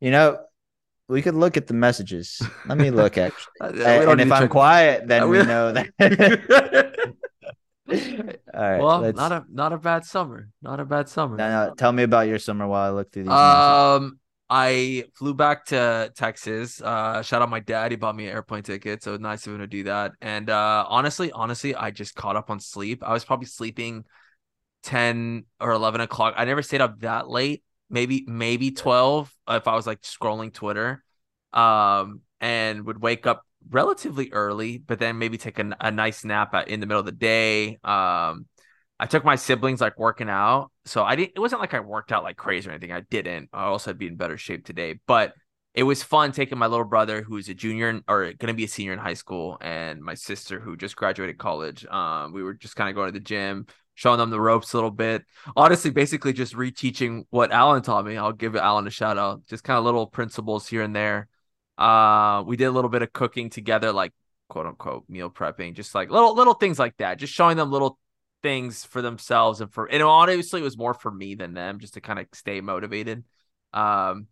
you 0.02 0.12
know, 0.12 0.38
we 1.08 1.22
could 1.24 1.36
look 1.36 1.58
at 1.58 1.66
the 1.68 1.74
messages. 1.74 2.42
Let 2.68 2.78
me 2.78 2.90
look 2.92 3.18
actually. 3.28 3.60
Uh, 3.62 3.72
and 4.12 4.22
if 4.22 4.32
I'm 4.32 4.44
check- 4.44 4.50
quiet, 4.52 5.08
then 5.08 5.30
we 5.30 5.42
know 5.44 5.72
that. 5.74 5.90
All 8.54 8.62
right. 8.62 8.80
well, 8.82 9.00
let's- 9.02 9.18
not 9.18 9.32
a 9.32 9.46
not 9.52 9.74
a 9.74 9.78
bad 9.78 10.06
summer. 10.06 10.50
Not 10.62 10.80
a 10.80 10.86
bad 10.86 11.10
summer. 11.10 11.38
no, 11.38 11.48
no, 11.68 11.74
tell 11.76 11.92
me 11.92 12.04
about 12.04 12.28
your 12.28 12.40
summer 12.40 12.66
while 12.68 12.88
I 12.90 12.90
look 12.96 13.12
through 13.12 13.24
these. 13.24 13.30
messages. 13.30 14.18
I 14.50 15.06
flew 15.16 15.34
back 15.34 15.66
to 15.68 16.12
Texas. 16.16 16.82
Uh, 16.82 17.22
shout 17.22 17.42
out 17.42 17.50
my 17.50 17.60
dad. 17.60 17.92
He 17.92 17.98
bought 17.98 18.16
me 18.16 18.28
an 18.28 18.34
airplane 18.34 18.64
ticket, 18.64 19.02
so 19.02 19.18
nice 19.18 19.48
of 19.48 19.54
him 19.54 19.60
to 19.60 19.68
do 19.68 19.84
that. 19.84 20.12
And 20.22 20.50
uh, 20.50 20.86
honestly, 20.88 21.32
honestly, 21.32 21.74
I 21.74 21.92
just 21.92 22.14
caught 22.16 22.36
up 22.36 22.50
on 22.50 22.60
sleep. 22.60 23.04
I 23.04 23.14
was 23.14 23.26
probably 23.26 23.48
sleeping 23.48 24.06
ten 24.84 25.46
or 25.60 25.72
eleven 25.72 26.02
o'clock. 26.02 26.36
I 26.38 26.46
never 26.46 26.62
stayed 26.62 26.82
up 26.82 27.00
that 27.00 27.28
late. 27.28 27.64
Maybe 27.90 28.26
maybe 28.28 28.72
twelve 28.72 29.34
if 29.48 29.68
I 29.68 29.76
was 29.76 29.88
like 29.88 30.02
scrolling 30.02 30.54
Twitter. 30.54 31.04
Um, 31.54 32.22
and 32.42 32.86
would 32.88 33.00
wake 33.00 33.28
up 33.28 33.46
relatively 33.70 34.32
early, 34.32 34.80
but 34.80 34.98
then 34.98 35.20
maybe 35.20 35.38
take 35.38 35.60
a, 35.60 35.72
a 35.80 35.92
nice 35.92 36.26
nap 36.26 36.54
at, 36.56 36.68
in 36.68 36.80
the 36.80 36.88
middle 36.88 37.00
of 37.00 37.06
the 37.06 37.12
day. 37.12 37.78
Um, 37.84 38.48
I 39.04 39.06
took 39.06 39.26
my 39.26 39.36
siblings 39.36 39.82
like 39.82 40.00
working 40.00 40.30
out. 40.30 40.72
So 40.86 41.04
I 41.04 41.18
didn't 41.18 41.34
it 41.36 41.40
wasn't 41.42 41.60
like 41.60 41.74
I 41.74 41.82
worked 41.82 42.14
out 42.14 42.24
like 42.24 42.38
crazy 42.38 42.70
or 42.70 42.72
anything. 42.72 42.94
I 42.94 43.02
didn't. 43.02 43.50
I 43.52 43.66
also 43.66 43.90
had 43.90 43.98
be 43.98 44.08
in 44.08 44.16
better 44.16 44.38
shape 44.38 44.66
today. 44.66 44.98
But 45.06 45.34
it 45.74 45.84
was 45.84 46.02
fun 46.02 46.32
taking 46.32 46.58
my 46.58 46.68
little 46.68 46.86
brother 46.86 47.22
who's 47.22 47.50
a 47.50 47.54
junior 47.54 48.00
or 48.08 48.32
gonna 48.32 48.54
be 48.54 48.64
a 48.64 48.68
senior 48.70 48.94
in 48.94 49.00
high 49.00 49.16
school 49.16 49.58
and 49.60 50.02
my 50.02 50.14
sister 50.14 50.58
who 50.62 50.78
just 50.78 50.96
graduated 50.96 51.38
college. 51.38 51.86
Um, 51.88 52.32
we 52.32 52.44
were 52.44 52.54
just 52.54 52.78
kind 52.78 52.90
of 52.90 52.96
going 52.96 53.10
to 53.10 53.12
the 53.12 53.20
gym, 53.20 53.68
showing 53.94 54.20
them 54.20 54.30
the 54.30 54.40
ropes 54.40 54.72
a 54.72 54.78
little 54.78 54.90
bit. 54.90 55.26
Honestly, 55.54 55.92
basically 55.92 56.32
just 56.32 56.54
reteaching 56.54 57.26
what 57.30 57.52
Allan 57.52 57.82
taught 57.82 58.06
me. 58.06 58.16
I'll 58.16 58.32
give 58.32 58.56
Allan 58.56 58.88
a 58.88 58.90
shout 58.90 59.18
out. 59.18 59.46
Just 59.48 59.66
kind 59.66 59.78
of 59.78 59.84
little 59.84 60.08
principles 60.08 60.66
here 60.66 60.82
and 60.82 60.96
there. 60.96 61.28
Uh, 61.78 62.42
we 62.48 62.56
did 62.56 62.66
a 62.66 62.72
little 62.72 62.90
bit 62.90 63.02
of 63.02 63.12
cooking 63.12 63.50
together, 63.50 63.92
like 63.92 64.14
quote 64.48 64.66
unquote 64.66 65.04
meal 65.10 65.30
prepping, 65.30 65.74
just 65.74 65.94
like 65.94 66.10
little 66.10 66.34
little 66.36 66.54
things 66.54 66.80
like 66.80 66.96
that. 67.00 67.18
Just 67.18 67.34
showing 67.34 67.58
them 67.58 67.70
little 67.70 68.00
things 68.44 68.84
for 68.84 69.02
themselves 69.02 69.62
and 69.62 69.74
for 69.74 69.86
and 69.86 70.04
honestly 70.04 70.60
it 70.60 70.64
was 70.64 70.78
more 70.78 70.94
for 70.94 71.10
me 71.10 71.34
than 71.34 71.54
them 71.54 71.80
just 71.80 71.96
to 71.96 72.02
kind 72.02 72.20
of 72.20 72.28
stay 72.34 72.62
motivated 72.62 73.24
um 73.74 74.28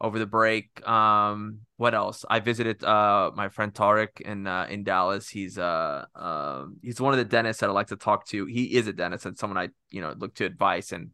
over 0.00 0.18
the 0.18 0.26
break 0.26 0.86
um 0.88 1.60
what 1.76 1.94
else? 1.94 2.24
I 2.28 2.40
visited 2.40 2.82
uh 2.84 3.32
my 3.34 3.48
friend 3.48 3.74
Tarek 3.74 4.20
in 4.20 4.46
uh 4.46 4.66
in 4.70 4.84
dallas. 4.84 5.28
He's 5.28 5.58
uh 5.58 6.04
um 6.14 6.76
he's 6.82 7.00
one 7.00 7.12
of 7.12 7.18
the 7.18 7.24
dentists 7.24 7.60
that 7.60 7.68
i 7.68 7.72
like 7.72 7.88
to 7.88 7.96
talk 7.96 8.26
to. 8.28 8.46
He 8.46 8.76
is 8.76 8.86
a 8.86 8.92
dentist 8.92 9.26
and 9.26 9.36
someone 9.36 9.58
i 9.58 9.68
you 9.90 10.00
know 10.00 10.14
look 10.16 10.34
to 10.36 10.44
advice 10.44 10.92
and 10.92 11.10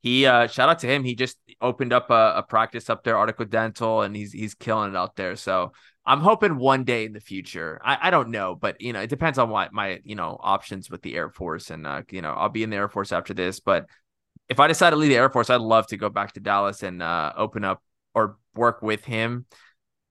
he 0.00 0.26
uh 0.26 0.46
shout 0.46 0.68
out 0.68 0.78
to 0.80 0.86
him. 0.86 1.04
He 1.04 1.14
just 1.14 1.38
opened 1.60 1.92
up 1.92 2.10
a, 2.10 2.34
a 2.36 2.42
practice 2.42 2.88
up 2.88 3.04
there 3.04 3.16
article 3.16 3.44
dental 3.44 4.02
and 4.02 4.16
he's 4.16 4.32
he's 4.32 4.54
killing 4.54 4.90
it 4.90 4.96
out 4.96 5.16
there. 5.16 5.36
So 5.36 5.72
I'm 6.10 6.22
hoping 6.22 6.56
one 6.56 6.82
day 6.82 7.04
in 7.04 7.12
the 7.12 7.20
future. 7.20 7.80
I, 7.84 8.08
I 8.08 8.10
don't 8.10 8.30
know, 8.30 8.56
but 8.56 8.80
you 8.80 8.92
know, 8.92 9.00
it 9.00 9.10
depends 9.10 9.38
on 9.38 9.48
what 9.48 9.72
my 9.72 10.00
you 10.02 10.16
know 10.16 10.36
options 10.40 10.90
with 10.90 11.02
the 11.02 11.14
Air 11.14 11.30
Force, 11.30 11.70
and 11.70 11.86
uh, 11.86 12.02
you 12.10 12.20
know, 12.20 12.32
I'll 12.32 12.48
be 12.48 12.64
in 12.64 12.70
the 12.70 12.76
Air 12.76 12.88
Force 12.88 13.12
after 13.12 13.32
this. 13.32 13.60
But 13.60 13.86
if 14.48 14.58
I 14.58 14.66
decide 14.66 14.90
to 14.90 14.96
leave 14.96 15.10
the 15.10 15.16
Air 15.16 15.30
Force, 15.30 15.50
I'd 15.50 15.60
love 15.60 15.86
to 15.86 15.96
go 15.96 16.08
back 16.08 16.32
to 16.32 16.40
Dallas 16.40 16.82
and 16.82 17.00
uh, 17.00 17.32
open 17.36 17.62
up 17.62 17.80
or 18.12 18.38
work 18.56 18.82
with 18.82 19.04
him. 19.04 19.46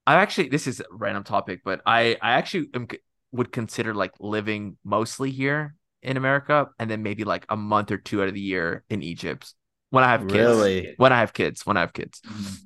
I 0.07 0.15
actually, 0.15 0.47
this 0.47 0.67
is 0.67 0.79
a 0.79 0.85
random 0.89 1.25
topic, 1.25 1.63
but 1.65 1.81
I 1.85 2.15
I 2.21 2.31
actually 2.31 2.67
am, 2.73 2.87
would 3.33 3.51
consider 3.51 3.93
like 3.93 4.13
living 4.21 4.77
mostly 4.85 5.31
here 5.31 5.75
in 6.01 6.15
America, 6.15 6.69
and 6.79 6.89
then 6.89 7.03
maybe 7.03 7.25
like 7.25 7.45
a 7.49 7.57
month 7.57 7.91
or 7.91 7.97
two 7.97 8.21
out 8.21 8.29
of 8.29 8.33
the 8.33 8.39
year 8.39 8.85
in 8.89 9.03
Egypt 9.03 9.53
when 9.91 10.03
I 10.03 10.07
have 10.11 10.27
kids. 10.27 10.33
Really? 10.33 10.93
When 10.97 11.11
I 11.13 11.19
have 11.19 11.33
kids. 11.33 11.65
When 11.65 11.77
I 11.77 11.81
have 11.81 11.93
kids 11.93 12.21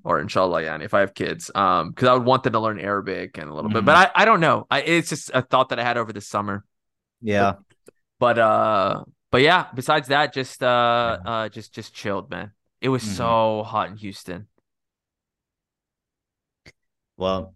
or 0.06 0.20
inshallah 0.20 0.62
yeah 0.62 0.78
if 0.82 0.94
i 0.94 1.00
have 1.00 1.14
kids 1.14 1.50
um 1.56 1.90
because 1.90 2.10
i 2.10 2.14
would 2.14 2.26
want 2.26 2.44
them 2.44 2.52
to 2.52 2.60
learn 2.60 2.78
arabic 2.78 3.38
and 3.38 3.50
a 3.50 3.54
little 3.54 3.72
bit 3.72 3.86
but 3.86 3.96
i 3.96 4.22
i 4.22 4.26
don't 4.26 4.42
know 4.42 4.68
I, 4.70 4.82
it's 4.82 5.10
just 5.10 5.32
a 5.34 5.42
thought 5.42 5.70
that 5.70 5.80
i 5.80 5.84
had 5.84 5.98
over 5.98 6.12
the 6.12 6.20
summer 6.20 6.66
Yeah. 7.22 7.56
but 8.20 8.38
uh 8.38 9.04
but 9.32 9.42
yeah 9.42 9.68
besides 9.74 10.10
that 10.10 10.34
just 10.34 10.62
uh 10.62 11.20
uh 11.26 11.50
just 11.50 11.74
just 11.74 11.94
chilled 11.94 12.30
man 12.30 12.52
it 12.82 12.90
was 12.90 13.02
Mhm. 13.02 13.16
so 13.16 13.64
hot 13.64 13.90
in 13.90 13.96
houston 13.96 14.48
Well, 17.16 17.54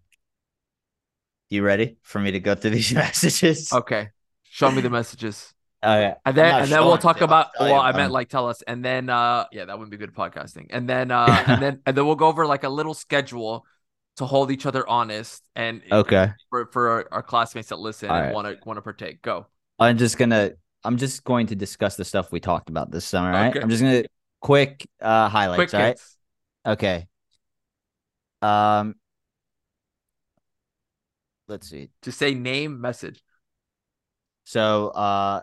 you 1.50 1.62
ready 1.62 1.96
for 2.02 2.20
me 2.20 2.30
to 2.32 2.40
go 2.40 2.54
through 2.54 2.70
these 2.72 2.92
messages? 3.04 3.72
okay 3.72 4.08
show 4.44 4.70
me 4.70 4.80
the 4.82 4.90
messages 4.90 5.54
Okay. 5.82 6.14
and 6.26 6.36
then 6.36 6.62
and 6.62 6.72
then 6.72 6.84
we'll 6.84 6.98
talk 6.98 7.20
about 7.20 7.50
well 7.60 7.80
i 7.80 7.92
meant 7.92 8.10
like 8.10 8.28
tell 8.28 8.48
us 8.48 8.62
and 8.62 8.84
then 8.84 9.08
uh 9.08 9.44
yeah 9.52 9.64
that 9.64 9.78
wouldn't 9.78 9.92
be 9.92 9.96
good 9.96 10.12
podcasting 10.12 10.66
and 10.70 10.88
then 10.88 11.10
uh 11.12 11.44
and 11.46 11.62
then 11.62 11.80
and 11.86 11.96
then 11.96 12.04
we'll 12.04 12.16
go 12.16 12.26
over 12.26 12.46
like 12.46 12.64
a 12.64 12.68
little 12.68 12.94
schedule 12.94 13.64
to 14.16 14.26
hold 14.26 14.50
each 14.50 14.66
other 14.66 14.86
honest 14.88 15.48
and 15.54 15.80
Okay. 15.92 16.32
for 16.50 16.66
for 16.72 16.88
our, 16.90 17.08
our 17.12 17.22
classmates 17.22 17.68
that 17.68 17.78
listen 17.78 18.10
All 18.10 18.16
and 18.16 18.34
want 18.34 18.48
to 18.48 18.58
want 18.66 18.76
to 18.76 18.82
partake 18.82 19.22
go 19.22 19.46
I'm 19.78 19.96
just 19.98 20.18
gonna. 20.18 20.52
I'm 20.84 20.96
just 20.96 21.24
going 21.24 21.46
to 21.48 21.56
discuss 21.56 21.96
the 21.96 22.04
stuff 22.04 22.32
we 22.32 22.40
talked 22.40 22.68
about 22.68 22.90
this 22.90 23.04
summer. 23.04 23.30
Right. 23.30 23.50
Okay. 23.50 23.60
I'm 23.60 23.68
just 23.68 23.82
gonna 23.82 24.04
quick 24.40 24.88
uh 25.00 25.28
highlights. 25.28 25.70
quick 25.70 25.72
right. 25.80 26.00
Okay. 26.66 27.06
Um. 28.42 28.94
Let's 31.46 31.68
see. 31.68 31.90
Just 32.02 32.18
say 32.18 32.34
name, 32.34 32.80
message. 32.80 33.22
So, 34.44 34.88
uh, 34.88 35.42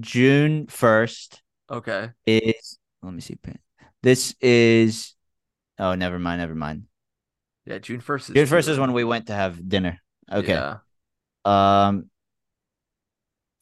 June 0.00 0.66
first 0.66 1.42
Okay. 1.70 2.10
is. 2.26 2.78
Let 3.02 3.14
me 3.14 3.20
see. 3.20 3.38
This 4.02 4.34
is. 4.40 5.14
Oh, 5.78 5.94
never 5.94 6.18
mind. 6.18 6.40
Never 6.40 6.54
mind. 6.54 6.84
Yeah, 7.64 7.78
June 7.78 8.00
first 8.00 8.30
is 8.30 8.36
June 8.36 8.46
first 8.46 8.68
is 8.68 8.78
when 8.78 8.92
we 8.92 9.04
went 9.04 9.26
to 9.26 9.34
have 9.34 9.68
dinner. 9.68 10.00
Okay. 10.30 10.52
Yeah. 10.52 10.78
Um. 11.44 12.10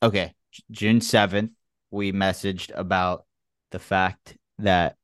Okay, 0.02 0.34
June 0.70 1.00
seventh, 1.00 1.52
we 1.90 2.12
messaged 2.12 2.70
about 2.74 3.24
the 3.70 3.78
fact 3.78 4.36
that 4.58 4.96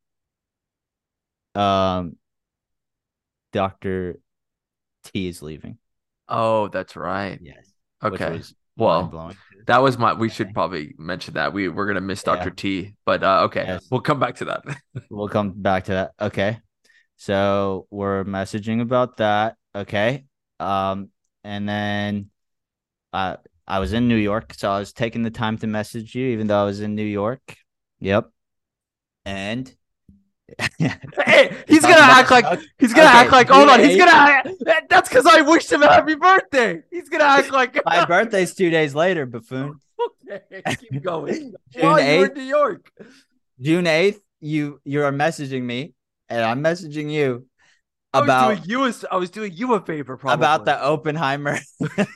um 1.55 2.17
Doctor 3.53 4.19
T 5.05 5.29
is 5.29 5.43
leaving. 5.43 5.79
Oh, 6.29 6.69
that's 6.69 6.97
right. 6.97 7.39
Yes. 7.43 7.73
which 8.01 8.15
Okay. 8.15 8.33
was 8.33 8.55
Well, 8.77 9.35
that 9.67 9.83
was 9.83 9.99
my. 9.99 10.13
We 10.15 10.29
should 10.29 10.53
probably 10.55 10.95
mention 10.99 11.35
that 11.35 11.53
we 11.53 11.69
we're 11.69 11.87
gonna 11.87 12.01
miss 12.01 12.23
Yeah. 12.27 12.37
Dr. 12.37 12.51
T, 12.51 12.95
but 13.05 13.23
uh, 13.23 13.43
okay, 13.45 13.65
Yes. 13.67 13.87
we'll 13.91 14.01
come 14.01 14.19
back 14.19 14.37
to 14.37 14.47
that. 14.47 14.63
We'll 15.11 15.29
come 15.29 15.53
back 15.61 15.85
to 15.85 15.93
that. 15.93 16.13
Okay. 16.21 16.59
So 17.17 17.87
we're 17.91 18.25
messaging 18.25 18.81
about 18.81 19.19
that. 19.19 19.57
Okay. 19.75 20.25
Um, 20.59 21.11
and 21.45 21.69
then 21.69 22.31
uh 23.13 23.37
I 23.67 23.79
was 23.79 23.93
in 23.93 24.09
New 24.09 24.17
York, 24.17 24.55
so 24.55 24.71
I 24.71 24.79
was 24.81 24.93
taking 24.93 25.23
the 25.23 25.31
time 25.31 25.57
to 25.59 25.67
message 25.67 26.15
you, 26.15 26.27
even 26.29 26.47
though 26.49 26.61
I 26.61 26.65
was 26.65 26.81
in 26.81 26.95
New 26.95 27.05
York. 27.05 27.57
Yep. 28.01 28.31
And 29.25 29.73
hey, 30.79 31.57
he's 31.69 31.83
gonna 31.83 31.97
act 32.01 32.31
like 32.31 32.61
he's 32.79 32.93
gonna 32.93 33.09
okay, 33.09 33.19
act 33.19 33.33
like. 33.33 33.49
Hold 33.49 33.69
on, 33.69 33.81
he's 33.81 33.97
gonna. 33.97 34.43
That's 34.89 35.09
because 35.09 35.27
I 35.27 35.43
wished 35.43 35.71
him 35.71 35.83
a 35.83 35.89
happy 35.89 36.15
birthday. 36.15 36.83
He's 36.91 37.09
gonna 37.09 37.25
act 37.25 37.51
like. 37.53 37.79
my 37.85 38.05
birthday's 38.05 38.55
two 38.55 38.71
days 38.71 38.95
later, 38.95 39.27
buffoon. 39.27 39.79
okay, 40.31 40.63
keep 40.77 41.03
going. 41.03 41.55
June 41.71 41.83
While 41.83 42.01
you 42.01 42.19
were 42.21 42.29
8th? 42.29 42.31
in 42.31 42.35
New 42.35 42.49
York. 42.49 42.93
June 43.61 43.85
8th, 43.85 44.21
you 44.41 44.81
you 44.85 45.03
are 45.03 45.13
messaging 45.13 45.63
me, 45.63 45.95
and 46.29 46.45
I'm 46.45 46.63
messaging 46.63 47.11
you 47.11 47.47
I 48.13 48.21
was 48.21 48.27
about 48.27 48.49
doing 48.49 48.63
you 48.69 48.85
a, 48.85 48.93
I 49.11 49.17
was 49.17 49.31
doing 49.31 49.53
you 49.55 49.75
a 49.75 49.81
favor, 49.81 50.17
probably. 50.17 50.35
about 50.35 50.65
the 50.65 50.85
Oppenheimer. 50.85 51.59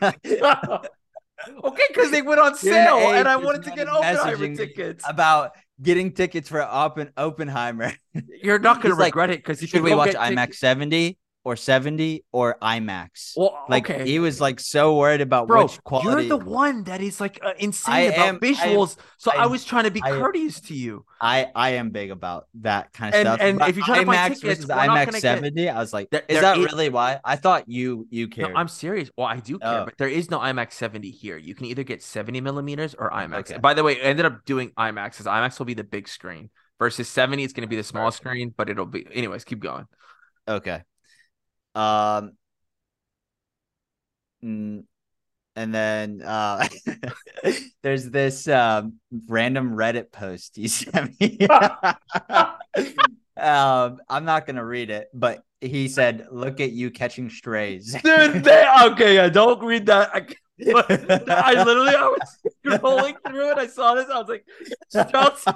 okay, 0.03 1.85
because 1.89 2.11
they 2.11 2.23
went 2.23 2.41
on 2.41 2.53
June 2.53 2.73
sale, 2.73 2.99
and 2.99 3.27
I 3.27 3.37
wanted 3.37 3.63
to 3.65 3.71
get 3.71 3.89
Oppenheimer 3.89 4.57
tickets. 4.57 5.05
about 5.09 5.53
getting 5.81 6.13
tickets 6.13 6.49
for 6.49 6.61
Oppen 6.61 7.11
Oppenheimer. 7.17 7.93
You're 8.43 8.59
not 8.59 8.83
gonna 8.83 8.95
He's 8.95 8.99
like, 8.99 9.15
regret 9.15 9.31
it 9.31 9.39
because 9.39 9.61
you 9.61 9.69
Should 9.69 9.83
we 9.83 9.95
watch 9.95 10.15
IMAX 10.15 10.55
70 10.55 11.19
or 11.47 11.55
70 11.55 12.25
or 12.33 12.59
IMAX? 12.61 13.35
Well, 13.37 13.57
like 13.69 13.89
okay. 13.89 14.05
he 14.05 14.19
was 14.19 14.41
like 14.41 14.59
so 14.59 14.97
worried 14.99 15.21
about 15.21 15.47
Bro, 15.47 15.63
which 15.63 15.83
quality. 15.85 16.27
you're 16.27 16.39
the 16.39 16.45
one 16.45 16.83
that 16.85 17.01
is 17.01 17.21
like 17.21 17.39
uh, 17.41 17.53
insane 17.59 17.95
I 17.95 18.01
about 18.01 18.19
am- 18.19 18.25
I 18.43 18.47
am- 18.49 18.55
visuals. 18.55 18.97
so 19.17 19.31
I, 19.31 19.45
I 19.45 19.47
was 19.47 19.65
trying 19.65 19.85
to 19.85 19.93
be 19.93 20.01
courteous 20.01 20.59
to 20.63 20.75
you. 20.75 21.05
I 21.21 21.47
I 21.55 21.71
am 21.81 21.91
big 21.91 22.11
about 22.11 22.49
that 22.63 22.93
kind 22.93 23.15
of 23.15 23.19
And- 23.21 23.27
stuff. 23.29 23.39
and 23.41 23.59
But 23.61 23.69
if 23.71 23.77
you 23.77 23.85
try 23.85 24.01
to 24.01 24.07
find 24.07 24.19
IMAX 24.19 24.41
tickets, 24.41 24.65
versus 24.65 24.71
IMAX 24.71 25.05
gonna 25.07 25.13
get- 25.13 25.21
70, 25.23 25.69
I 25.71 25.79
was 25.79 25.93
like, 25.93 26.11
There- 26.11 26.25
is 26.29 26.35
there 26.35 26.43
that 26.43 26.59
is- 26.59 26.65
really 26.67 26.89
why? 26.89 27.21
I 27.25 27.37
thought 27.37 27.69
you 27.69 28.09
you 28.11 28.27
cared. 28.27 28.53
No, 28.53 28.59
I'm 28.59 28.67
serious. 28.69 29.09
Well, 29.17 29.29
I 29.29 29.37
do 29.39 29.61
care, 29.61 29.83
Oh. 29.83 29.85
but 29.85 29.95
there 29.99 30.09
is 30.09 30.29
no 30.31 30.41
IMAX 30.41 30.73
70 30.73 31.11
here. 31.13 31.37
You 31.39 31.55
can 31.55 31.67
either 31.67 31.85
get 31.85 32.03
70 32.03 32.41
millimeters 32.41 32.97
or 32.99 33.11
IMAX. 33.13 33.51
Okay. 33.53 33.59
By 33.59 33.73
the 33.75 33.85
way, 33.85 34.01
I 34.03 34.05
ended 34.05 34.27
up 34.27 34.45
doing 34.45 34.73
IMAX 34.77 35.11
because 35.13 35.27
IMAX 35.27 35.59
will 35.61 35.67
be 35.67 35.75
the 35.75 35.85
big 35.85 36.09
screen 36.09 36.51
versus 36.81 37.09
70. 37.09 37.45
It's 37.45 37.53
going 37.55 37.63
to 37.63 37.69
be 37.71 37.77
the 37.77 37.85
small 37.85 38.11
screen, 38.11 38.53
but 38.57 38.69
it'll 38.69 38.85
be. 38.87 39.07
Anyways, 39.15 39.45
keep 39.45 39.61
going. 39.61 39.87
Okay. 40.49 40.83
Um 41.77 42.33
mm, 44.43 44.85
and 45.55 45.75
then 45.75 46.23
uh 46.23 46.67
there's 47.83 48.09
this 48.11 48.49
um 48.49 48.95
random 49.29 49.77
Reddit 49.77 50.11
post 50.11 50.57
you 50.59 50.69
sent 50.71 51.21
me. 51.21 51.39
um 53.37 53.99
I'm 54.09 54.25
not 54.25 54.47
gonna 54.47 54.65
read 54.65 54.91
it, 54.91 55.09
but 55.13 55.43
he 55.61 55.89
said, 55.89 56.29
look 56.31 56.61
at 56.61 56.73
you 56.73 56.91
catching 56.91 57.31
strays. 57.31 57.93
Dude, 58.03 58.45
they, 58.45 58.67
okay, 58.85 59.17
yeah, 59.17 59.29
don't 59.29 59.63
read 59.65 59.87
that. 59.87 60.11
I, 60.15 60.27
I 60.61 61.63
literally, 61.65 61.95
I 61.95 62.07
was 62.09 62.39
scrolling 62.65 63.17
through 63.27 63.53
it. 63.53 63.59
I 63.59 63.67
saw 63.67 63.95
this. 63.95 64.07
I 64.11 64.19
was 64.21 64.29
like, 64.29 64.45
Chelsea. 65.11 65.51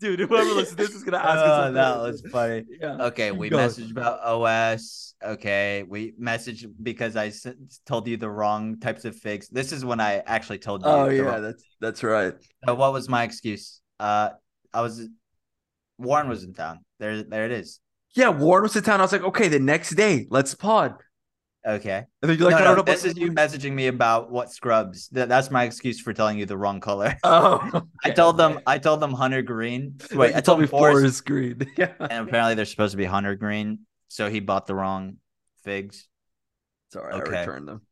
Dude, 0.00 0.20
whoever 0.20 0.50
listens 0.54 0.70
to 0.70 0.76
this 0.76 0.94
is 0.94 1.04
gonna 1.04 1.18
ask 1.18 1.28
us. 1.28 1.44
Oh, 1.44 1.62
what 1.64 1.74
that 1.74 2.08
is. 2.14 2.22
was 2.22 2.32
funny. 2.32 2.64
Yeah. 2.80 2.96
Okay, 3.08 3.32
we 3.32 3.48
going. 3.50 3.68
messaged 3.68 3.90
about 3.90 4.20
OS. 4.24 5.14
Okay, 5.22 5.84
we 5.86 6.12
messaged 6.12 6.66
because 6.82 7.16
I 7.16 7.26
s- 7.26 7.46
told 7.86 8.08
you 8.08 8.16
the 8.16 8.30
wrong 8.30 8.80
types 8.80 9.04
of 9.04 9.14
figs. 9.16 9.48
This 9.48 9.72
is 9.72 9.84
when 9.84 10.00
I 10.00 10.22
actually 10.26 10.58
told 10.58 10.82
you. 10.82 10.88
Oh 10.88 11.08
yeah, 11.08 11.22
wrong- 11.22 11.42
that's 11.42 11.64
that's 11.80 12.02
right. 12.02 12.32
So 12.66 12.74
what 12.74 12.92
was 12.92 13.08
my 13.08 13.24
excuse? 13.24 13.80
Uh, 14.00 14.30
I 14.72 14.80
was 14.80 15.06
Warren 15.98 16.28
was 16.28 16.44
in 16.44 16.54
town. 16.54 16.80
There, 16.98 17.22
there 17.22 17.44
it 17.44 17.52
is. 17.52 17.80
Yeah, 18.14 18.30
Warren 18.30 18.62
was 18.62 18.74
in 18.74 18.82
town. 18.82 19.00
I 19.00 19.04
was 19.04 19.12
like, 19.12 19.22
okay, 19.22 19.48
the 19.48 19.60
next 19.60 19.90
day, 19.94 20.26
let's 20.30 20.54
pod. 20.54 20.94
Okay. 21.66 22.06
And 22.22 22.30
then 22.30 22.38
you're 22.38 22.50
like, 22.50 22.58
no, 22.58 22.74
don't 22.74 22.86
no, 22.86 22.92
this 22.92 23.04
is 23.04 23.18
you 23.18 23.32
messaging 23.32 23.72
me 23.72 23.88
about 23.88 24.30
what 24.30 24.50
scrubs. 24.50 25.08
That, 25.08 25.28
that's 25.28 25.50
my 25.50 25.64
excuse 25.64 26.00
for 26.00 26.12
telling 26.14 26.38
you 26.38 26.46
the 26.46 26.56
wrong 26.56 26.80
color. 26.80 27.16
Oh, 27.24 27.82
I 28.04 28.10
told 28.10 28.38
them. 28.38 28.60
I 28.66 28.78
told 28.78 29.00
them 29.00 29.12
hunter 29.12 29.42
green. 29.42 29.98
Wait, 30.14 30.34
I 30.34 30.40
told 30.40 30.60
me 30.60 30.66
forest, 30.66 31.26
green. 31.26 31.60
Yeah, 31.76 31.92
and 32.00 32.26
apparently 32.28 32.54
they're 32.54 32.64
supposed 32.64 32.92
to 32.92 32.96
be 32.96 33.04
hunter 33.04 33.34
green. 33.36 33.80
So 34.08 34.30
he 34.30 34.40
bought 34.40 34.66
the 34.66 34.74
wrong 34.74 35.16
figs. 35.62 36.08
Sorry. 36.92 37.12
Okay. 37.14 37.36
I 37.36 37.40
returned 37.40 37.68
them. 37.68 37.82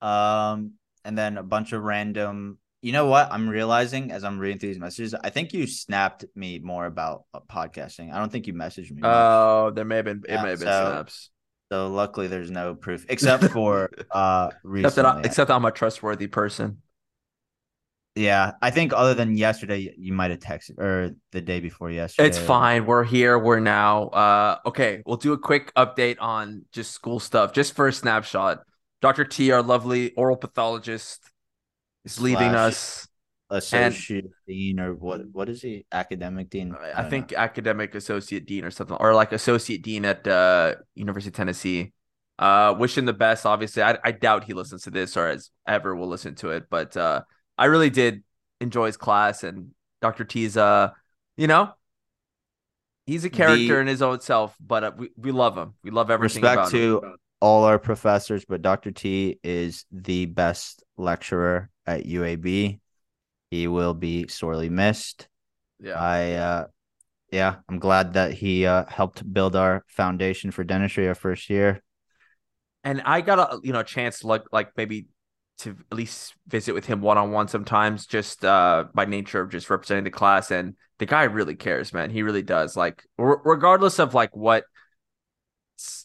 Um, 0.00 0.72
and 1.04 1.18
then 1.18 1.38
a 1.38 1.42
bunch 1.42 1.72
of 1.72 1.82
random. 1.82 2.58
You 2.82 2.92
know 2.92 3.06
what? 3.06 3.32
I'm 3.32 3.48
realizing 3.48 4.12
as 4.12 4.22
I'm 4.22 4.38
reading 4.38 4.60
through 4.60 4.68
these 4.68 4.78
messages, 4.78 5.12
I 5.12 5.30
think 5.30 5.52
you 5.52 5.66
snapped 5.66 6.24
me 6.36 6.60
more 6.60 6.86
about 6.86 7.24
uh, 7.34 7.40
podcasting. 7.50 8.12
I 8.12 8.18
don't 8.20 8.30
think 8.30 8.46
you 8.46 8.54
messaged 8.54 8.92
me. 8.92 9.02
much. 9.02 9.10
Oh, 9.12 9.72
there 9.74 9.84
may 9.84 9.96
have 9.96 10.04
been. 10.04 10.22
It 10.28 10.34
Yeah, 10.34 10.42
may 10.44 10.50
have 10.50 10.60
been 10.60 10.68
so- 10.68 10.90
snaps. 10.92 11.30
So 11.70 11.88
luckily, 11.88 12.26
there's 12.28 12.50
no 12.50 12.74
proof 12.74 13.04
except 13.08 13.44
for 13.44 13.90
uh 14.10 14.50
recently. 14.62 14.88
Except 14.88 14.96
that, 14.96 15.16
I, 15.16 15.20
except 15.28 15.50
I'm 15.50 15.64
a 15.64 15.70
trustworthy 15.72 16.26
person. 16.26 16.82
yeah, 18.14 18.52
I 18.60 18.70
think 18.70 18.92
other 18.94 19.14
than 19.14 19.36
yesterday, 19.36 19.94
you 19.96 20.12
might 20.12 20.30
have 20.30 20.40
texted 20.40 20.78
or 20.78 21.14
the 21.32 21.40
day 21.40 21.60
before 21.60 21.90
yesterday. 21.90 22.28
It's 22.28 22.38
fine. 22.38 22.84
We're 22.86 23.04
here. 23.04 23.38
We're 23.38 23.60
now. 23.60 24.08
Uh, 24.08 24.58
okay. 24.66 25.02
We'll 25.06 25.18
do 25.18 25.32
a 25.32 25.38
quick 25.38 25.72
update 25.74 26.16
on 26.20 26.64
just 26.72 26.92
school 26.92 27.20
stuff, 27.20 27.52
just 27.52 27.74
for 27.74 27.86
a 27.86 27.92
snapshot. 27.92 28.62
Dr. 29.00 29.24
T, 29.24 29.52
our 29.52 29.62
lovely 29.62 30.12
oral 30.14 30.36
pathologist, 30.36 31.20
is 32.04 32.20
leaving 32.20 32.50
Slash- 32.50 32.72
us. 32.72 33.07
Associate 33.50 34.26
dean 34.46 34.78
or 34.80 34.94
what? 34.94 35.22
What 35.32 35.48
is 35.48 35.62
he? 35.62 35.86
Academic 35.92 36.50
dean. 36.50 36.74
I 36.94 37.02
don't 37.02 37.10
think 37.10 37.30
know. 37.32 37.38
academic 37.38 37.94
associate 37.94 38.46
dean 38.46 38.64
or 38.64 38.70
something, 38.70 38.96
or 38.98 39.14
like 39.14 39.32
associate 39.32 39.82
dean 39.82 40.04
at 40.04 40.26
uh, 40.26 40.74
University 40.94 41.30
of 41.30 41.34
Tennessee. 41.34 41.92
Uh, 42.38 42.74
wish 42.78 42.96
him 42.96 43.04
the 43.04 43.12
best. 43.12 43.44
Obviously, 43.46 43.82
I, 43.82 43.98
I 44.04 44.12
doubt 44.12 44.44
he 44.44 44.52
listens 44.54 44.82
to 44.82 44.90
this 44.90 45.16
or 45.16 45.26
as 45.28 45.50
ever 45.66 45.96
will 45.96 46.08
listen 46.08 46.34
to 46.36 46.50
it, 46.50 46.64
but 46.70 46.96
uh, 46.96 47.22
I 47.56 47.64
really 47.66 47.90
did 47.90 48.22
enjoy 48.60 48.86
his 48.86 48.96
class 48.96 49.42
and 49.44 49.70
Dr. 50.00 50.24
T's. 50.24 50.56
Uh, 50.56 50.90
you 51.36 51.46
know, 51.48 51.70
he's 53.06 53.24
a 53.24 53.30
character 53.30 53.74
The- 53.74 53.80
in 53.80 53.86
his 53.86 54.02
own 54.02 54.20
self, 54.20 54.54
but 54.60 54.84
uh, 54.84 54.92
we 54.96 55.10
we 55.16 55.32
love 55.32 55.56
him. 55.56 55.74
We 55.82 55.90
love 55.90 56.10
everything 56.10 56.42
respect 56.42 56.58
about 56.58 56.70
to 56.72 57.00
him. 57.02 57.16
all 57.40 57.64
our 57.64 57.78
professors, 57.78 58.44
but 58.44 58.62
Dr. 58.62 58.90
T 58.92 59.40
is 59.42 59.84
the 59.90 60.26
best 60.26 60.84
lecturer 60.96 61.70
at 61.86 62.04
UAB. 62.04 62.78
He 63.50 63.66
will 63.66 63.94
be 63.94 64.28
sorely 64.28 64.68
missed. 64.68 65.28
Yeah, 65.80 66.00
I 66.00 66.32
uh 66.34 66.66
yeah, 67.32 67.56
I'm 67.68 67.78
glad 67.80 68.14
that 68.14 68.32
he 68.34 68.66
uh 68.66 68.86
helped 68.86 69.30
build 69.32 69.56
our 69.56 69.84
foundation 69.88 70.50
for 70.52 70.64
dentistry 70.64 71.08
our 71.08 71.14
first 71.16 71.50
year. 71.50 71.82
and 72.84 73.02
I 73.04 73.20
got 73.20 73.38
a 73.38 73.60
you 73.62 73.72
know 73.72 73.80
a 73.80 73.84
chance 73.84 74.20
to 74.20 74.26
like 74.26 74.44
like 74.52 74.76
maybe 74.76 75.06
to 75.58 75.76
at 75.90 75.96
least 75.96 76.34
visit 76.46 76.72
with 76.72 76.86
him 76.86 77.00
one 77.00 77.18
on 77.18 77.32
one 77.32 77.48
sometimes, 77.48 78.06
just 78.06 78.44
uh 78.44 78.84
by 78.94 79.04
nature 79.04 79.40
of 79.40 79.50
just 79.50 79.70
representing 79.70 80.04
the 80.04 80.10
class. 80.10 80.50
And 80.50 80.74
the 80.98 81.06
guy 81.06 81.24
really 81.24 81.54
cares, 81.56 81.92
man. 81.92 82.10
He 82.10 82.22
really 82.22 82.42
does. 82.42 82.76
Like 82.76 83.04
r- 83.18 83.40
regardless 83.44 83.98
of 83.98 84.14
like 84.14 84.34
what 84.36 84.64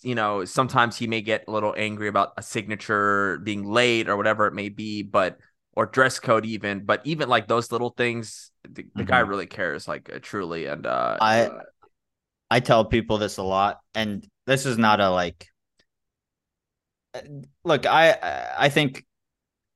you 0.02 0.14
know, 0.16 0.46
sometimes 0.46 0.98
he 0.98 1.08
may 1.08 1.22
get 1.22 1.46
a 1.48 1.52
little 1.52 1.74
angry 1.76 2.08
about 2.08 2.34
a 2.38 2.44
signature 2.44 3.40
being 3.40 3.64
late 3.66 4.08
or 4.08 4.16
whatever 4.18 4.46
it 4.46 4.54
may 4.54 4.70
be, 4.70 5.02
but 5.02 5.40
or 5.76 5.86
dress 5.86 6.20
code 6.20 6.46
even. 6.46 6.86
But 6.86 7.02
even 7.06 7.30
like 7.30 7.48
those 7.48 7.72
little 7.72 7.90
things, 7.92 8.52
the, 8.64 8.86
the 8.96 9.04
guy 9.04 9.22
Mhm. 9.22 9.30
really 9.30 9.48
cares, 9.48 9.88
like 9.88 10.12
uh, 10.14 10.20
truly. 10.22 10.66
And 10.68 10.86
uh, 10.86 11.18
I 11.22 11.50
I 12.50 12.60
tell 12.60 12.86
people 12.86 13.18
this 13.18 13.38
a 13.38 13.44
lot, 13.44 13.80
and 13.96 14.28
this 14.46 14.66
is 14.66 14.78
not 14.78 15.00
a 15.00 15.10
like. 15.10 15.48
uh, 17.14 17.22
Look, 17.64 17.86
I 17.86 18.52
I 18.58 18.70
think 18.70 19.06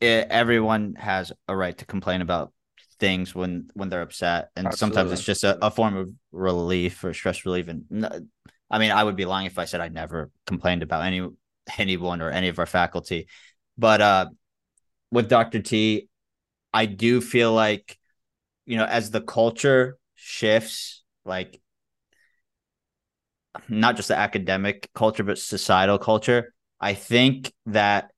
it, 0.02 0.28
everyone 0.30 0.96
has 0.96 1.32
a 1.48 1.56
right 1.56 1.78
to 1.78 1.86
complain 1.86 2.22
about 2.22 2.54
things 3.00 3.36
when 3.36 3.70
when 3.74 3.90
they're 3.90 4.02
upset, 4.02 4.50
and 4.56 4.74
sometimes 4.74 5.12
it's 5.12 5.24
just 5.24 5.44
a, 5.44 5.58
a 5.66 5.72
form 5.72 5.98
of 5.98 6.10
relief 6.32 7.04
or 7.04 7.14
stress 7.14 7.46
relief. 7.46 7.68
And 7.68 8.10
I 8.70 8.80
mean, 8.80 8.92
I 8.92 9.04
would 9.04 9.16
be 9.16 9.26
lying 9.26 9.48
if 9.48 9.60
I 9.60 9.66
said 9.66 9.82
I 9.82 9.90
never 9.90 10.30
complained 10.46 10.84
about 10.84 11.06
any 11.06 11.28
anyone 11.78 12.22
or 12.22 12.30
any 12.30 12.50
of 12.50 12.60
our 12.60 12.66
faculty, 12.66 13.28
but 13.78 14.02
uh, 14.02 14.26
with 15.12 15.30
Doctor 15.30 15.62
T, 15.62 16.10
I 16.74 16.86
do 16.86 17.22
feel 17.22 17.54
like 17.54 17.98
you 18.66 18.78
know 18.78 18.86
as 18.86 19.12
the 19.12 19.22
culture 19.22 19.98
shifts, 20.16 21.04
like 21.26 21.62
not 23.70 23.96
just 23.96 24.10
the 24.10 24.18
academic 24.18 24.90
culture, 24.94 25.24
but 25.24 25.38
societal 25.38 25.98
culture. 25.98 26.54
I 26.80 26.94
think 26.94 27.52
that 27.66 28.12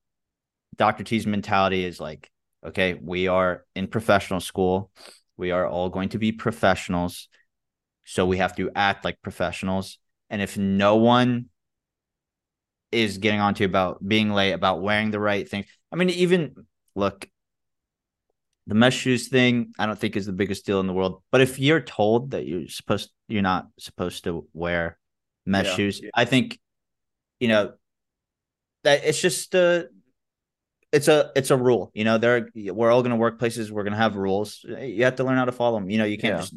Dr. 0.76 1.04
T's 1.04 1.26
mentality 1.26 1.86
is 1.86 2.00
like, 2.00 2.30
okay, 2.66 3.00
we 3.02 3.28
are 3.28 3.66
in 3.76 3.88
professional 3.88 4.40
school. 4.40 4.92
We 5.38 5.52
are 5.52 5.68
all 5.68 5.90
going 5.90 6.10
to 6.10 6.18
be 6.18 6.32
professionals. 6.32 7.30
So 8.06 8.26
we 8.26 8.38
have 8.38 8.56
to 8.58 8.72
act 8.76 9.06
like 9.06 9.22
professionals. 9.22 9.98
And 10.30 10.42
if 10.42 10.58
no 10.58 10.98
one 10.98 11.46
is 12.92 13.20
getting 13.20 13.40
onto 13.40 13.66
about 13.66 14.06
being 14.06 14.32
late, 14.32 14.54
about 14.54 14.82
wearing 14.82 15.12
the 15.12 15.20
right 15.20 15.48
thing. 15.48 15.66
I 15.92 15.96
mean, 15.96 16.10
even 16.10 16.56
look, 17.00 17.28
the 18.68 18.76
mesh 18.76 18.96
shoes 18.96 19.28
thing, 19.30 19.74
I 19.80 19.86
don't 19.88 19.98
think 19.98 20.16
is 20.16 20.26
the 20.28 20.32
biggest 20.34 20.66
deal 20.66 20.80
in 20.80 20.88
the 20.88 20.94
world. 20.94 21.24
But 21.32 21.42
if 21.42 21.58
you're 21.58 21.82
told 21.82 22.32
that 22.32 22.46
you're 22.46 22.68
supposed 22.68 23.10
you're 23.28 23.42
not 23.42 23.68
supposed 23.80 24.26
to 24.26 24.46
wear 24.54 25.00
mesh 25.46 25.66
Yeah. 25.68 25.76
shoes, 25.76 26.02
I 26.14 26.26
think 26.26 26.60
you 27.40 27.48
know 27.48 27.74
that 28.84 29.04
it's 29.04 29.20
just 29.20 29.56
uh 29.56 29.84
it's 30.92 31.08
a 31.08 31.32
it's 31.36 31.52
a 31.52 31.58
rule. 31.58 31.92
You 31.94 32.04
know, 32.04 32.18
there 32.18 32.50
we're 32.56 32.92
all 32.92 33.02
gonna 33.04 33.16
work 33.16 33.40
places, 33.40 33.72
we're 33.72 33.84
gonna 33.84 33.98
have 33.98 34.16
rules. 34.16 34.64
You 34.64 35.04
have 35.06 35.16
to 35.18 35.24
learn 35.24 35.38
how 35.38 35.46
to 35.46 35.52
follow 35.52 35.80
them. 35.80 35.90
You 35.90 35.98
know, 36.00 36.06
you 36.06 36.18
can't 36.18 36.36
Yeah. 36.36 36.42
just 36.42 36.54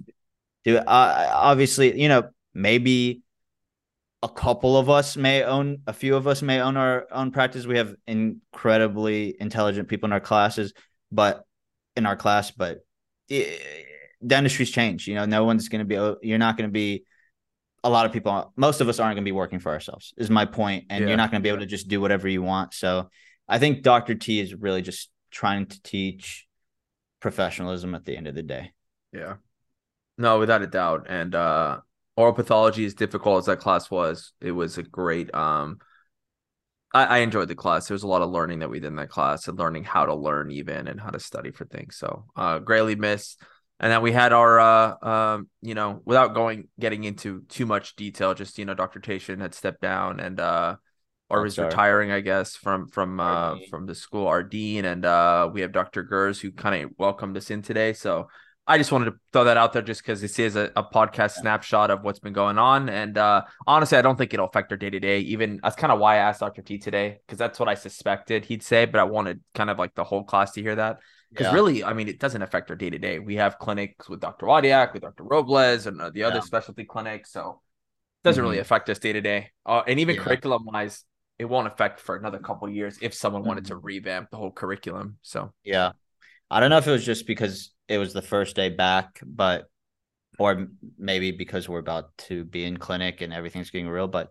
do 0.65 0.77
it. 0.77 0.85
Uh, 0.87 1.31
obviously, 1.33 2.01
you 2.01 2.09
know, 2.09 2.31
maybe 2.55 3.23
a 4.23 4.29
couple 4.29 4.77
of 4.77 4.89
us 4.89 5.17
may 5.17 5.43
own 5.43 5.79
a 5.87 5.93
few 5.93 6.15
of 6.15 6.27
us 6.27 6.43
may 6.43 6.61
own 6.61 6.77
our 6.77 7.07
own 7.11 7.31
practice. 7.33 7.67
We 7.67 7.79
have 7.79 7.95
incredibly 8.07 9.37
intelligent 9.41 9.89
people 9.89 10.07
in 10.07 10.13
our 10.13 10.21
classes, 10.21 10.73
but 11.11 11.45
in 11.97 12.07
our 12.07 12.17
class, 12.17 12.51
but 12.51 12.85
eh, 13.31 13.57
dentistry's 14.25 14.71
changed. 14.71 15.09
You 15.09 15.17
know, 15.17 15.25
no 15.25 15.45
one's 15.45 15.69
going 15.69 15.81
to 15.81 15.85
be. 15.85 16.27
You're 16.27 16.39
not 16.39 16.57
going 16.57 16.69
to 16.69 16.73
be. 16.73 17.05
A 17.85 17.91
lot 17.91 18.07
of 18.07 18.13
people, 18.13 18.53
most 18.55 18.81
of 18.81 18.89
us 18.89 19.01
aren't 19.01 19.17
going 19.17 19.25
to 19.25 19.29
be 19.29 19.33
working 19.33 19.59
for 19.59 19.73
ourselves. 19.73 20.15
Is 20.17 20.31
my 20.31 20.45
point, 20.45 20.85
and 20.89 21.03
Yeah. 21.03 21.09
you're 21.09 21.17
not 21.17 21.33
going 21.33 21.41
to 21.41 21.43
be 21.43 21.49
able 21.49 21.61
to 21.61 21.67
just 21.67 21.89
do 21.89 22.01
whatever 22.01 22.29
you 22.29 22.41
want. 22.41 22.75
So, 22.75 23.11
I 23.49 23.59
think 23.59 23.83
Doctor 23.83 24.15
T 24.15 24.39
is 24.39 24.55
really 24.55 24.83
just 24.83 25.11
trying 25.33 25.67
to 25.67 25.83
teach 25.83 26.47
professionalism 27.19 27.97
at 27.97 28.05
the 28.05 28.17
end 28.17 28.29
of 28.29 28.37
the 28.37 28.43
day. 28.45 28.71
Yeah. 29.13 29.35
No, 30.17 30.39
without 30.39 30.63
a 30.63 30.69
doubt. 30.69 31.07
And 31.09 31.35
uh 31.35 31.81
oral 32.17 32.33
pathology 32.33 32.85
as 32.85 32.95
difficult 32.95 33.39
as 33.41 33.47
that 33.47 33.61
class 33.61 33.91
was, 33.91 34.33
it 34.41 34.53
was 34.53 34.79
a 34.79 34.83
great 34.83 35.35
um 35.35 35.79
I, 36.95 37.05
I 37.05 37.19
enjoyed 37.19 37.49
the 37.49 37.55
class. 37.55 37.89
There 37.89 37.95
was 37.95 38.03
a 38.03 38.09
lot 38.09 38.23
of 38.23 38.31
learning 38.31 38.59
that 38.61 38.71
we 38.71 38.81
did 38.81 38.89
in 38.89 38.97
that 38.97 39.09
class 39.09 39.49
and 39.49 39.59
learning 39.59 39.85
how 39.85 40.07
to 40.07 40.15
learn 40.15 40.51
even 40.51 40.89
and 40.89 41.01
how 41.01 41.11
to 41.11 41.21
study 41.21 41.51
for 41.51 41.65
things. 41.65 41.97
So 41.97 42.27
uh 42.37 42.59
greatly 42.59 42.97
missed. 42.97 43.41
And 43.81 43.91
then 43.91 44.03
we 44.03 44.13
had 44.13 44.33
our 44.33 44.61
uh 44.61 45.07
um, 45.07 45.49
you 45.61 45.75
know, 45.75 46.01
without 46.05 46.35
going 46.35 46.69
getting 46.79 47.05
into 47.05 47.43
too 47.49 47.67
much 47.67 47.97
detail, 47.97 48.35
just 48.35 48.59
you 48.59 48.65
know, 48.65 48.75
Dr. 48.75 49.01
Tation 49.01 49.41
had 49.41 49.55
stepped 49.55 49.81
down 49.81 50.21
and 50.21 50.39
uh 50.39 50.77
or 51.31 51.41
was 51.41 51.59
retiring, 51.59 52.13
I 52.13 52.21
guess, 52.21 52.57
from 52.57 52.89
from 52.89 53.19
uh 53.19 53.57
from 53.71 53.87
the 53.87 53.95
school, 53.95 54.27
our 54.29 54.43
dean, 54.43 54.85
and 54.85 55.05
uh 55.05 55.49
we 55.53 55.63
have 55.63 55.73
Dr. 55.73 56.03
Gers 56.03 56.41
who 56.41 56.53
kind 56.53 56.85
of 56.85 56.91
welcomed 56.99 57.37
us 57.37 57.51
in 57.51 57.63
today. 57.63 57.95
So 57.95 58.29
I 58.67 58.79
just 58.79 58.93
wanted 58.93 59.07
to 59.07 59.17
throw 59.33 59.45
that 59.45 59.57
out 59.57 59.73
there 59.73 59.83
just 59.83 60.03
because 60.03 60.21
this 60.21 60.39
is 60.39 60.55
a, 60.55 60.71
a 60.77 60.85
podcast 60.85 61.33
snapshot 61.33 61.91
of 61.91 62.03
what's 62.05 62.21
been 62.21 62.33
going 62.33 62.59
on. 62.59 62.89
And 62.89 63.19
uh, 63.19 63.43
honestly, 63.67 63.99
I 63.99 64.03
don't 64.03 64.17
think 64.17 64.33
it'll 64.33 64.47
affect 64.47 64.71
our 64.71 64.79
day 64.79 64.89
to 64.89 65.01
day. 65.01 65.19
Even 65.21 65.59
that's 65.63 65.75
kind 65.75 65.93
of 65.93 65.99
why 65.99 66.15
I 66.15 66.19
asked 66.19 66.41
Dr. 66.41 66.63
T 66.63 66.79
today, 66.79 67.19
because 67.27 67.39
that's 67.39 67.59
what 67.59 67.69
I 67.69 67.75
suspected 67.75 68.45
he'd 68.45 68.63
say, 68.63 68.85
but 68.85 69.01
I 69.01 69.05
wanted 69.05 69.41
kind 69.55 69.69
of 69.69 69.79
like 69.79 69.95
the 69.95 70.05
whole 70.05 70.23
class 70.23 70.53
to 70.53 70.63
hear 70.63 70.77
that. 70.77 70.99
Because 71.31 71.49
Yeah. 71.49 71.55
really, 71.55 71.83
I 71.83 71.93
mean, 71.93 72.07
it 72.07 72.21
doesn't 72.21 72.41
affect 72.41 72.71
our 72.71 72.77
day 72.77 72.91
to 72.91 72.99
day. 72.99 73.19
We 73.19 73.37
have 73.37 73.59
clinics 73.59 74.09
with 74.09 74.21
Dr. 74.21 74.47
Wadiak, 74.47 74.93
with 74.93 75.03
Dr. 75.03 75.25
Robles, 75.25 75.87
and 75.87 76.01
uh, 76.01 76.11
the 76.11 76.23
other 76.23 76.37
Yeah. 76.37 76.43
specialty 76.43 76.85
clinics. 76.85 77.33
So 77.33 77.61
it 78.23 78.29
doesn't 78.29 78.43
really 78.43 78.59
affect 78.59 78.89
us 78.91 79.01
day 79.01 79.13
to 79.13 79.21
day. 79.21 79.51
And 79.67 79.99
even 79.99 80.15
Yeah. 80.15 80.23
curriculum 80.23 80.67
wise, 80.67 81.05
it 81.37 81.47
won't 81.47 81.67
affect 81.67 81.99
for 81.99 82.15
another 82.15 82.39
couple 82.39 82.69
of 82.69 82.75
years 82.75 82.97
if 83.03 83.13
someone 83.13 83.43
wanted 83.43 83.65
to 83.67 83.77
revamp 83.77 84.31
the 84.31 84.37
whole 84.37 84.53
curriculum. 84.53 85.19
So 85.23 85.53
Yeah. 85.65 85.93
I 86.49 86.61
don't 86.61 86.71
know 86.71 86.77
if 86.79 86.87
it 86.87 86.93
was 86.93 87.05
just 87.05 87.27
because 87.27 87.72
it 87.93 87.99
was 87.99 88.15
the 88.15 88.23
first 88.23 88.57
day 88.57 88.71
back, 88.71 89.21
but 89.25 89.69
or 90.39 90.69
maybe 90.99 91.31
because 91.31 91.69
we're 91.69 91.79
about 91.79 92.17
to 92.17 92.45
be 92.45 92.65
in 92.65 92.79
clinic 92.79 93.21
and 93.21 93.33
everything's 93.33 93.71
getting 93.71 93.89
real, 93.89 94.09
but 94.09 94.31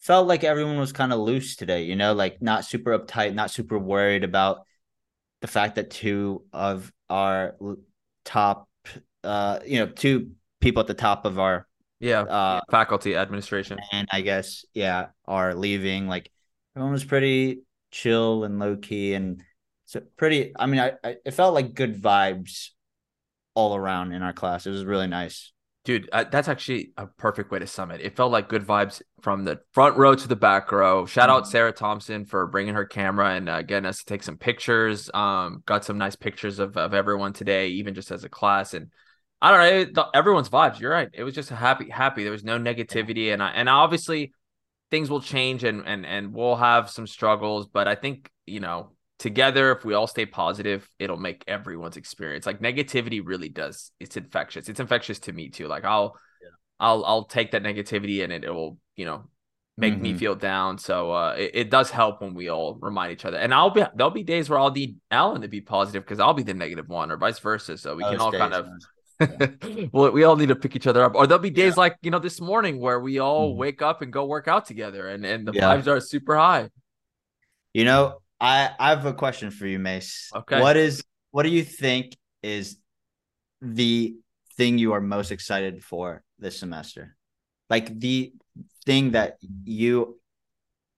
felt 0.00 0.26
like 0.26 0.42
everyone 0.42 0.78
was 0.78 0.92
kind 0.92 1.12
of 1.12 1.18
loose 1.18 1.54
today, 1.56 1.84
you 1.84 1.96
know, 1.96 2.14
like 2.14 2.40
not 2.40 2.64
super 2.64 2.98
uptight, 2.98 3.34
not 3.34 3.50
super 3.50 3.78
worried 3.78 4.24
about 4.24 4.66
the 5.42 5.46
fact 5.46 5.74
that 5.74 5.90
two 5.90 6.44
of 6.52 6.90
our 7.10 7.56
top 8.24 8.68
uh 9.22 9.60
you 9.66 9.78
know, 9.78 9.86
two 9.86 10.30
people 10.60 10.80
at 10.80 10.86
the 10.86 10.94
top 10.94 11.26
of 11.26 11.38
our 11.38 11.66
yeah, 12.00 12.22
uh 12.22 12.60
faculty 12.70 13.14
administration. 13.14 13.78
and 13.92 14.08
I 14.10 14.22
guess 14.22 14.64
yeah, 14.72 15.08
are 15.26 15.54
leaving. 15.54 16.08
Like 16.08 16.30
everyone 16.74 16.92
was 16.92 17.04
pretty 17.04 17.60
chill 17.90 18.44
and 18.44 18.58
low 18.58 18.76
key 18.76 19.12
and 19.12 19.42
so 19.84 20.00
pretty. 20.16 20.52
I 20.56 20.66
mean, 20.66 20.80
I, 20.80 20.92
I 21.04 21.16
it 21.24 21.32
felt 21.32 21.54
like 21.54 21.74
good 21.74 22.00
vibes 22.00 22.70
all 23.54 23.76
around 23.76 24.12
in 24.12 24.22
our 24.22 24.32
class. 24.32 24.66
It 24.66 24.70
was 24.70 24.84
really 24.84 25.06
nice. 25.06 25.52
Dude, 25.84 26.08
uh, 26.12 26.24
that's 26.24 26.48
actually 26.48 26.92
a 26.96 27.06
perfect 27.06 27.50
way 27.50 27.58
to 27.58 27.66
sum 27.66 27.90
it. 27.90 28.00
It 28.00 28.16
felt 28.16 28.32
like 28.32 28.48
good 28.48 28.66
vibes 28.66 29.02
from 29.20 29.44
the 29.44 29.60
front 29.72 29.98
row 29.98 30.14
to 30.14 30.28
the 30.28 30.36
back 30.36 30.72
row. 30.72 31.04
Shout 31.04 31.28
out. 31.28 31.46
Sarah 31.46 31.72
Thompson 31.72 32.24
for 32.24 32.46
bringing 32.46 32.74
her 32.74 32.86
camera 32.86 33.34
and 33.34 33.48
uh, 33.50 33.60
getting 33.60 33.84
us 33.84 33.98
to 33.98 34.04
take 34.06 34.22
some 34.22 34.38
pictures. 34.38 35.10
Um, 35.12 35.62
got 35.66 35.84
some 35.84 35.98
nice 35.98 36.16
pictures 36.16 36.58
of, 36.58 36.78
of 36.78 36.94
everyone 36.94 37.34
today, 37.34 37.68
even 37.68 37.94
just 37.94 38.10
as 38.10 38.24
a 38.24 38.30
class. 38.30 38.72
And 38.72 38.92
I 39.42 39.50
don't 39.50 39.60
know, 39.60 39.78
it, 39.80 39.94
the, 39.94 40.06
everyone's 40.14 40.48
vibes. 40.48 40.80
You're 40.80 40.90
right. 40.90 41.10
It 41.12 41.22
was 41.22 41.34
just 41.34 41.50
a 41.50 41.54
happy, 41.54 41.90
happy. 41.90 42.22
There 42.22 42.32
was 42.32 42.44
no 42.44 42.58
negativity, 42.58 43.30
and 43.30 43.42
I 43.42 43.50
and 43.50 43.68
obviously 43.68 44.32
things 44.90 45.10
will 45.10 45.20
change 45.20 45.64
and 45.64 45.82
and 45.86 46.06
and 46.06 46.32
we'll 46.32 46.56
have 46.56 46.88
some 46.88 47.06
struggles, 47.06 47.66
but 47.66 47.88
I 47.88 47.94
think 47.94 48.30
you 48.46 48.60
know 48.60 48.92
together 49.18 49.72
if 49.72 49.84
we 49.84 49.94
all 49.94 50.06
stay 50.06 50.26
positive 50.26 50.88
it'll 50.98 51.16
make 51.16 51.44
everyone's 51.46 51.96
experience 51.96 52.46
like 52.46 52.60
negativity 52.60 53.22
really 53.24 53.48
does 53.48 53.92
it's 54.00 54.16
infectious 54.16 54.68
it's 54.68 54.80
infectious 54.80 55.18
to 55.20 55.32
me 55.32 55.48
too 55.48 55.68
like 55.68 55.84
i'll 55.84 56.16
Yeah. 56.42 56.48
i'll 56.80 57.04
i'll 57.04 57.24
take 57.24 57.52
that 57.52 57.62
negativity 57.62 58.24
and 58.24 58.32
it, 58.32 58.44
it 58.44 58.50
will 58.50 58.78
you 58.96 59.04
know 59.04 59.24
make 59.76 60.00
me 60.00 60.12
Mhm. 60.12 60.18
feel 60.18 60.34
down 60.34 60.78
so 60.78 61.12
uh 61.12 61.34
it, 61.38 61.50
it 61.54 61.70
does 61.70 61.90
help 61.90 62.20
when 62.22 62.34
we 62.34 62.48
all 62.48 62.76
remind 62.80 63.12
each 63.12 63.24
other 63.24 63.38
and 63.38 63.54
i'll 63.54 63.70
be 63.70 63.84
there'll 63.94 64.10
be 64.10 64.22
days 64.22 64.48
where 64.50 64.58
i'll 64.58 64.70
need 64.70 64.96
Allan 65.10 65.42
to 65.42 65.48
be 65.48 65.60
positive 65.60 66.02
because 66.04 66.20
i'll 66.20 66.34
be 66.34 66.42
the 66.44 66.54
negative 66.54 66.88
one 66.88 67.10
or 67.10 67.16
vice 67.16 67.38
versa 67.38 67.76
so 67.78 67.96
we 67.96 68.04
can 68.04 68.20
all 68.20 68.30
days, 68.30 68.40
kind 68.40 68.54
of 68.54 68.66
well, 69.92 70.10
we 70.10 70.24
all 70.24 70.34
need 70.34 70.48
to 70.48 70.56
pick 70.56 70.74
each 70.74 70.88
other 70.88 71.04
up, 71.04 71.14
or 71.14 71.26
there'll 71.26 71.40
be 71.40 71.48
days 71.50 71.76
like 71.76 71.96
you 72.02 72.10
know 72.10 72.18
this 72.18 72.40
morning 72.40 72.80
where 72.80 72.98
we 72.98 73.20
all 73.20 73.54
Mhm. 73.54 73.58
wake 73.58 73.80
up 73.80 74.02
and 74.02 74.12
go 74.12 74.26
work 74.26 74.48
out 74.48 74.66
together, 74.66 75.08
and 75.08 75.24
and 75.24 75.46
the 75.46 75.52
Yeah. 75.52 75.76
vibes 75.76 75.86
are 75.86 76.00
super 76.00 76.36
high. 76.36 76.68
You 77.72 77.84
know, 77.84 78.20
I 78.44 78.70
I 78.78 78.90
have 78.90 79.06
a 79.06 79.14
question 79.14 79.50
for 79.50 79.66
you, 79.66 79.78
Mace. 79.78 80.30
Okay. 80.34 80.60
What 80.60 80.76
is 80.76 81.02
what 81.30 81.44
do 81.44 81.48
you 81.48 81.64
think 81.64 82.16
is 82.42 82.76
the 83.60 84.16
thing 84.56 84.78
you 84.78 84.92
are 84.92 85.00
most 85.00 85.30
excited 85.30 85.82
for 85.82 86.22
this 86.38 86.58
semester? 86.58 87.16
Like 87.70 87.98
the 87.98 88.34
thing 88.84 89.12
that 89.12 89.38
you 89.64 90.20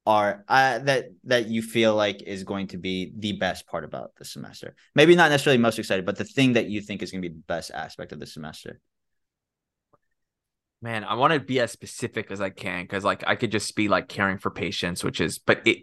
are 0.07 0.45
uh, 0.49 0.79
that 0.81 1.07
that 1.25 1.47
you 1.47 1.63
feel 1.63 1.95
like 1.95 2.23
is 2.23 2.45
going 2.45 2.69
to 2.69 2.79
be 2.79 3.13
the 3.17 3.33
best 3.33 3.67
part 3.67 3.85
about 3.85 4.13
the 4.19 4.25
semester. 4.25 4.75
Maybe 4.95 5.15
not 5.15 5.31
necessarily 5.31 5.59
most 5.59 5.79
excited, 5.79 6.05
but 6.05 6.17
the 6.17 6.25
thing 6.25 6.55
that 6.55 6.67
you 6.67 6.81
think 6.81 7.03
is 7.03 7.11
going 7.11 7.23
to 7.23 7.29
be 7.29 7.35
the 7.35 7.43
best 7.47 7.71
aspect 7.71 8.13
of 8.13 8.19
the 8.19 8.27
semester. 8.27 8.81
Man, 10.83 11.05
I 11.05 11.15
want 11.15 11.33
to 11.33 11.41
be 11.41 11.59
as 11.61 11.73
specific 11.73 12.31
as 12.31 12.41
I 12.41 12.51
can 12.51 12.85
because 12.85 13.05
like 13.05 13.25
I 13.27 13.35
could 13.35 13.51
just 13.51 13.75
be 13.75 13.89
like 13.89 14.09
caring 14.09 14.39
for 14.39 14.51
patients, 14.51 15.03
which 15.03 15.21
is, 15.21 15.39
but 15.39 15.67
it, 15.67 15.79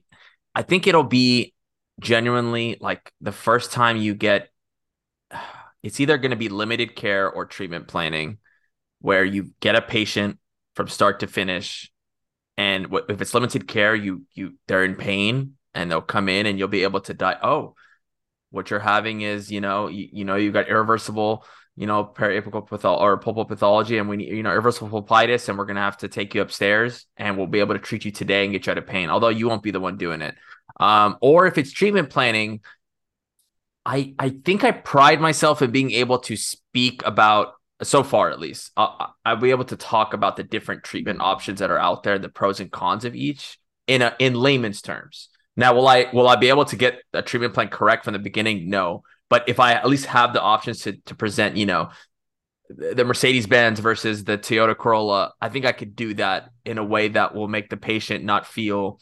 I 0.55 0.61
think 0.61 0.87
it'll 0.87 1.03
be 1.03 1.53
genuinely 1.99 2.77
like 2.79 3.11
the 3.21 3.31
first 3.31 3.71
time 3.71 3.97
you 3.97 4.13
get, 4.13 4.49
it's 5.83 5.99
either 5.99 6.17
going 6.17 6.31
to 6.31 6.37
be 6.37 6.49
limited 6.49 6.95
care 6.95 7.29
or 7.29 7.45
treatment 7.45 7.87
planning, 7.87 8.37
where 8.99 9.25
you 9.25 9.51
get 9.59 9.75
a 9.75 9.81
patient 9.81 10.39
from 10.75 10.87
start 10.87 11.19
to 11.19 11.27
finish, 11.27 11.91
and 12.57 12.87
if 13.09 13.21
it's 13.21 13.33
limited 13.33 13.67
care, 13.67 13.95
you 13.95 14.23
you 14.33 14.53
they're 14.67 14.85
in 14.85 14.95
pain 14.95 15.55
and 15.73 15.91
they'll 15.91 16.01
come 16.01 16.29
in 16.29 16.45
and 16.45 16.57
you'll 16.57 16.67
be 16.67 16.83
able 16.83 17.01
to 17.01 17.13
die. 17.13 17.37
Oh, 17.41 17.75
what 18.51 18.69
you're 18.69 18.79
having 18.79 19.21
is 19.21 19.51
you 19.51 19.59
know 19.61 19.87
you, 19.87 20.07
you 20.11 20.25
know 20.25 20.35
you've 20.35 20.53
got 20.53 20.69
irreversible 20.69 21.45
you 21.75 21.87
know, 21.87 22.03
periapical 22.05 22.67
pathology 22.67 23.03
or 23.03 23.19
pulpal 23.19 23.47
pathology, 23.47 23.97
and 23.97 24.07
we 24.07 24.17
need, 24.17 24.29
you 24.29 24.43
know, 24.43 24.51
irreversible 24.51 24.89
pulpitis, 24.89 25.49
and 25.49 25.57
we're 25.57 25.65
gonna 25.65 25.79
have 25.79 25.97
to 25.97 26.07
take 26.07 26.35
you 26.35 26.41
upstairs, 26.41 27.05
and 27.17 27.37
we'll 27.37 27.47
be 27.47 27.59
able 27.59 27.73
to 27.73 27.79
treat 27.79 28.05
you 28.05 28.11
today 28.11 28.43
and 28.43 28.53
get 28.53 28.65
you 28.65 28.71
out 28.71 28.77
of 28.77 28.87
pain. 28.87 29.09
Although 29.09 29.29
you 29.29 29.47
won't 29.47 29.63
be 29.63 29.71
the 29.71 29.79
one 29.79 29.97
doing 29.97 30.21
it. 30.21 30.35
Um, 30.79 31.17
or 31.21 31.47
if 31.47 31.57
it's 31.57 31.71
treatment 31.71 32.09
planning, 32.09 32.61
I 33.85 34.13
I 34.19 34.29
think 34.29 34.63
I 34.63 34.71
pride 34.71 35.19
myself 35.19 35.61
in 35.61 35.71
being 35.71 35.91
able 35.91 36.19
to 36.19 36.35
speak 36.35 37.01
about 37.05 37.53
so 37.81 38.03
far 38.03 38.29
at 38.29 38.39
least. 38.39 38.71
I'll, 38.77 39.15
I'll 39.25 39.35
be 39.35 39.51
able 39.51 39.65
to 39.65 39.75
talk 39.75 40.13
about 40.13 40.35
the 40.35 40.43
different 40.43 40.83
treatment 40.83 41.21
options 41.21 41.59
that 41.59 41.71
are 41.71 41.79
out 41.79 42.03
there, 42.03 42.19
the 42.19 42.29
pros 42.29 42.59
and 42.59 42.71
cons 42.71 43.05
of 43.05 43.15
each 43.15 43.57
in 43.87 44.01
a 44.01 44.15
in 44.19 44.35
layman's 44.35 44.81
terms. 44.81 45.29
Now, 45.55 45.75
will 45.75 45.87
I 45.87 46.07
will 46.13 46.27
I 46.27 46.35
be 46.35 46.49
able 46.49 46.65
to 46.65 46.75
get 46.75 47.01
a 47.13 47.21
treatment 47.21 47.53
plan 47.53 47.67
correct 47.67 48.05
from 48.05 48.13
the 48.13 48.19
beginning? 48.19 48.69
No. 48.69 49.03
But 49.33 49.49
if 49.49 49.59
I 49.59 49.73
at 49.73 49.89
least 49.89 50.05
have 50.05 50.31
the 50.31 50.43
options 50.43 50.81
to 50.81 50.91
to 51.07 51.15
present, 51.15 51.57
you 51.57 51.65
know, 51.65 51.89
the 52.69 53.03
Mercedes 53.03 53.47
Benz 53.47 53.79
versus 53.79 54.23
the 54.23 54.37
Toyota 54.37 54.77
Corolla, 54.77 55.33
I 55.41 55.49
think 55.49 55.65
I 55.65 55.71
could 55.71 55.95
do 55.95 56.13
that 56.13 56.51
in 56.65 56.77
a 56.77 56.83
way 56.83 57.07
that 57.07 57.33
will 57.33 57.47
make 57.47 57.71
the 57.71 57.75
patient 57.75 58.23
not 58.23 58.45
feel 58.45 58.99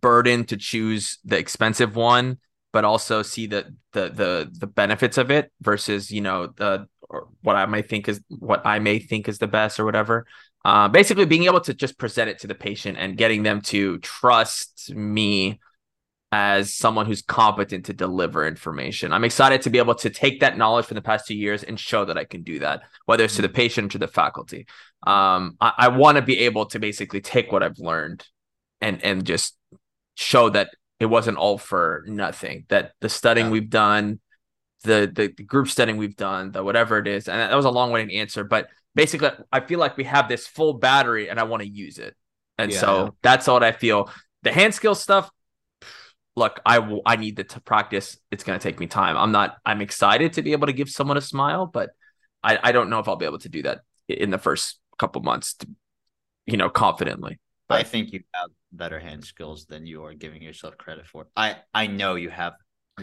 burdened 0.00 0.48
to 0.48 0.56
choose 0.56 1.18
the 1.22 1.36
expensive 1.36 1.96
one, 1.96 2.38
but 2.72 2.86
also 2.86 3.20
see 3.20 3.46
the 3.46 3.76
the 3.92 4.08
the 4.08 4.50
the 4.58 4.66
benefits 4.66 5.18
of 5.18 5.30
it 5.30 5.52
versus 5.60 6.10
you 6.10 6.22
know 6.22 6.46
the 6.46 6.86
or 7.10 7.28
what 7.42 7.56
I 7.56 7.66
may 7.66 7.82
think 7.82 8.08
is 8.08 8.22
what 8.30 8.66
I 8.66 8.78
may 8.78 9.00
think 9.00 9.28
is 9.28 9.38
the 9.38 9.48
best 9.48 9.78
or 9.78 9.84
whatever. 9.84 10.24
Uh, 10.64 10.88
basically, 10.88 11.26
being 11.26 11.44
able 11.44 11.60
to 11.60 11.74
just 11.74 11.98
present 11.98 12.30
it 12.30 12.38
to 12.38 12.46
the 12.46 12.54
patient 12.54 12.96
and 12.96 13.18
getting 13.18 13.42
them 13.42 13.60
to 13.64 13.98
trust 13.98 14.94
me 14.94 15.60
as 16.30 16.74
someone 16.74 17.06
who's 17.06 17.22
competent 17.22 17.86
to 17.86 17.94
deliver 17.94 18.46
information. 18.46 19.12
I'm 19.12 19.24
excited 19.24 19.62
to 19.62 19.70
be 19.70 19.78
able 19.78 19.94
to 19.96 20.10
take 20.10 20.40
that 20.40 20.58
knowledge 20.58 20.84
from 20.84 20.96
the 20.96 21.02
past 21.02 21.26
two 21.26 21.34
years 21.34 21.62
and 21.62 21.80
show 21.80 22.04
that 22.04 22.18
I 22.18 22.24
can 22.24 22.42
do 22.42 22.58
that, 22.58 22.82
whether 23.06 23.24
it's 23.24 23.36
to 23.36 23.42
the 23.42 23.48
patient 23.48 23.86
or 23.86 23.88
to 23.92 23.98
the 23.98 24.08
faculty. 24.08 24.66
Um, 25.06 25.56
I, 25.60 25.72
I 25.78 25.88
want 25.88 26.16
to 26.16 26.22
be 26.22 26.40
able 26.40 26.66
to 26.66 26.78
basically 26.78 27.22
take 27.22 27.50
what 27.50 27.62
I've 27.62 27.78
learned 27.78 28.26
and 28.80 29.02
and 29.02 29.24
just 29.24 29.56
show 30.16 30.50
that 30.50 30.70
it 31.00 31.06
wasn't 31.06 31.38
all 31.38 31.56
for 31.56 32.04
nothing. 32.06 32.66
That 32.68 32.92
the 33.00 33.08
studying 33.08 33.46
yeah. 33.46 33.52
we've 33.52 33.70
done, 33.70 34.20
the, 34.84 35.10
the 35.12 35.32
the 35.34 35.44
group 35.44 35.68
studying 35.68 35.96
we've 35.96 36.16
done, 36.16 36.52
the 36.52 36.62
whatever 36.62 36.98
it 36.98 37.06
is, 37.06 37.28
and 37.28 37.40
that 37.40 37.54
was 37.56 37.64
a 37.64 37.70
long 37.70 37.90
way 37.90 38.04
to 38.04 38.14
answer, 38.14 38.44
but 38.44 38.68
basically, 38.94 39.30
I 39.52 39.60
feel 39.60 39.78
like 39.78 39.96
we 39.96 40.04
have 40.04 40.28
this 40.28 40.46
full 40.46 40.74
battery, 40.74 41.30
and 41.30 41.40
I 41.40 41.44
want 41.44 41.62
to 41.62 41.68
use 41.68 41.98
it, 41.98 42.14
and 42.58 42.70
yeah, 42.70 42.78
so 42.78 43.04
yeah. 43.04 43.10
that's 43.22 43.46
what 43.46 43.62
I 43.62 43.72
feel. 43.72 44.10
The 44.42 44.52
hand 44.52 44.74
skill 44.74 44.94
stuff, 44.94 45.30
look, 46.38 46.60
I 46.64 46.78
will, 46.78 47.02
I 47.04 47.16
need 47.16 47.36
to 47.36 47.60
practice. 47.60 48.16
It's 48.30 48.44
going 48.44 48.58
to 48.58 48.62
take 48.62 48.80
me 48.80 48.86
time. 48.86 49.16
I'm 49.16 49.32
not. 49.32 49.56
I'm 49.66 49.80
excited 49.80 50.34
to 50.34 50.42
be 50.42 50.52
able 50.52 50.68
to 50.68 50.72
give 50.72 50.88
someone 50.88 51.16
a 51.16 51.20
smile, 51.20 51.66
but 51.66 51.90
I, 52.42 52.58
I 52.62 52.72
don't 52.72 52.88
know 52.88 53.00
if 53.00 53.08
I'll 53.08 53.16
be 53.16 53.26
able 53.26 53.40
to 53.40 53.48
do 53.48 53.62
that 53.62 53.80
in 54.08 54.30
the 54.30 54.38
first 54.38 54.78
couple 54.98 55.20
months, 55.22 55.54
to, 55.54 55.68
you 56.46 56.56
know, 56.56 56.70
confidently. 56.70 57.38
But 57.68 57.80
I 57.80 57.82
think 57.82 58.12
you 58.12 58.20
have 58.32 58.50
better 58.72 58.98
hand 58.98 59.24
skills 59.24 59.66
than 59.66 59.86
you 59.86 60.04
are 60.04 60.14
giving 60.14 60.40
yourself 60.40 60.78
credit 60.78 61.06
for. 61.06 61.26
I 61.36 61.56
I 61.74 61.86
know 61.86 62.14
you 62.14 62.30
have 62.30 62.54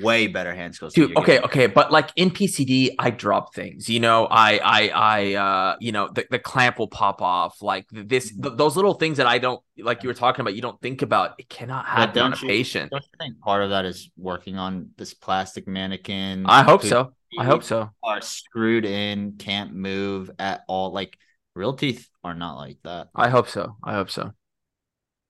way 0.01 0.27
better 0.27 0.53
hand 0.53 0.75
skills. 0.75 0.93
Dude, 0.93 1.15
okay, 1.17 1.39
okay, 1.39 1.67
but 1.67 1.91
like 1.91 2.11
in 2.15 2.31
PCD, 2.31 2.95
I 2.99 3.09
drop 3.09 3.53
things. 3.53 3.89
You 3.89 3.99
know, 3.99 4.27
I 4.29 4.59
I 4.59 4.89
I 4.89 5.33
uh, 5.33 5.75
you 5.79 5.91
know, 5.91 6.09
the, 6.13 6.25
the 6.29 6.39
clamp 6.39 6.79
will 6.79 6.87
pop 6.87 7.21
off. 7.21 7.61
Like 7.61 7.87
this, 7.91 8.29
th- 8.29 8.55
those 8.57 8.75
little 8.75 8.93
things 8.93 9.17
that 9.17 9.27
I 9.27 9.37
don't 9.37 9.61
like. 9.77 10.03
You 10.03 10.09
were 10.09 10.15
talking 10.15 10.41
about. 10.41 10.55
You 10.55 10.61
don't 10.61 10.79
think 10.81 11.01
about. 11.01 11.35
It 11.37 11.49
cannot 11.49 11.85
happen 11.85 12.21
on 12.21 12.33
a 12.33 12.37
you, 12.37 12.47
patient. 12.47 12.91
Don't 12.91 13.03
you 13.03 13.17
think 13.19 13.39
part 13.39 13.63
of 13.63 13.71
that 13.71 13.85
is 13.85 14.09
working 14.17 14.57
on 14.57 14.89
this 14.97 15.13
plastic 15.13 15.67
mannequin? 15.67 16.45
I 16.45 16.63
hope 16.63 16.83
so. 16.83 17.13
I 17.37 17.45
hope 17.45 17.63
so. 17.63 17.89
Are 18.03 18.21
screwed 18.21 18.85
in, 18.85 19.33
can't 19.37 19.73
move 19.73 20.31
at 20.39 20.63
all. 20.67 20.91
Like 20.91 21.17
real 21.53 21.73
teeth 21.73 22.07
are 22.23 22.33
not 22.33 22.55
like 22.57 22.77
that. 22.83 23.09
I 23.15 23.29
hope 23.29 23.49
so. 23.49 23.75
I 23.83 23.93
hope 23.93 24.09
so. 24.09 24.31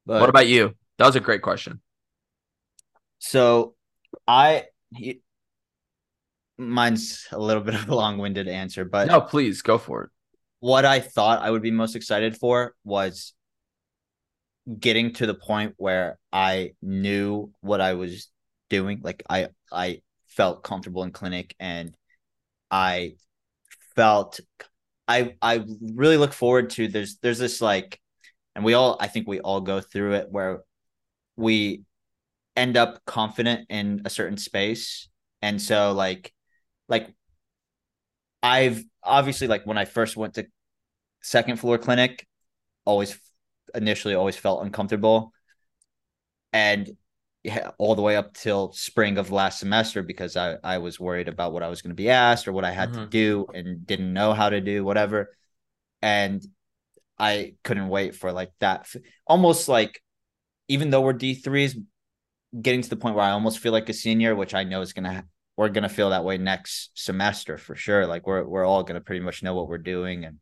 But, 0.05 0.21
what 0.21 0.29
about 0.29 0.47
you? 0.47 0.75
That 0.97 1.05
was 1.07 1.15
a 1.15 1.19
great 1.19 1.41
question. 1.41 1.81
So 3.19 3.74
I 4.27 4.65
he, 4.93 5.21
mine's 6.57 7.27
a 7.31 7.39
little 7.39 7.63
bit 7.63 7.75
of 7.75 7.89
a 7.89 7.95
long-winded 7.95 8.47
answer, 8.47 8.85
but 8.85 9.07
no, 9.07 9.21
please 9.21 9.61
go 9.61 9.77
for 9.77 10.03
it. 10.03 10.09
What 10.59 10.85
I 10.85 10.99
thought 10.99 11.41
I 11.41 11.51
would 11.51 11.61
be 11.61 11.71
most 11.71 11.95
excited 11.95 12.37
for 12.37 12.75
was 12.83 13.33
getting 14.79 15.13
to 15.13 15.27
the 15.27 15.33
point 15.33 15.73
where 15.77 16.17
I 16.33 16.71
knew 16.81 17.51
what 17.61 17.81
I 17.81 17.93
was 17.93 18.29
doing. 18.69 19.01
Like 19.03 19.23
I 19.29 19.49
I 19.71 20.01
felt 20.27 20.63
comfortable 20.63 21.03
in 21.03 21.11
clinic 21.11 21.55
and 21.59 21.95
I 22.71 23.15
felt 23.95 24.39
I 25.07 25.35
I 25.41 25.63
really 25.81 26.17
look 26.17 26.33
forward 26.33 26.71
to 26.71 26.87
there's 26.87 27.17
there's 27.17 27.39
this 27.39 27.61
like 27.61 27.99
and 28.55 28.65
we 28.65 28.73
all 28.73 28.97
I 28.99 29.07
think 29.07 29.27
we 29.27 29.39
all 29.39 29.61
go 29.61 29.81
through 29.81 30.13
it 30.13 30.27
where 30.31 30.63
we 31.35 31.83
end 32.55 32.77
up 32.77 33.03
confident 33.05 33.67
in 33.69 34.01
a 34.05 34.09
certain 34.09 34.37
space 34.37 35.09
and 35.41 35.61
so 35.61 35.91
like 35.91 36.33
like 36.87 37.13
i've 38.41 38.83
obviously 39.03 39.47
like 39.47 39.65
when 39.65 39.77
i 39.77 39.85
first 39.85 40.15
went 40.15 40.35
to 40.35 40.45
second 41.21 41.57
floor 41.57 41.77
clinic 41.77 42.25
always 42.85 43.19
initially 43.73 44.15
always 44.15 44.37
felt 44.37 44.63
uncomfortable 44.63 45.33
and 46.53 46.89
yeah, 47.45 47.69
all 47.77 47.93
the 47.93 48.01
way 48.01 48.15
up 48.15 48.33
till 48.33 48.73
spring 48.73 49.19
of 49.19 49.29
last 49.29 49.59
semester 49.59 50.01
because 50.01 50.35
I, 50.35 50.55
I 50.63 50.79
was 50.79 50.99
worried 50.99 51.27
about 51.27 51.53
what 51.53 51.61
I 51.61 51.67
was 51.67 51.83
going 51.83 51.91
to 51.91 51.95
be 51.95 52.09
asked 52.09 52.47
or 52.47 52.53
what 52.53 52.65
I 52.65 52.71
had 52.71 52.89
mm-hmm. 52.89 53.01
to 53.01 53.05
do 53.05 53.45
and 53.53 53.85
didn't 53.85 54.11
know 54.11 54.33
how 54.33 54.49
to 54.49 54.59
do 54.61 54.83
whatever. 54.83 55.29
And 56.01 56.43
I 57.19 57.53
couldn't 57.63 57.89
wait 57.89 58.15
for 58.15 58.31
like 58.31 58.51
that. 58.61 58.91
Almost 59.27 59.69
like, 59.69 60.01
even 60.69 60.89
though 60.89 61.01
we're 61.01 61.13
D3s, 61.13 61.75
getting 62.61 62.81
to 62.81 62.89
the 62.89 62.95
point 62.95 63.15
where 63.15 63.25
I 63.25 63.31
almost 63.31 63.59
feel 63.59 63.71
like 63.71 63.89
a 63.89 63.93
senior, 63.93 64.35
which 64.35 64.53
I 64.53 64.63
know 64.63 64.81
is 64.81 64.93
gonna 64.93 65.25
we're 65.57 65.69
gonna 65.69 65.89
feel 65.89 66.09
that 66.09 66.23
way 66.23 66.37
next 66.37 66.91
semester 66.95 67.57
for 67.57 67.75
sure. 67.75 68.05
Like 68.05 68.27
we're 68.27 68.43
we're 68.43 68.65
all 68.65 68.83
gonna 68.83 69.01
pretty 69.01 69.23
much 69.23 69.43
know 69.43 69.53
what 69.55 69.67
we're 69.67 69.77
doing, 69.77 70.25
and 70.25 70.39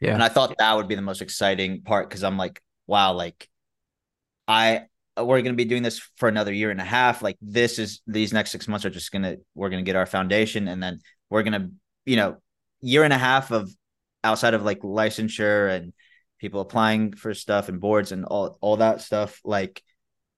yeah. 0.00 0.14
And 0.14 0.22
I 0.22 0.28
thought 0.28 0.54
that 0.58 0.76
would 0.76 0.88
be 0.88 0.94
the 0.94 1.02
most 1.02 1.22
exciting 1.22 1.82
part 1.82 2.08
because 2.08 2.24
I'm 2.24 2.36
like, 2.36 2.62
wow, 2.86 3.12
like 3.14 3.48
I 4.46 4.82
we're 5.16 5.42
gonna 5.42 5.54
be 5.54 5.64
doing 5.64 5.82
this 5.82 5.98
for 6.16 6.28
another 6.28 6.52
year 6.52 6.70
and 6.70 6.80
a 6.80 6.84
half. 6.84 7.22
Like 7.22 7.36
this 7.40 7.78
is 7.78 8.02
these 8.06 8.32
next 8.32 8.50
six 8.50 8.68
months 8.68 8.84
are 8.84 8.90
just 8.90 9.12
gonna 9.12 9.36
we're 9.54 9.70
gonna 9.70 9.82
get 9.82 9.96
our 9.96 10.06
foundation, 10.06 10.68
and 10.68 10.82
then 10.82 11.00
we're 11.30 11.42
gonna 11.42 11.70
you 12.04 12.16
know 12.16 12.36
year 12.80 13.04
and 13.04 13.12
a 13.12 13.18
half 13.18 13.50
of 13.50 13.70
outside 14.22 14.54
of 14.54 14.62
like 14.62 14.80
licensure 14.80 15.70
and 15.74 15.92
people 16.38 16.60
applying 16.60 17.12
for 17.12 17.32
stuff 17.32 17.68
and 17.68 17.80
boards 17.80 18.12
and 18.12 18.24
all 18.24 18.58
all 18.60 18.76
that 18.78 19.00
stuff 19.00 19.40
like 19.44 19.82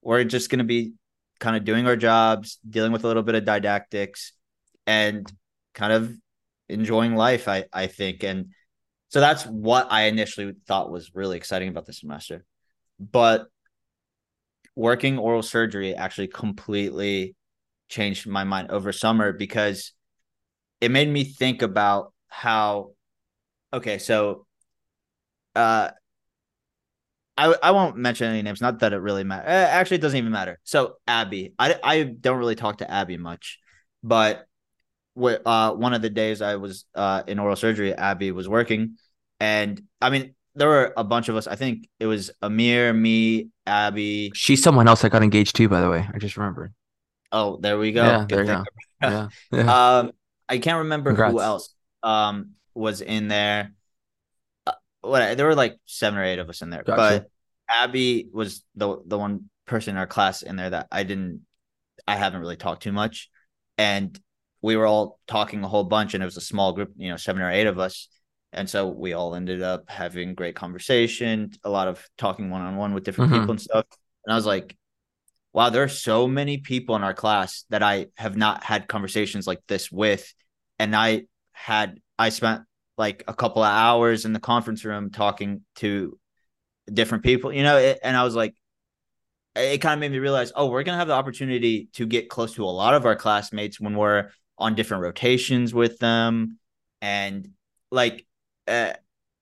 we're 0.06 0.22
just 0.22 0.50
going 0.50 0.60
to 0.60 0.64
be 0.64 0.92
kind 1.40 1.56
of 1.56 1.64
doing 1.64 1.84
our 1.88 1.96
jobs, 1.96 2.60
dealing 2.68 2.92
with 2.92 3.02
a 3.02 3.08
little 3.08 3.24
bit 3.24 3.34
of 3.34 3.44
didactics, 3.44 4.32
and 4.86 5.30
kind 5.74 5.92
of 5.92 6.14
enjoying 6.68 7.16
life. 7.16 7.48
I 7.48 7.64
I 7.72 7.88
think, 7.88 8.22
and 8.22 8.52
so 9.08 9.18
that's 9.18 9.42
what 9.44 9.88
I 9.90 10.04
initially 10.04 10.52
thought 10.68 10.92
was 10.92 11.12
really 11.12 11.36
exciting 11.36 11.68
about 11.68 11.86
the 11.86 11.92
semester. 11.92 12.44
But 13.00 13.48
working 14.76 15.18
oral 15.18 15.42
surgery 15.42 15.96
actually 15.96 16.28
completely 16.28 17.34
changed 17.88 18.28
my 18.28 18.44
mind 18.44 18.70
over 18.70 18.92
summer 18.92 19.32
because 19.32 19.92
it 20.80 20.92
made 20.92 21.08
me 21.08 21.24
think 21.24 21.62
about 21.62 22.12
how 22.28 22.90
okay 23.72 23.96
so 23.98 24.46
uh 25.54 25.88
I, 27.36 27.54
I 27.62 27.70
won't 27.72 27.96
mention 27.96 28.28
any 28.28 28.42
names. 28.42 28.60
Not 28.60 28.80
that 28.80 28.92
it 28.92 28.98
really 28.98 29.24
matters. 29.24 29.48
Eh, 29.48 29.64
actually, 29.64 29.96
it 29.96 30.00
doesn't 30.00 30.16
even 30.16 30.32
matter. 30.32 30.58
So 30.64 30.96
Abby, 31.06 31.52
I, 31.58 31.78
I 31.82 32.02
don't 32.04 32.38
really 32.38 32.54
talk 32.54 32.78
to 32.78 32.90
Abby 32.90 33.18
much, 33.18 33.58
but 34.02 34.46
with, 35.14 35.42
uh, 35.44 35.72
one 35.74 35.92
of 35.94 36.02
the 36.02 36.10
days 36.10 36.40
I 36.40 36.56
was 36.56 36.84
uh, 36.94 37.22
in 37.26 37.38
oral 37.38 37.56
surgery, 37.56 37.92
Abby 37.94 38.32
was 38.32 38.48
working, 38.48 38.96
and 39.38 39.80
I 40.00 40.10
mean 40.10 40.34
there 40.54 40.68
were 40.68 40.92
a 40.96 41.04
bunch 41.04 41.28
of 41.28 41.36
us. 41.36 41.46
I 41.46 41.56
think 41.56 41.88
it 42.00 42.06
was 42.06 42.30
Amir, 42.40 42.92
me, 42.92 43.48
Abby. 43.66 44.32
She's 44.34 44.62
someone 44.62 44.88
else 44.88 45.02
that 45.02 45.10
got 45.10 45.22
engaged 45.22 45.56
too, 45.56 45.68
by 45.68 45.80
the 45.80 45.90
way. 45.90 46.06
I 46.12 46.18
just 46.18 46.36
remembered. 46.36 46.72
Oh, 47.32 47.58
there 47.60 47.78
we 47.78 47.92
go. 47.92 48.02
Yeah, 48.02 48.26
there 48.28 48.40
you 48.40 48.46
go. 48.46 48.64
yeah, 49.02 49.28
yeah. 49.52 49.98
Um, 49.98 50.12
I 50.48 50.58
can't 50.58 50.78
remember 50.78 51.10
Congrats. 51.10 51.32
who 51.32 51.40
else 51.40 51.74
um 52.02 52.52
was 52.74 53.00
in 53.00 53.28
there 53.28 53.72
what 55.06 55.36
there 55.36 55.46
were 55.46 55.54
like 55.54 55.76
seven 55.86 56.18
or 56.18 56.24
eight 56.24 56.38
of 56.38 56.48
us 56.48 56.62
in 56.62 56.70
there, 56.70 56.82
gotcha. 56.82 56.96
but 56.96 57.30
Abby 57.68 58.28
was 58.32 58.62
the 58.74 58.98
the 59.06 59.18
one 59.18 59.50
person 59.66 59.94
in 59.94 59.98
our 59.98 60.06
class 60.06 60.42
in 60.42 60.56
there 60.56 60.70
that 60.70 60.88
I 60.90 61.02
didn't 61.02 61.42
I 62.06 62.16
haven't 62.16 62.40
really 62.40 62.56
talked 62.56 62.82
too 62.82 62.92
much. 62.92 63.30
And 63.78 64.18
we 64.62 64.76
were 64.76 64.86
all 64.86 65.18
talking 65.26 65.62
a 65.62 65.68
whole 65.68 65.84
bunch 65.84 66.14
and 66.14 66.22
it 66.22 66.26
was 66.26 66.36
a 66.36 66.42
small 66.42 66.72
group, 66.72 66.92
you 66.96 67.10
know, 67.10 67.16
seven 67.16 67.42
or 67.42 67.50
eight 67.50 67.66
of 67.66 67.78
us. 67.78 68.08
And 68.52 68.70
so 68.70 68.88
we 68.88 69.12
all 69.12 69.34
ended 69.34 69.62
up 69.62 69.90
having 69.90 70.34
great 70.34 70.56
conversation, 70.56 71.50
a 71.62 71.70
lot 71.70 71.88
of 71.88 72.04
talking 72.16 72.50
one 72.50 72.62
on 72.62 72.76
one 72.76 72.94
with 72.94 73.04
different 73.04 73.30
mm-hmm. 73.30 73.42
people 73.42 73.52
and 73.52 73.60
stuff. 73.60 73.86
And 74.24 74.32
I 74.32 74.36
was 74.36 74.46
like, 74.46 74.76
wow, 75.52 75.70
there 75.70 75.82
are 75.82 75.88
so 75.88 76.26
many 76.26 76.58
people 76.58 76.96
in 76.96 77.02
our 77.02 77.14
class 77.14 77.64
that 77.70 77.82
I 77.82 78.06
have 78.16 78.36
not 78.36 78.64
had 78.64 78.88
conversations 78.88 79.46
like 79.46 79.60
this 79.68 79.90
with. 79.90 80.32
And 80.78 80.94
I 80.96 81.26
had 81.52 82.00
I 82.18 82.30
spent 82.30 82.62
like 82.98 83.24
a 83.28 83.34
couple 83.34 83.62
of 83.62 83.70
hours 83.70 84.24
in 84.24 84.32
the 84.32 84.40
conference 84.40 84.84
room 84.84 85.10
talking 85.10 85.62
to 85.76 86.18
different 86.92 87.24
people, 87.24 87.52
you 87.52 87.62
know, 87.62 87.76
it, 87.76 87.98
and 88.02 88.16
I 88.16 88.24
was 88.24 88.34
like, 88.34 88.54
it 89.54 89.78
kind 89.78 89.94
of 89.94 90.00
made 90.00 90.12
me 90.12 90.18
realize, 90.18 90.52
oh, 90.54 90.66
we're 90.66 90.82
gonna 90.82 90.98
have 90.98 91.08
the 91.08 91.14
opportunity 91.14 91.88
to 91.94 92.06
get 92.06 92.28
close 92.28 92.54
to 92.54 92.64
a 92.64 92.66
lot 92.66 92.94
of 92.94 93.06
our 93.06 93.16
classmates 93.16 93.80
when 93.80 93.94
we're 93.94 94.30
on 94.58 94.74
different 94.74 95.02
rotations 95.02 95.74
with 95.74 95.98
them, 95.98 96.58
and 97.02 97.50
like, 97.90 98.26
uh, 98.68 98.92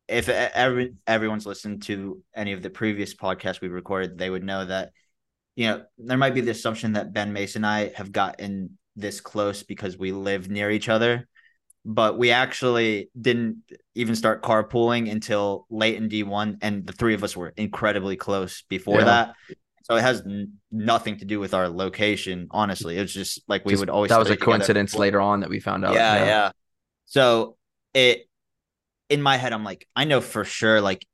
if 0.09 0.29
every, 0.29 0.95
everyone's 1.07 1.47
listened 1.47 1.83
to 1.83 2.23
any 2.35 2.53
of 2.53 2.63
the 2.63 2.71
previous 2.71 3.15
podcasts 3.15 3.61
we've 3.61 3.73
recorded, 3.73 4.19
they 4.19 4.29
would 4.29 4.45
know 4.45 4.65
that, 4.65 4.93
you 5.57 5.67
know, 5.67 5.83
there 5.97 6.19
might 6.19 6.35
be 6.35 6.43
the 6.43 6.51
assumption 6.51 6.93
that 6.93 7.15
Ben 7.15 7.33
Mason 7.33 7.65
and 7.65 7.67
I 7.67 7.93
have 7.95 8.13
gotten 8.13 8.79
this 8.97 9.21
close 9.21 9.63
because 9.63 9.97
we 9.97 10.13
live 10.13 10.51
near 10.51 10.71
each 10.71 10.89
other 10.89 11.27
but 11.85 12.17
we 12.17 12.31
actually 12.31 13.11
didn't 13.21 13.59
even 13.95 14.17
start 14.17 14.43
carpooling 14.43 15.11
until 15.11 15.67
late 15.69 15.97
in 15.97 16.09
D1 16.09 16.59
and 16.63 16.87
the 16.87 16.93
three 16.93 17.15
of 17.15 17.23
us 17.23 17.37
were 17.37 17.53
incredibly 17.57 18.17
close 18.17 18.63
before 18.69 19.01
yeah. 19.01 19.05
that. 19.05 19.35
So 19.83 19.97
it 19.97 20.01
has 20.01 20.23
n- 20.23 20.55
nothing 20.73 21.19
to 21.19 21.27
do 21.27 21.39
with 21.39 21.53
our 21.53 21.69
location, 21.69 22.49
honestly. 22.51 22.97
It 22.97 23.03
was 23.03 23.13
just 23.13 23.43
like 23.49 23.67
we 23.67 23.73
just, 23.73 23.81
would 23.81 23.91
always 23.91 24.09
That 24.09 24.19
was 24.19 24.31
a 24.31 24.37
coincidence 24.37 24.95
later 24.95 25.21
on 25.21 25.41
that 25.41 25.51
we 25.51 25.61
found 25.61 25.85
out. 25.85 25.93
Yeah, 25.93 26.17
yeah. 26.17 26.25
yeah. 26.25 26.51
So 27.05 27.57
it 27.93 28.27
in 29.11 29.21
my 29.21 29.37
head, 29.37 29.53
I'm 29.53 29.63
like, 29.63 29.87
I 29.95 30.05
know 30.05 30.23
for 30.23 30.45
sure, 30.45 30.81
like 30.81 31.07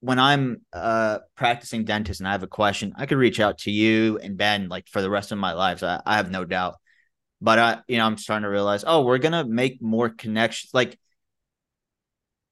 when 0.00 0.18
I'm 0.18 0.62
uh 0.72 1.18
practicing 1.36 1.84
dentist 1.84 2.20
and 2.20 2.26
I 2.26 2.32
have 2.32 2.42
a 2.42 2.48
question, 2.48 2.92
I 2.96 3.06
could 3.06 3.18
reach 3.18 3.38
out 3.38 3.58
to 3.58 3.70
you 3.70 4.18
and 4.18 4.36
Ben 4.36 4.68
like 4.68 4.88
for 4.88 5.00
the 5.00 5.10
rest 5.10 5.30
of 5.30 5.38
my 5.38 5.52
life. 5.52 5.78
So 5.78 5.86
I, 5.86 6.00
I 6.04 6.16
have 6.16 6.32
no 6.32 6.44
doubt. 6.44 6.74
But 7.40 7.58
I, 7.58 7.78
you 7.86 7.98
know, 7.98 8.06
I'm 8.06 8.18
starting 8.18 8.42
to 8.42 8.48
realize, 8.48 8.84
oh, 8.86 9.02
we're 9.02 9.18
gonna 9.18 9.44
make 9.44 9.80
more 9.80 10.08
connections, 10.08 10.70
like 10.74 10.98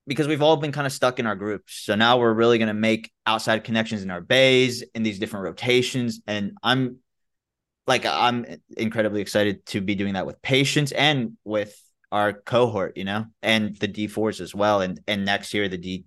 because 0.07 0.29
we've 0.29 0.43
all 0.43 0.57
been 0.57 0.73
kind 0.73 0.87
of 0.87 0.93
stuck 0.93 1.19
in 1.19 1.27
our 1.27 1.35
groups. 1.35 1.75
So 1.85 1.97
now 1.97 2.19
we're 2.19 2.33
really 2.33 2.59
gonna 2.59 2.75
make 2.75 3.11
outside 3.27 3.65
connections 3.65 4.03
in 4.03 4.11
our 4.11 4.21
bays 4.21 4.83
in 4.95 5.03
these 5.03 5.19
different 5.19 5.45
rotations. 5.45 6.21
And 6.27 6.53
I'm 6.63 6.99
like, 7.87 8.07
I'm 8.07 8.47
incredibly 8.77 9.21
excited 9.21 9.65
to 9.67 9.81
be 9.81 9.95
doing 9.95 10.15
that 10.15 10.27
with 10.27 10.41
patients 10.43 10.93
and 10.93 11.37
with 11.45 11.77
our 12.13 12.33
cohort, 12.33 12.97
you 12.97 13.05
know, 13.05 13.27
and 13.43 13.77
the 13.77 13.89
D 13.89 14.07
fours 14.07 14.41
as 14.41 14.55
well. 14.55 14.81
And 14.81 15.01
and 15.07 15.25
next 15.25 15.53
year 15.55 15.69
the 15.69 15.79
D 15.79 16.05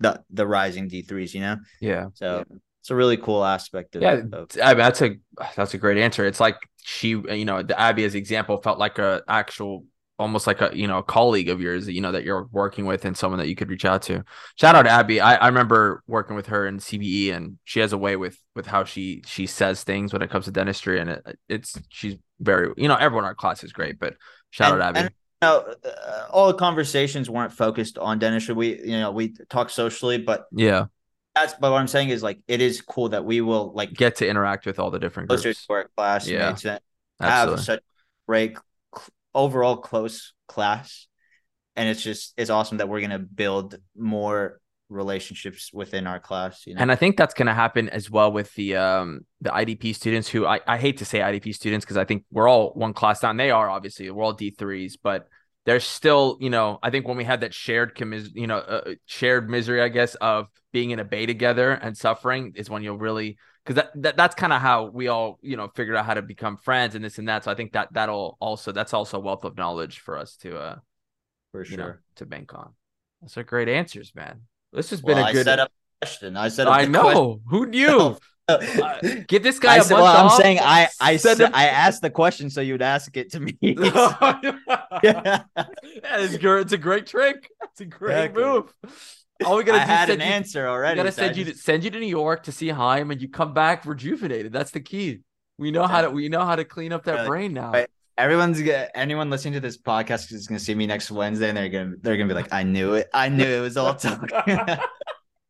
the 0.00 0.22
the 0.30 0.46
rising 0.46 0.88
D 0.88 1.02
threes, 1.02 1.34
you 1.34 1.40
know? 1.40 1.58
Yeah. 1.80 2.06
So 2.14 2.44
yeah. 2.48 2.56
it's 2.80 2.90
a 2.90 2.94
really 2.94 3.16
cool 3.16 3.44
aspect 3.44 3.96
of 3.96 4.02
yeah. 4.02 4.22
Of, 4.32 4.50
I 4.62 4.68
mean, 4.68 4.78
that's 4.78 5.02
a 5.02 5.16
that's 5.56 5.74
a 5.74 5.78
great 5.78 5.98
answer. 5.98 6.24
It's 6.24 6.40
like 6.40 6.56
she, 6.86 7.08
you 7.08 7.46
know, 7.46 7.62
the 7.62 7.78
Abby 7.80 8.04
as 8.04 8.14
example 8.14 8.60
felt 8.60 8.78
like 8.78 8.98
a 8.98 9.22
actual 9.26 9.86
almost 10.18 10.46
like 10.46 10.60
a 10.60 10.70
you 10.74 10.86
know 10.86 10.98
a 10.98 11.02
colleague 11.02 11.48
of 11.48 11.60
yours 11.60 11.88
you 11.88 12.00
know 12.00 12.12
that 12.12 12.22
you're 12.22 12.46
working 12.52 12.86
with 12.86 13.04
and 13.04 13.16
someone 13.16 13.38
that 13.38 13.48
you 13.48 13.56
could 13.56 13.68
reach 13.68 13.84
out 13.84 14.02
to. 14.02 14.22
Shout 14.54 14.76
out 14.76 14.86
abby. 14.86 15.20
I, 15.20 15.34
I 15.34 15.48
remember 15.48 16.04
working 16.06 16.36
with 16.36 16.46
her 16.46 16.66
in 16.66 16.78
cbe 16.78 17.32
and 17.32 17.58
she 17.64 17.80
has 17.80 17.92
a 17.92 17.98
way 17.98 18.14
with 18.14 18.38
with 18.54 18.66
how 18.66 18.84
she 18.84 19.22
she 19.26 19.46
says 19.46 19.82
things 19.82 20.12
when 20.12 20.22
it 20.22 20.30
comes 20.30 20.44
to 20.44 20.52
dentistry 20.52 21.00
and 21.00 21.10
it, 21.10 21.38
it's 21.48 21.76
she's 21.88 22.16
very 22.38 22.72
you 22.76 22.86
know 22.86 22.94
everyone 22.94 23.24
in 23.24 23.28
our 23.28 23.34
class 23.34 23.64
is 23.64 23.72
great 23.72 23.98
but 23.98 24.14
shout 24.50 24.72
and, 24.72 24.82
out 24.82 24.88
abby. 24.96 25.00
and, 25.00 25.10
you 25.10 25.48
know, 25.48 25.74
uh, 25.84 26.26
all 26.30 26.46
the 26.46 26.54
conversations 26.54 27.28
weren't 27.28 27.52
focused 27.52 27.98
on 27.98 28.20
dentistry. 28.20 28.54
We 28.54 28.80
you 28.82 29.00
know 29.00 29.10
we 29.10 29.34
talk 29.48 29.68
socially 29.68 30.18
but 30.18 30.46
yeah 30.52 30.86
that's 31.34 31.54
but 31.54 31.70
what 31.70 31.80
i'm 31.80 31.88
saying 31.88 32.08
is 32.08 32.22
like 32.22 32.38
it 32.48 32.60
is 32.60 32.80
cool 32.80 33.08
that 33.08 33.24
we 33.24 33.40
will 33.40 33.72
like 33.74 33.92
get 33.92 34.16
to 34.16 34.28
interact 34.28 34.66
with 34.66 34.78
all 34.78 34.90
the 34.90 34.98
different 34.98 35.28
groups. 35.28 35.42
closer 35.42 35.66
to 35.66 35.72
our 35.72 35.90
classmates 35.96 36.64
yeah. 36.64 36.78
and 37.20 37.30
have 37.30 37.60
such 37.60 37.80
great 38.26 38.56
overall 39.34 39.76
close 39.76 40.32
class 40.48 41.06
and 41.76 41.88
it's 41.88 42.02
just 42.02 42.34
it's 42.36 42.50
awesome 42.50 42.78
that 42.78 42.88
we're 42.88 43.00
going 43.00 43.10
to 43.10 43.18
build 43.18 43.76
more 43.96 44.60
relationships 44.88 45.70
within 45.72 46.06
our 46.06 46.20
class 46.20 46.66
you 46.66 46.74
know? 46.74 46.80
and 46.80 46.92
i 46.92 46.94
think 46.94 47.16
that's 47.16 47.34
going 47.34 47.46
to 47.46 47.54
happen 47.54 47.88
as 47.88 48.10
well 48.10 48.30
with 48.30 48.52
the 48.54 48.76
um 48.76 49.20
the 49.40 49.50
idp 49.50 49.94
students 49.94 50.28
who 50.28 50.46
i, 50.46 50.60
I 50.66 50.76
hate 50.76 50.98
to 50.98 51.04
say 51.04 51.18
idp 51.18 51.52
students 51.54 51.84
because 51.84 51.96
i 51.96 52.04
think 52.04 52.24
we're 52.30 52.48
all 52.48 52.70
one 52.74 52.92
class 52.92 53.20
down 53.20 53.36
they 53.36 53.50
are 53.50 53.68
obviously 53.68 54.10
we're 54.10 54.22
all 54.22 54.36
d3s 54.36 54.94
but 55.02 55.26
there's 55.66 55.84
still 55.84 56.36
you 56.40 56.50
know 56.50 56.78
i 56.82 56.90
think 56.90 57.06
when 57.06 57.16
we 57.16 57.24
had 57.24 57.40
that 57.40 57.54
shared 57.54 57.94
commis 57.94 58.30
you 58.34 58.46
know 58.46 58.58
uh, 58.58 58.94
shared 59.06 59.48
misery 59.48 59.80
i 59.80 59.88
guess 59.88 60.14
of 60.16 60.46
being 60.72 60.90
in 60.90 60.98
a 60.98 61.04
bay 61.04 61.26
together 61.26 61.72
and 61.72 61.96
suffering 61.96 62.52
is 62.56 62.68
when 62.68 62.82
you'll 62.82 62.98
really 62.98 63.38
because 63.64 63.76
that, 63.76 64.02
that 64.02 64.16
that's 64.16 64.34
kind 64.34 64.52
of 64.52 64.60
how 64.60 64.86
we 64.86 65.08
all 65.08 65.38
you 65.40 65.56
know 65.56 65.68
figured 65.68 65.96
out 65.96 66.04
how 66.04 66.14
to 66.14 66.22
become 66.22 66.56
friends 66.56 66.94
and 66.94 67.04
this 67.04 67.18
and 67.18 67.28
that. 67.28 67.44
So 67.44 67.50
I 67.50 67.54
think 67.54 67.72
that 67.72 67.88
that'll 67.92 68.36
also 68.40 68.72
that's 68.72 68.92
also 68.92 69.16
a 69.16 69.20
wealth 69.20 69.44
of 69.44 69.56
knowledge 69.56 70.00
for 70.00 70.18
us 70.18 70.36
to 70.38 70.58
uh 70.58 70.76
for 71.52 71.64
sure 71.64 71.76
know, 71.78 71.94
to 72.16 72.26
bank 72.26 72.54
on. 72.54 72.74
Those 73.22 73.38
are 73.38 73.44
great 73.44 73.68
answers, 73.68 74.14
man. 74.14 74.42
This 74.72 74.90
has 74.90 75.00
been 75.00 75.18
a 75.18 75.32
good. 75.32 75.48
I 75.48 75.50
set 75.50 75.60
up 75.60 75.72
question. 76.04 76.36
I 76.36 76.48
said 76.48 76.66
I 76.66 76.84
know. 76.84 77.02
Question. 77.02 77.40
Who 77.48 77.66
knew? 77.66 78.18
uh, 78.48 78.58
get 79.26 79.42
this 79.42 79.58
guy 79.58 79.76
I 79.76 79.78
said, 79.80 79.94
well, 79.94 80.04
I'm 80.06 80.38
saying 80.38 80.58
I 80.60 80.88
I 81.00 81.16
said 81.16 81.40
I 81.40 81.68
asked 81.68 82.02
the 82.02 82.10
question 82.10 82.50
so 82.50 82.60
you'd 82.60 82.82
ask 82.82 83.16
it 83.16 83.32
to 83.32 83.40
me. 83.40 83.56
yeah, 83.62 85.44
it's 85.62 86.36
good. 86.36 86.60
It's 86.60 86.72
a 86.72 86.78
great 86.78 87.06
trick. 87.06 87.48
It's 87.62 87.80
a 87.80 87.86
great 87.86 88.26
exactly. 88.26 88.44
move. 88.44 88.74
All 89.46 89.56
we 89.56 89.64
gotta 89.64 89.82
I 89.82 89.86
do 89.86 89.92
had 89.92 90.10
an 90.10 90.20
you, 90.20 90.26
answer 90.26 90.66
already. 90.66 91.00
We 91.00 91.04
gotta 91.04 91.12
send 91.12 91.36
you 91.36 91.46
to, 91.46 91.54
send 91.54 91.84
you 91.84 91.90
to 91.90 91.98
New 91.98 92.06
York 92.06 92.44
to 92.44 92.52
see 92.52 92.68
Haim, 92.68 93.10
and 93.10 93.20
you 93.20 93.28
come 93.28 93.54
back 93.54 93.86
rejuvenated. 93.86 94.52
That's 94.52 94.70
the 94.70 94.80
key. 94.80 95.20
We 95.58 95.70
know 95.70 95.86
how 95.86 96.02
to 96.02 96.10
we 96.10 96.28
know 96.28 96.44
how 96.44 96.56
to 96.56 96.64
clean 96.64 96.92
up 96.92 97.04
that 97.04 97.26
brain 97.26 97.54
now. 97.54 97.72
Right. 97.72 97.88
Everyone's 98.18 98.60
gonna 98.60 98.88
anyone 98.94 99.30
listening 99.30 99.54
to 99.54 99.60
this 99.60 99.78
podcast 99.78 100.32
is 100.32 100.46
gonna 100.46 100.60
see 100.60 100.74
me 100.74 100.86
next 100.86 101.10
Wednesday, 101.10 101.48
and 101.48 101.56
they're 101.56 101.70
gonna 101.70 101.94
they're 102.02 102.16
gonna 102.18 102.28
be 102.28 102.34
like, 102.34 102.52
"I 102.52 102.62
knew 102.62 102.92
it. 102.94 103.08
I 103.14 103.30
knew 103.30 103.46
it 103.46 103.60
was 103.60 103.78
all 103.78 103.94
talk." 103.94 104.30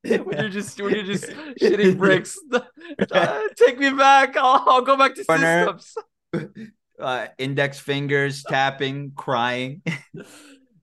when 0.24 0.38
you're 0.38 0.48
just 0.50 0.80
when 0.82 0.94
you're 0.94 1.04
just 1.04 1.26
shitting 1.60 1.96
bricks, 1.98 2.38
uh, 2.52 3.40
take 3.56 3.78
me 3.78 3.90
back. 3.90 4.36
I'll, 4.36 4.62
I'll 4.66 4.82
go 4.82 4.96
back 4.96 5.14
to 5.14 5.24
systems. 5.24 5.94
Uh, 7.00 7.26
index 7.38 7.78
fingers 7.78 8.42
tapping, 8.42 9.12
crying. 9.16 9.82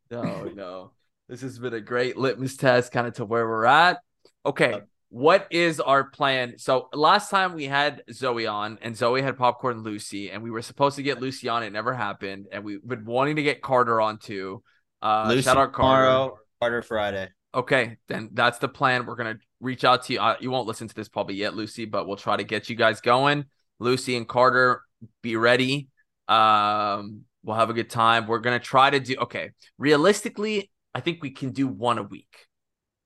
no, 0.09 0.45
no. 0.55 0.91
This 1.29 1.41
has 1.41 1.59
been 1.59 1.73
a 1.73 1.81
great 1.81 2.17
litmus 2.17 2.57
test, 2.57 2.91
kind 2.91 3.05
of 3.05 3.13
to 3.15 3.25
where 3.25 3.47
we're 3.47 3.65
at. 3.65 3.99
Okay, 4.43 4.81
what 5.09 5.45
is 5.51 5.79
our 5.79 6.05
plan? 6.05 6.57
So 6.57 6.89
last 6.91 7.29
time 7.29 7.53
we 7.53 7.65
had 7.65 8.01
Zoe 8.11 8.47
on, 8.47 8.79
and 8.81 8.97
Zoe 8.97 9.21
had 9.21 9.37
popcorn 9.37 9.83
Lucy, 9.83 10.31
and 10.31 10.41
we 10.41 10.49
were 10.49 10.63
supposed 10.63 10.95
to 10.95 11.03
get 11.03 11.21
Lucy 11.21 11.47
on. 11.47 11.61
It 11.61 11.71
never 11.71 11.93
happened, 11.93 12.47
and 12.51 12.63
we've 12.63 12.85
been 12.85 13.05
wanting 13.05 13.35
to 13.35 13.43
get 13.43 13.61
Carter 13.61 14.01
on 14.01 14.17
too. 14.17 14.63
Uh, 14.99 15.25
Lucy 15.29 15.43
shout 15.43 15.57
out 15.57 15.73
Carter. 15.73 16.05
Tomorrow, 16.07 16.37
Carter 16.59 16.81
Friday. 16.81 17.29
Okay, 17.53 17.97
then 18.07 18.29
that's 18.33 18.59
the 18.59 18.67
plan. 18.67 19.05
We're 19.05 19.15
gonna 19.15 19.37
reach 19.59 19.83
out 19.83 20.05
to 20.05 20.13
you. 20.13 20.19
Uh, 20.19 20.35
you 20.39 20.49
won't 20.51 20.67
listen 20.67 20.87
to 20.87 20.95
this 20.95 21.09
probably 21.09 21.35
yet, 21.35 21.55
Lucy, 21.55 21.85
but 21.85 22.07
we'll 22.07 22.17
try 22.17 22.37
to 22.37 22.43
get 22.43 22.69
you 22.69 22.75
guys 22.75 23.01
going. 23.01 23.45
Lucy 23.79 24.15
and 24.15 24.27
Carter, 24.27 24.81
be 25.21 25.35
ready. 25.35 25.89
Um, 26.27 27.21
we'll 27.43 27.57
have 27.57 27.69
a 27.69 27.73
good 27.73 27.89
time. 27.89 28.27
We're 28.27 28.39
gonna 28.39 28.59
try 28.59 28.89
to 28.89 28.99
do 28.99 29.15
okay. 29.21 29.51
Realistically, 29.77 30.71
I 30.95 31.01
think 31.01 31.21
we 31.21 31.31
can 31.31 31.51
do 31.51 31.67
one 31.67 31.97
a 31.97 32.03
week. 32.03 32.47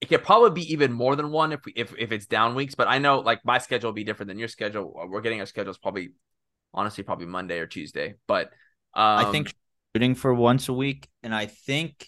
It 0.02 0.10
could 0.10 0.24
probably 0.24 0.62
be 0.62 0.74
even 0.74 0.92
more 0.92 1.16
than 1.16 1.32
one 1.32 1.52
if 1.52 1.66
we 1.66 1.74
if 1.76 1.94
if 1.98 2.12
it's 2.12 2.28
down 2.28 2.54
weeks. 2.54 2.76
But 2.76 2.88
I 2.88 3.00
know 3.00 3.20
like 3.20 3.44
my 3.46 3.58
schedule 3.58 3.90
will 3.90 3.96
be 3.96 4.04
different 4.04 4.28
than 4.28 4.38
your 4.38 4.48
schedule. 4.48 4.94
We're 5.08 5.22
getting 5.22 5.40
our 5.40 5.46
schedules 5.48 5.78
probably 5.78 6.10
honestly 6.74 7.04
probably 7.04 7.26
Monday 7.26 7.60
or 7.60 7.66
Tuesday. 7.66 8.16
But 8.28 8.48
um, 8.94 9.26
I 9.26 9.32
think 9.32 9.54
shooting 9.96 10.14
for 10.14 10.34
once 10.34 10.70
a 10.70 10.74
week, 10.74 11.08
and 11.24 11.34
I 11.34 11.48
think 11.48 12.08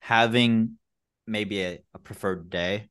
having 0.00 0.78
maybe 1.26 1.62
a, 1.62 1.78
a 1.94 1.98
preferred 1.98 2.50
day. 2.50 2.88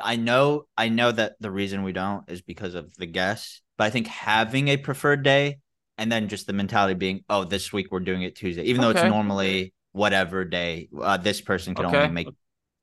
I 0.00 0.16
know 0.16 0.66
I 0.76 0.88
know 0.88 1.10
that 1.10 1.34
the 1.40 1.50
reason 1.50 1.82
we 1.82 1.92
don't 1.92 2.28
is 2.30 2.42
because 2.42 2.74
of 2.74 2.94
the 2.96 3.06
guests, 3.06 3.62
but 3.76 3.84
I 3.84 3.90
think 3.90 4.06
having 4.06 4.68
a 4.68 4.76
preferred 4.76 5.22
day 5.22 5.58
and 5.96 6.10
then 6.10 6.28
just 6.28 6.46
the 6.46 6.52
mentality 6.52 6.94
being, 6.94 7.24
oh, 7.28 7.44
this 7.44 7.72
week 7.72 7.90
we're 7.90 8.00
doing 8.00 8.22
it 8.22 8.36
Tuesday, 8.36 8.62
even 8.64 8.84
okay. 8.84 8.92
though 8.92 9.00
it's 9.00 9.10
normally 9.10 9.74
whatever 9.92 10.44
day 10.44 10.88
uh, 11.00 11.16
this 11.16 11.40
person 11.40 11.74
can 11.74 11.86
okay. 11.86 11.96
only 11.96 12.10
make. 12.10 12.28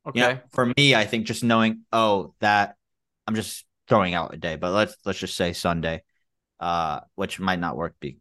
Okay. 0.06 0.20
You 0.20 0.26
know, 0.26 0.38
for 0.52 0.72
me, 0.76 0.94
I 0.94 1.04
think 1.04 1.26
just 1.26 1.42
knowing, 1.42 1.82
oh, 1.92 2.34
that 2.40 2.76
I'm 3.26 3.34
just 3.34 3.64
throwing 3.88 4.14
out 4.14 4.34
a 4.34 4.36
day, 4.36 4.56
but 4.56 4.72
let's 4.72 4.96
let's 5.04 5.18
just 5.18 5.36
say 5.36 5.52
Sunday, 5.52 6.02
uh, 6.60 7.00
which 7.14 7.40
might 7.40 7.58
not 7.58 7.76
work. 7.76 7.94
Be, 7.98 8.18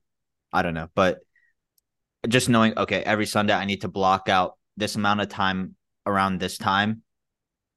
I 0.53 0.61
don't 0.61 0.73
know, 0.73 0.87
but 0.95 1.19
just 2.27 2.49
knowing, 2.49 2.77
okay, 2.77 3.03
every 3.03 3.25
Sunday 3.25 3.53
I 3.53 3.65
need 3.65 3.81
to 3.81 3.87
block 3.87 4.29
out 4.29 4.57
this 4.77 4.95
amount 4.95 5.21
of 5.21 5.29
time 5.29 5.75
around 6.05 6.39
this 6.39 6.57
time. 6.57 7.01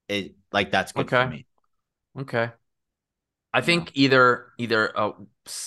It 0.09 0.35
like 0.53 0.71
that's 0.71 0.93
good 0.93 1.07
okay. 1.07 1.25
for 1.25 1.31
me. 1.31 1.47
Okay. 2.21 2.51
I 3.53 3.61
think 3.61 3.93
either 3.95 4.47
either 4.59 4.99
uh, 4.99 5.13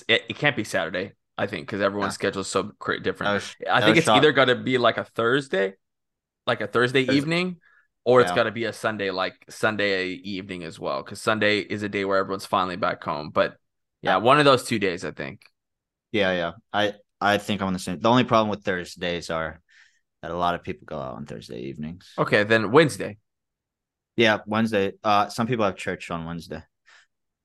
it, 0.07 0.24
it 0.30 0.38
can't 0.38 0.55
be 0.55 0.64
Saturday. 0.64 1.14
I 1.38 1.47
think 1.47 1.66
because 1.66 1.82
everyone's 1.82 2.14
yeah. 2.14 2.16
schedule 2.16 2.41
is 2.41 2.47
so 2.47 2.72
different. 3.01 3.34
Was, 3.34 3.55
I 3.70 3.82
think 3.82 3.97
it's 3.97 4.07
either 4.07 4.32
gonna 4.32 4.55
be 4.55 4.78
like 4.78 4.97
a 4.97 5.03
Thursday, 5.03 5.74
like 6.45 6.62
a 6.62 6.68
Thursday 6.68 7.05
Thursday. 7.05 7.18
evening, 7.18 7.57
or 8.03 8.22
it's 8.22 8.30
yeah. 8.30 8.36
got 8.36 8.43
to 8.43 8.51
be 8.51 8.66
a 8.66 8.74
Sunday, 8.74 9.12
like 9.12 9.34
Sunday 9.49 10.09
evening 10.09 10.64
as 10.64 10.80
well. 10.80 11.03
Because 11.03 11.22
Sunday 11.22 11.59
is 11.59 11.84
a 11.84 11.89
day 11.89 12.05
where 12.05 12.18
everyone's 12.18 12.45
finally 12.45 12.76
back 12.76 13.03
home. 13.03 13.30
But 13.30 13.55
yeah, 14.01 14.18
one 14.18 14.39
of 14.39 14.45
those 14.45 14.64
two 14.64 14.80
days, 14.80 15.05
I 15.05 15.12
think. 15.12 15.41
Yeah, 16.12 16.32
yeah. 16.32 16.51
I 16.74 16.93
I 17.20 17.38
think 17.38 17.62
I'm 17.62 17.68
on 17.68 17.74
the 17.74 17.80
same. 17.80 17.99
The 17.99 18.09
only 18.09 18.24
problem 18.24 18.49
with 18.49 18.64
Thursdays 18.64 19.30
are 19.30 19.62
that 20.22 20.32
a 20.32 20.36
lot 20.36 20.56
of 20.56 20.64
people 20.64 20.86
go 20.86 21.00
out 21.00 21.16
on 21.16 21.26
Thursday 21.26 21.62
evenings. 21.62 22.14
Okay, 22.18 22.44
then 22.44 22.72
Wednesday. 22.72 23.18
Yeah, 24.16 24.40
Wednesday. 24.46 24.94
Uh, 25.04 25.30
some 25.30 25.48
people 25.48 25.66
have 25.66 25.76
church 25.76 26.12
on 26.12 26.26
Wednesday. 26.26 26.64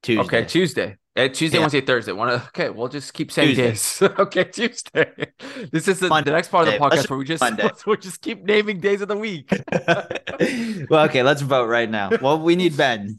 Tuesday. 0.03 0.23
Okay, 0.25 0.45
Tuesday. 0.45 0.97
Uh, 1.17 1.29
Tuesday, 1.29 1.57
yeah. 1.57 1.63
Wednesday, 1.63 1.81
Thursday. 1.81 2.13
One. 2.13 2.29
Okay, 2.29 2.69
we'll 2.69 2.89
just 2.89 3.15
keep 3.15 3.33
saying 3.33 3.57
Tuesday. 3.57 3.69
days. 3.69 4.03
okay, 4.19 4.45
Tuesday. 4.45 5.11
This 5.73 5.89
is 5.89 5.99
the, 5.99 6.09
the 6.09 6.31
next 6.31 6.49
part 6.49 6.69
of 6.69 6.75
the 6.75 6.79
podcast 6.79 7.09
where 7.09 7.19
we 7.19 7.25
just 7.25 7.43
we'll 7.87 7.97
just 7.97 8.21
keep 8.21 8.45
naming 8.45 8.81
days 8.81 9.01
of 9.01 9.09
the 9.09 9.17
week. 9.17 9.51
well, 10.91 11.07
okay, 11.07 11.23
let's 11.23 11.41
vote 11.41 11.69
right 11.69 11.89
now. 11.89 12.11
Well, 12.21 12.39
we 12.39 12.55
need 12.55 12.77
Ben. 12.77 13.19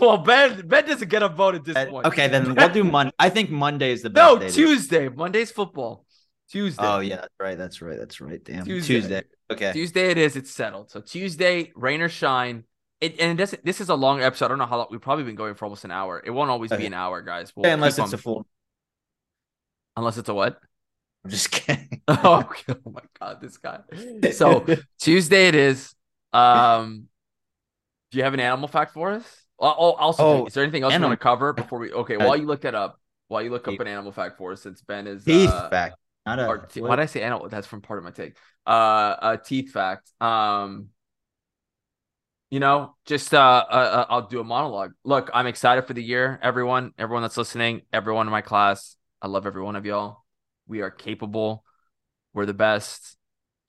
well, 0.00 0.18
Ben 0.18 0.66
Ben 0.66 0.84
doesn't 0.84 1.08
get 1.08 1.22
a 1.22 1.28
vote 1.28 1.54
at 1.54 1.64
this 1.64 1.74
ben, 1.74 1.90
point. 1.90 2.06
Okay, 2.06 2.26
then 2.26 2.56
we'll 2.56 2.68
do 2.68 2.82
Monday. 2.82 3.12
I 3.20 3.28
think 3.28 3.50
Monday 3.50 3.92
is 3.92 4.02
the 4.02 4.10
best. 4.10 4.40
No, 4.40 4.48
Tuesday. 4.48 5.08
Monday's 5.08 5.52
football. 5.52 6.04
Tuesday. 6.52 6.84
Oh 6.84 7.00
yeah, 7.00 7.16
that's 7.16 7.34
right. 7.40 7.56
That's 7.56 7.80
right. 7.80 7.98
That's 7.98 8.20
right. 8.20 8.44
Damn. 8.44 8.64
Tuesday. 8.66 8.94
Tuesday. 8.94 9.22
Okay. 9.50 9.72
Tuesday 9.72 10.10
it 10.10 10.18
is. 10.18 10.36
It's 10.36 10.50
settled. 10.50 10.90
So 10.90 11.00
Tuesday, 11.00 11.72
rain 11.74 12.02
or 12.02 12.10
shine, 12.10 12.64
it, 13.00 13.18
and 13.18 13.32
it 13.32 13.42
doesn't. 13.42 13.64
This 13.64 13.80
is 13.80 13.88
a 13.88 13.94
long 13.94 14.20
episode. 14.20 14.44
I 14.44 14.48
don't 14.48 14.58
know 14.58 14.66
how 14.66 14.76
long. 14.76 14.88
We've 14.90 15.00
probably 15.00 15.24
been 15.24 15.34
going 15.34 15.54
for 15.54 15.64
almost 15.64 15.84
an 15.84 15.90
hour. 15.90 16.22
It 16.24 16.30
won't 16.30 16.50
always 16.50 16.70
okay. 16.70 16.82
be 16.82 16.86
an 16.86 16.94
hour, 16.94 17.22
guys. 17.22 17.52
We'll 17.56 17.72
unless 17.72 17.98
it's 17.98 18.12
on, 18.12 18.14
a 18.14 18.18
full. 18.18 18.46
Unless 19.96 20.18
it's 20.18 20.28
a 20.28 20.34
what? 20.34 20.60
I'm 21.24 21.30
just 21.30 21.50
kidding. 21.50 22.02
oh, 22.08 22.44
oh 22.68 22.90
my 22.90 23.00
god, 23.18 23.40
this 23.40 23.56
guy. 23.56 23.80
So 24.32 24.66
Tuesday 25.00 25.48
it 25.48 25.54
is. 25.54 25.94
Um, 26.34 27.08
do 28.10 28.18
you 28.18 28.24
have 28.24 28.34
an 28.34 28.40
animal 28.40 28.68
fact 28.68 28.92
for 28.92 29.12
us? 29.12 29.24
Oh, 29.58 29.74
oh, 29.78 29.92
also, 29.92 30.24
Oh, 30.24 30.46
is 30.46 30.54
there 30.54 30.64
anything 30.64 30.82
else 30.82 30.92
you 30.92 31.00
want 31.00 31.12
to 31.12 31.16
cover 31.16 31.52
before 31.52 31.78
we? 31.78 31.92
Okay, 31.92 32.18
while 32.18 32.36
you 32.36 32.46
look 32.46 32.62
that 32.62 32.74
up, 32.74 33.00
while 33.28 33.40
you 33.42 33.50
look 33.50 33.66
up 33.68 33.78
an 33.80 33.86
animal 33.86 34.12
fact 34.12 34.36
for 34.36 34.52
us, 34.52 34.62
since 34.62 34.82
Ben 34.82 35.06
is 35.06 35.24
teeth 35.24 35.48
uh, 35.48 35.70
fact, 35.70 35.96
not 36.26 36.38
a. 36.38 36.46
or 36.46 36.58
what? 36.58 36.76
why 36.76 36.96
did 36.96 37.02
I 37.02 37.06
say 37.06 37.22
animal? 37.22 37.48
That's 37.48 37.66
from 37.66 37.80
part 37.80 37.98
of 37.98 38.04
my 38.04 38.10
take. 38.10 38.36
Uh, 38.66 39.16
a 39.20 39.38
teeth 39.42 39.72
fact. 39.72 40.10
Um, 40.20 40.88
you 42.50 42.60
know, 42.60 42.94
just 43.06 43.32
uh, 43.32 43.38
uh, 43.38 43.72
uh, 43.72 44.06
I'll 44.10 44.28
do 44.28 44.38
a 44.38 44.44
monologue. 44.44 44.92
Look, 45.04 45.30
I'm 45.32 45.46
excited 45.46 45.86
for 45.86 45.94
the 45.94 46.02
year. 46.02 46.38
Everyone, 46.42 46.92
everyone 46.98 47.22
that's 47.22 47.38
listening, 47.38 47.80
everyone 47.92 48.26
in 48.26 48.30
my 48.30 48.42
class, 48.42 48.96
I 49.22 49.28
love 49.28 49.46
every 49.46 49.62
one 49.62 49.74
of 49.74 49.86
y'all. 49.86 50.18
We 50.66 50.82
are 50.82 50.90
capable. 50.90 51.64
We're 52.34 52.44
the 52.44 52.52
best. 52.52 53.16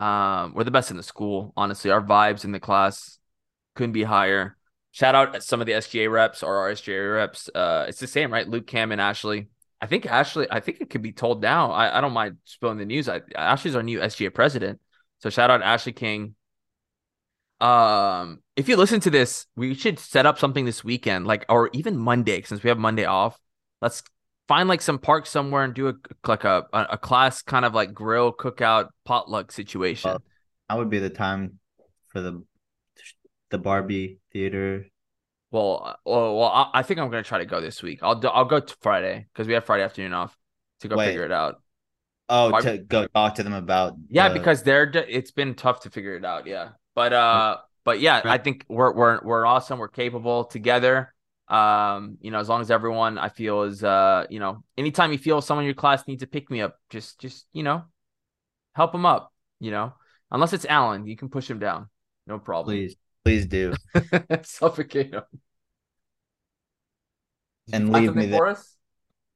Um, 0.02 0.54
we're 0.54 0.66
the 0.66 0.72
best 0.72 0.92
in 0.92 0.98
the 0.98 1.04
school. 1.04 1.54
Honestly, 1.56 1.92
our 1.92 2.02
vibes 2.02 2.44
in 2.44 2.52
the 2.52 2.60
class 2.60 3.20
couldn't 3.76 3.94
be 3.94 4.04
higher. 4.04 4.58
Shout 4.92 5.16
out 5.16 5.42
some 5.44 5.62
of 5.62 5.66
the 5.66 5.74
SGA 5.74 6.12
reps 6.12 6.44
or 6.44 6.58
our 6.58 6.72
SGA 6.72 7.16
reps. 7.16 7.50
Uh, 7.56 7.86
it's 7.88 8.00
the 8.00 8.08
same, 8.08 8.34
right? 8.34 8.48
Luke, 8.48 8.68
Cam, 8.68 8.92
and 8.92 9.00
Ashley. 9.00 9.48
I 9.82 9.88
think 9.88 10.06
Ashley. 10.06 10.48
I 10.50 10.60
think 10.60 10.82
it 10.82 10.90
could 10.90 11.02
be 11.02 11.12
told 11.12 11.42
now. 11.42 11.72
I, 11.72 11.98
I 11.98 12.02
don't 12.02 12.14
mind 12.14 12.38
spilling 12.46 12.78
the 12.78 12.86
news. 12.86 13.10
I, 13.10 13.22
Ashley's 13.36 13.76
our 13.76 13.84
new 13.84 14.00
SGA 14.00 14.34
president. 14.34 14.80
So 15.20 15.30
shout 15.30 15.52
out 15.52 15.62
Ashley 15.62 15.94
King. 15.94 16.36
Um, 17.60 18.42
if 18.56 18.68
you 18.68 18.76
listen 18.76 19.00
to 19.02 19.10
this, 19.10 19.46
we 19.56 19.74
should 19.74 20.00
set 20.00 20.26
up 20.26 20.38
something 20.38 20.66
this 20.66 20.84
weekend, 20.84 21.26
like 21.26 21.46
or 21.50 21.70
even 21.74 21.98
Monday, 21.98 22.42
since 22.42 22.64
we 22.64 22.70
have 22.70 22.78
Monday 22.78 23.06
off. 23.06 23.40
Let's 23.82 24.04
find 24.48 24.68
like 24.68 24.82
some 24.82 25.00
park 25.00 25.26
somewhere 25.26 25.64
and 25.64 25.74
do 25.74 25.88
a 25.88 25.94
like 26.28 26.44
a 26.44 26.66
a, 26.74 26.98
class 26.98 27.42
kind 27.42 27.66
of 27.66 27.74
like 27.74 27.94
grill 27.94 28.34
cookout 28.34 28.90
potluck 29.06 29.52
situation. 29.52 30.12
Well, 30.12 30.24
That 30.70 30.78
would 30.78 30.90
be 30.90 31.00
the 31.00 31.10
time 31.10 31.60
for 32.08 32.22
the 32.22 32.44
the 33.50 33.58
Barbie 33.58 34.20
theater. 34.32 34.88
Well, 35.54 36.00
well, 36.04 36.36
well 36.36 36.50
I, 36.50 36.80
I 36.80 36.84
think 36.84 37.00
I'm 37.00 37.12
gonna 37.12 37.22
try 37.22 37.38
to 37.38 37.46
go 37.46 37.62
this 37.62 37.84
week. 37.84 38.00
I'll 38.02 38.16
do, 38.16 38.28
I'll 38.28 38.44
go 38.44 38.60
to 38.60 38.76
Friday 38.82 39.28
because 39.32 39.48
we 39.48 39.54
have 39.54 39.64
Friday 39.64 39.84
afternoon 39.84 40.12
off 40.12 40.36
to 40.80 40.88
go 40.88 40.96
Wait. 40.96 41.06
figure 41.06 41.26
it 41.26 41.32
out. 41.32 41.62
Oh, 42.28 42.50
Barbie- 42.50 42.72
to 42.72 42.78
go 42.80 43.06
talk 43.08 43.36
to 43.36 43.44
them 43.44 43.54
about. 43.54 43.94
Yeah, 44.10 44.30
the- 44.30 44.40
because 44.40 44.64
they're 44.64 44.92
it's 44.92 45.30
been 45.30 45.54
tough 45.54 45.82
to 45.82 45.92
figure 45.92 46.16
it 46.16 46.26
out. 46.26 46.48
Yeah, 46.48 46.70
but 46.96 47.14
uh, 47.14 47.58
but 47.84 48.00
yeah, 48.00 48.22
I 48.26 48.40
think 48.40 48.66
we're 48.68 48.92
we're 48.94 49.20
we're 49.24 49.46
awesome. 49.46 49.78
We're 49.78 49.90
capable 49.90 50.46
together. 50.46 51.14
Um, 51.50 52.18
you 52.20 52.32
know, 52.32 52.40
as 52.40 52.50
long 52.50 52.62
as 52.62 52.72
everyone 52.72 53.20
I 53.20 53.30
feel 53.30 53.62
is 53.62 53.84
uh, 53.84 54.26
you 54.32 54.40
know, 54.40 54.64
anytime 54.76 55.12
you 55.12 55.20
feel 55.20 55.40
someone 55.40 55.66
in 55.66 55.68
your 55.68 55.76
class 55.76 56.08
needs 56.08 56.22
to 56.22 56.28
pick 56.28 56.50
me 56.50 56.62
up, 56.62 56.80
just 56.90 57.20
just 57.20 57.46
you 57.54 57.62
know, 57.62 57.84
help 58.74 58.92
them 58.92 59.06
up. 59.06 59.32
You 59.60 59.70
know, 59.70 59.94
unless 60.32 60.54
it's 60.54 60.66
Allan, 60.66 61.06
you 61.06 61.16
can 61.16 61.30
push 61.30 61.48
him 61.48 61.60
down. 61.60 61.90
No 62.26 62.40
problem. 62.40 62.74
please, 62.74 62.96
please 63.24 63.46
do. 63.46 63.74
Suffocate 64.44 65.14
him. 65.14 65.24
And 67.72 67.92
leave 67.92 68.16
me 68.16 68.30
for 68.30 68.48
us. 68.48 68.76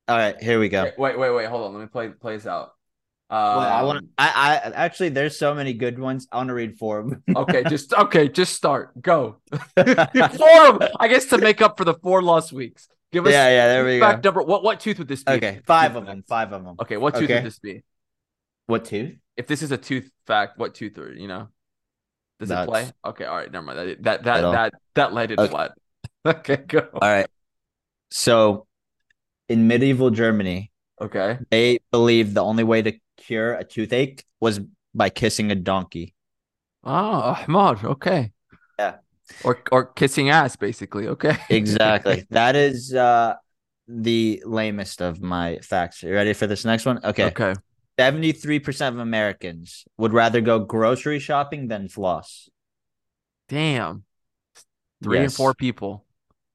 All 0.07 0.17
right, 0.17 0.41
here 0.41 0.59
we 0.59 0.69
go. 0.69 0.83
Wait, 0.83 0.97
wait, 0.97 1.17
wait, 1.19 1.31
wait, 1.31 1.45
hold 1.47 1.65
on. 1.65 1.73
Let 1.73 1.81
me 1.81 1.87
play 1.87 2.09
play 2.09 2.35
this 2.37 2.45
out. 2.45 2.73
Um, 3.29 3.37
Well, 3.39 3.59
I 3.59 3.81
want. 3.83 4.07
I, 4.17 4.27
I 4.27 4.71
actually, 4.71 5.09
there's 5.09 5.37
so 5.37 5.53
many 5.53 5.73
good 5.73 5.99
ones. 5.99 6.27
I 6.31 6.37
want 6.37 6.47
to 6.47 6.53
read 6.53 6.77
four 6.77 6.99
of 6.99 7.09
them. 7.09 7.23
okay, 7.35 7.63
just 7.65 7.93
okay, 7.93 8.29
just 8.29 8.53
start. 8.53 9.01
Go. 9.01 9.37
four 9.75 10.67
of 10.67 10.81
'em, 10.81 10.89
I 10.99 11.07
guess 11.09 11.25
to 11.25 11.37
make 11.37 11.61
up 11.61 11.77
for 11.77 11.83
the 11.83 11.93
four 11.95 12.21
lost 12.21 12.53
weeks. 12.53 12.87
Give 13.11 13.25
us 13.25 13.33
yeah, 13.33 13.49
yeah. 13.49 13.67
There 13.67 13.85
we 13.85 13.99
fact 13.99 14.23
go. 14.23 14.29
number. 14.29 14.43
What 14.43 14.63
what 14.63 14.79
tooth 14.79 14.99
would 14.99 15.07
this 15.07 15.23
be? 15.23 15.33
Okay, 15.33 15.61
five 15.65 15.95
of 15.95 16.05
them. 16.05 16.23
Five 16.27 16.53
of 16.53 16.63
them. 16.63 16.75
Okay, 16.81 16.97
what 16.97 17.15
tooth 17.15 17.23
Okay. 17.23 17.35
would 17.35 17.45
this 17.45 17.59
be? 17.59 17.83
What 18.67 18.85
tooth? 18.85 19.15
If 19.35 19.47
this 19.47 19.61
is 19.61 19.71
a 19.71 19.77
tooth 19.77 20.09
fact, 20.25 20.57
what 20.57 20.73
tooth 20.75 20.97
are 20.97 21.13
you 21.13 21.27
know? 21.27 21.49
Does 22.39 22.51
it 22.51 22.65
play? 22.67 22.91
Okay, 23.05 23.25
all 23.25 23.35
right, 23.35 23.51
never 23.51 23.65
mind. 23.65 23.79
That 23.79 24.03
that 24.03 24.23
that 24.23 24.51
that 24.51 24.73
that 24.95 25.13
light 25.13 25.31
it 25.31 25.39
Okay. 25.39 25.49
flat. 25.51 25.71
Okay, 26.25 26.57
go. 26.57 26.89
All 26.93 27.09
right. 27.09 27.27
So, 28.11 28.67
in 29.47 29.67
medieval 29.67 30.09
Germany, 30.09 30.71
Okay. 30.99 31.39
they 31.49 31.79
believed 31.91 32.33
the 32.33 32.43
only 32.43 32.63
way 32.63 32.81
to 32.81 32.93
cure 33.15 33.53
a 33.53 33.63
toothache 33.63 34.25
was 34.41 34.59
by 34.93 35.09
kissing 35.09 35.51
a 35.51 35.55
donkey. 35.55 36.13
Oh, 36.83 37.35
Ahmad. 37.37 37.83
Okay. 37.83 38.31
Yeah. 38.77 38.97
Or 39.43 39.59
or 39.71 39.85
kissing 39.85 40.29
ass, 40.29 40.55
basically. 40.55 41.07
Okay. 41.07 41.37
Exactly. 41.49 42.25
that 42.31 42.55
is 42.55 42.93
uh 42.93 43.35
the 43.87 44.43
lamest 44.45 45.01
of 45.01 45.21
my 45.21 45.59
facts. 45.59 46.03
You 46.03 46.13
ready 46.13 46.33
for 46.33 46.47
this 46.47 46.65
next 46.65 46.85
one? 46.85 46.99
Okay. 47.03 47.25
Okay. 47.27 47.53
73% 47.97 48.87
of 48.89 48.99
Americans 48.99 49.85
would 49.97 50.13
rather 50.13 50.41
go 50.41 50.59
grocery 50.59 51.19
shopping 51.19 51.67
than 51.67 51.87
floss. 51.89 52.49
Damn. 53.49 54.03
Three 55.03 55.17
and 55.17 55.25
Yes. 55.25 55.35
four 55.37 55.53
people. 55.53 56.05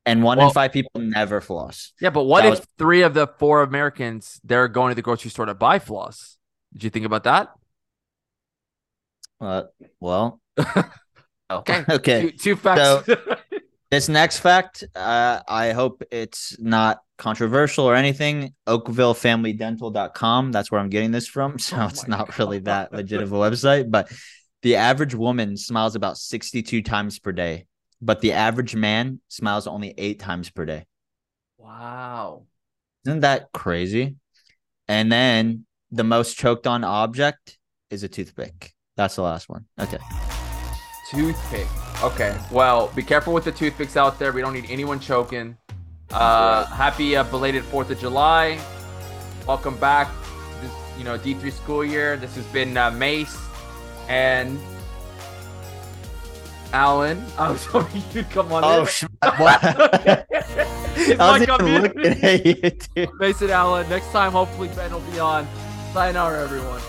And 0.04 0.22
one 0.22 0.38
Well- 0.38 0.48
in 0.48 0.52
five 0.54 0.72
people 0.72 1.00
never 1.00 1.40
floss. 1.40 1.92
Yeah, 2.00 2.10
but 2.10 2.24
what 2.24 2.42
That 2.42 2.52
if 2.54 2.58
was- 2.60 2.68
three 2.78 3.02
of 3.02 3.14
the 3.14 3.26
four 3.38 3.62
Americans 3.62 4.40
they're 4.44 4.68
going 4.68 4.90
to 4.90 4.94
the 4.94 5.02
grocery 5.02 5.30
store 5.30 5.46
to 5.46 5.54
buy 5.54 5.78
floss? 5.78 6.38
Did 6.72 6.84
you 6.84 6.90
think 6.90 7.06
about 7.06 7.24
that? 7.24 7.52
Uh, 9.40 9.64
well, 10.00 10.40
Okay. 11.50 11.84
okay. 11.90 12.30
Two, 12.30 12.36
two 12.38 12.56
facts. 12.56 13.08
This 13.90 14.08
next 14.08 14.38
fact, 14.38 14.84
uh, 14.96 15.40
I 15.46 15.72
hope 15.72 16.02
it's 16.10 16.58
not 16.58 17.02
controversial 17.22 17.84
or 17.84 17.94
anything. 17.94 18.52
OakvilleFamilyDental.com. 18.66 20.50
That's 20.52 20.70
where 20.72 20.80
I'm 20.80 20.90
getting 20.90 21.12
this 21.12 21.28
from. 21.28 21.56
So 21.58 21.76
Oh 21.78 21.86
it's 21.86 22.08
not 22.08 22.36
really 22.38 22.58
that 22.60 22.92
legit 22.92 23.22
of 23.22 23.32
a 23.32 23.36
website. 23.36 23.90
But 23.90 24.10
the 24.62 24.76
average 24.76 25.14
woman 25.14 25.56
smiles 25.56 25.94
about 25.94 26.18
62 26.18 26.82
times 26.82 27.18
per 27.20 27.30
day, 27.32 27.66
but 28.00 28.20
the 28.20 28.32
average 28.32 28.74
man 28.74 29.20
smiles 29.28 29.66
only 29.66 29.94
eight 29.96 30.18
times 30.18 30.50
per 30.50 30.64
day. 30.64 30.84
wow. 31.58 32.44
Isn't 33.06 33.20
that 33.20 33.50
crazy? 33.52 34.16
And 34.88 35.10
then 35.10 35.66
the 35.90 36.04
most 36.04 36.36
choked 36.36 36.66
on 36.66 36.84
object 36.84 37.58
is 37.90 38.02
a 38.04 38.08
toothpick. 38.08 38.72
That's 38.96 39.16
the 39.16 39.22
last 39.22 39.48
one. 39.48 39.66
Okay. 39.80 39.98
Toothpick. 41.10 41.66
Okay. 42.02 42.36
Well, 42.50 42.88
be 42.94 43.02
careful 43.02 43.32
with 43.32 43.44
the 43.44 43.52
toothpicks 43.52 43.96
out 43.96 44.18
there. 44.18 44.32
We 44.32 44.40
don't 44.40 44.54
need 44.54 44.66
anyone 44.68 45.00
choking. 45.00 45.56
Uh, 46.12 46.66
happy 46.66 47.16
uh, 47.16 47.24
belated 47.24 47.64
Fourth 47.64 47.90
of 47.90 47.98
July. 47.98 48.60
Welcome 49.46 49.76
back. 49.78 50.08
This, 50.60 50.70
you 50.98 51.04
know, 51.04 51.16
D 51.16 51.34
three 51.34 51.50
school 51.50 51.84
year. 51.84 52.16
This 52.16 52.34
has 52.36 52.44
been 52.46 52.76
uh, 52.76 52.90
Mace 52.90 53.36
and 54.08 54.58
Allan. 56.72 57.24
I 57.38 57.50
was 57.50 57.64
hoping 57.64 58.02
you'd 58.12 58.30
come 58.30 58.52
on. 58.52 58.62
Oh, 58.64 58.84
sh- 58.84 59.04
I 59.22 60.24
was 61.18 61.42
even 61.42 61.82
looking 61.82 62.06
at 62.24 62.46
you, 62.46 62.70
dude. 62.94 63.10
Mason 63.18 63.50
Allan. 63.50 63.88
Next 63.88 64.10
time, 64.12 64.32
hopefully 64.32 64.68
Ben 64.68 64.92
will 64.92 65.00
be 65.00 65.18
on. 65.18 65.46
Sayonara, 65.92 66.42
everyone. 66.44 66.80